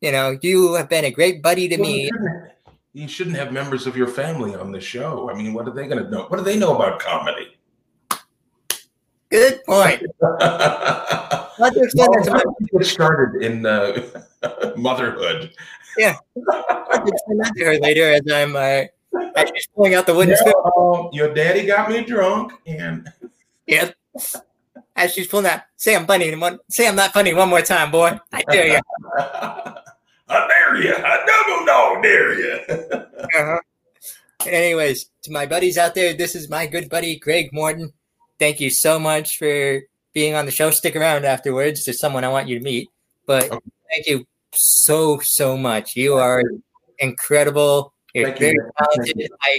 You 0.00 0.12
know, 0.12 0.38
you 0.42 0.74
have 0.74 0.88
been 0.88 1.04
a 1.04 1.10
great 1.10 1.42
buddy 1.42 1.68
to 1.68 1.76
Well, 1.76 1.86
me. 1.90 2.10
you 2.92 3.08
shouldn't- 3.08 3.36
have 3.36 3.52
members 3.52 3.86
of 3.86 3.96
your 3.96 4.08
family 4.08 4.54
on 4.54 4.72
the 4.72 4.80
show. 4.80 5.28
I 5.30 5.34
mean, 5.34 5.52
what 5.54 5.66
are 5.68 5.72
they 5.74 5.86
going 5.86 6.02
to 6.02 6.10
know? 6.10 6.24
What 6.28 6.38
do 6.38 6.44
they 6.44 6.56
know 6.58 6.74
about 6.76 6.98
comedy? 7.00 7.56
Good 9.30 9.64
point. 9.64 10.02
Well, 11.58 11.70
I'll 11.70 11.74
just 11.74 11.96
that 11.96 12.54
to 12.70 12.78
get 12.78 12.86
started 12.86 13.42
in 13.42 13.64
uh, 13.64 13.96
motherhood. 14.76 15.52
Yeah, 15.96 16.16
I'll 16.36 16.98
just 17.06 17.24
that 17.28 17.52
to 17.56 17.64
her 17.64 17.78
later 17.78 18.12
as 18.12 18.20
I'm 18.30 18.54
uh, 18.54 18.82
she's 19.54 19.66
pulling 19.74 19.94
out 19.94 20.04
the 20.06 20.14
wooden 20.14 20.36
spoon. 20.36 20.52
Oh, 20.76 21.08
your 21.14 21.32
daddy 21.32 21.64
got 21.64 21.88
me 21.88 22.04
drunk, 22.04 22.52
and 22.66 23.10
Yep. 23.68 23.94
As 24.94 25.12
she's 25.12 25.26
pulling 25.26 25.46
out, 25.46 25.60
say 25.76 25.94
I'm 25.94 26.06
funny. 26.06 26.34
One, 26.34 26.58
say 26.70 26.88
I'm 26.88 26.96
not 26.96 27.12
funny 27.12 27.34
one 27.34 27.48
more 27.48 27.62
time, 27.62 27.90
boy. 27.90 28.18
I 28.32 28.42
dare 28.50 28.66
you. 28.68 28.80
I 30.28 30.48
dare 30.48 30.76
you. 30.82 30.94
I 30.94 31.24
double 31.26 31.64
no 31.66 32.02
dare 32.02 32.38
you. 32.40 32.60
Uh-huh. 33.34 33.58
Anyways, 34.46 35.10
to 35.22 35.32
my 35.32 35.46
buddies 35.46 35.76
out 35.78 35.94
there, 35.94 36.14
this 36.14 36.34
is 36.36 36.48
my 36.48 36.66
good 36.66 36.88
buddy 36.88 37.18
Greg 37.18 37.48
Morton. 37.52 37.92
Thank 38.38 38.60
you 38.60 38.70
so 38.70 38.98
much 39.00 39.36
for 39.38 39.80
being 40.12 40.34
on 40.34 40.46
the 40.46 40.52
show. 40.52 40.70
Stick 40.70 40.94
around 40.94 41.24
afterwards. 41.24 41.84
There's 41.84 41.98
someone 41.98 42.22
I 42.24 42.28
want 42.28 42.46
you 42.48 42.58
to 42.58 42.64
meet. 42.64 42.88
But 43.26 43.50
Okay. 43.50 43.58
thank 43.90 44.06
you 44.06 44.26
so 44.52 45.18
so 45.20 45.56
much. 45.56 45.96
You 45.96 46.14
are 46.14 46.42
incredible. 46.98 47.92
You're 48.14 48.28
Thank 48.28 48.38
very. 48.38 48.56
Thank 48.78 49.06
talented. 49.06 49.30
I 49.42 49.58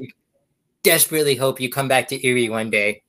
desperately 0.83 1.35
hope 1.35 1.59
you 1.59 1.69
come 1.69 1.87
back 1.87 2.07
to 2.09 2.25
Erie 2.25 2.49
one 2.49 2.69
day. 2.69 3.01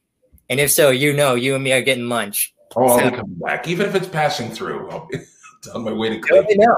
And 0.51 0.61
if 0.61 0.70
so, 0.70 0.91
you 0.91 1.12
know 1.12 1.35
you 1.35 1.55
and 1.55 1.62
me 1.65 1.73
are 1.73 1.83
getting 1.83 2.09
lunch. 2.09 2.55
Oh, 2.77 2.87
I'll 2.87 3.11
be 3.11 3.16
coming 3.16 3.35
back, 3.35 3.69
even 3.69 3.87
if 3.87 3.95
it's 3.95 4.09
passing 4.09 4.51
through. 4.51 4.91
I'll 4.91 5.07
be 5.07 5.19
on 5.75 5.85
my 5.85 5.93
way 5.93 6.19
to 6.19 6.35
Let 6.35 6.47
me 6.47 6.57
know. 6.57 6.77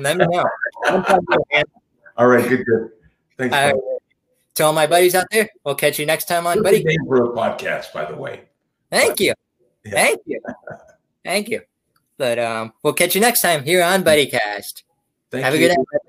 Let 0.00 0.16
me 0.16 0.26
know. 0.26 0.44
All 2.16 2.28
right, 2.28 2.48
good, 2.48 2.64
good. 2.64 2.90
Thanks. 3.38 3.54
Bud. 3.54 3.74
To 4.54 4.62
all 4.62 4.72
my 4.72 4.86
buddies 4.86 5.16
out 5.16 5.26
there, 5.32 5.50
we'll 5.64 5.74
catch 5.74 5.98
you 5.98 6.06
next 6.06 6.26
time 6.26 6.46
on 6.46 6.58
Good 6.58 6.62
Buddy. 6.62 6.84
name 6.84 7.04
for 7.08 7.24
a 7.24 7.34
podcast, 7.34 7.92
by 7.92 8.04
the 8.04 8.16
way. 8.16 8.42
Thank 8.88 9.18
you. 9.18 9.34
Yeah. 9.84 9.90
Thank 9.90 10.20
you. 10.26 10.40
Thank 11.24 11.48
you. 11.48 11.62
But 12.18 12.38
um, 12.38 12.72
we'll 12.84 12.92
catch 12.92 13.16
you 13.16 13.20
next 13.20 13.40
time 13.40 13.64
here 13.64 13.82
on 13.82 14.04
BuddyCast. 14.04 14.84
Thank 15.32 15.44
Have 15.44 15.54
a 15.54 15.58
good 15.58 15.76
night. 15.76 16.00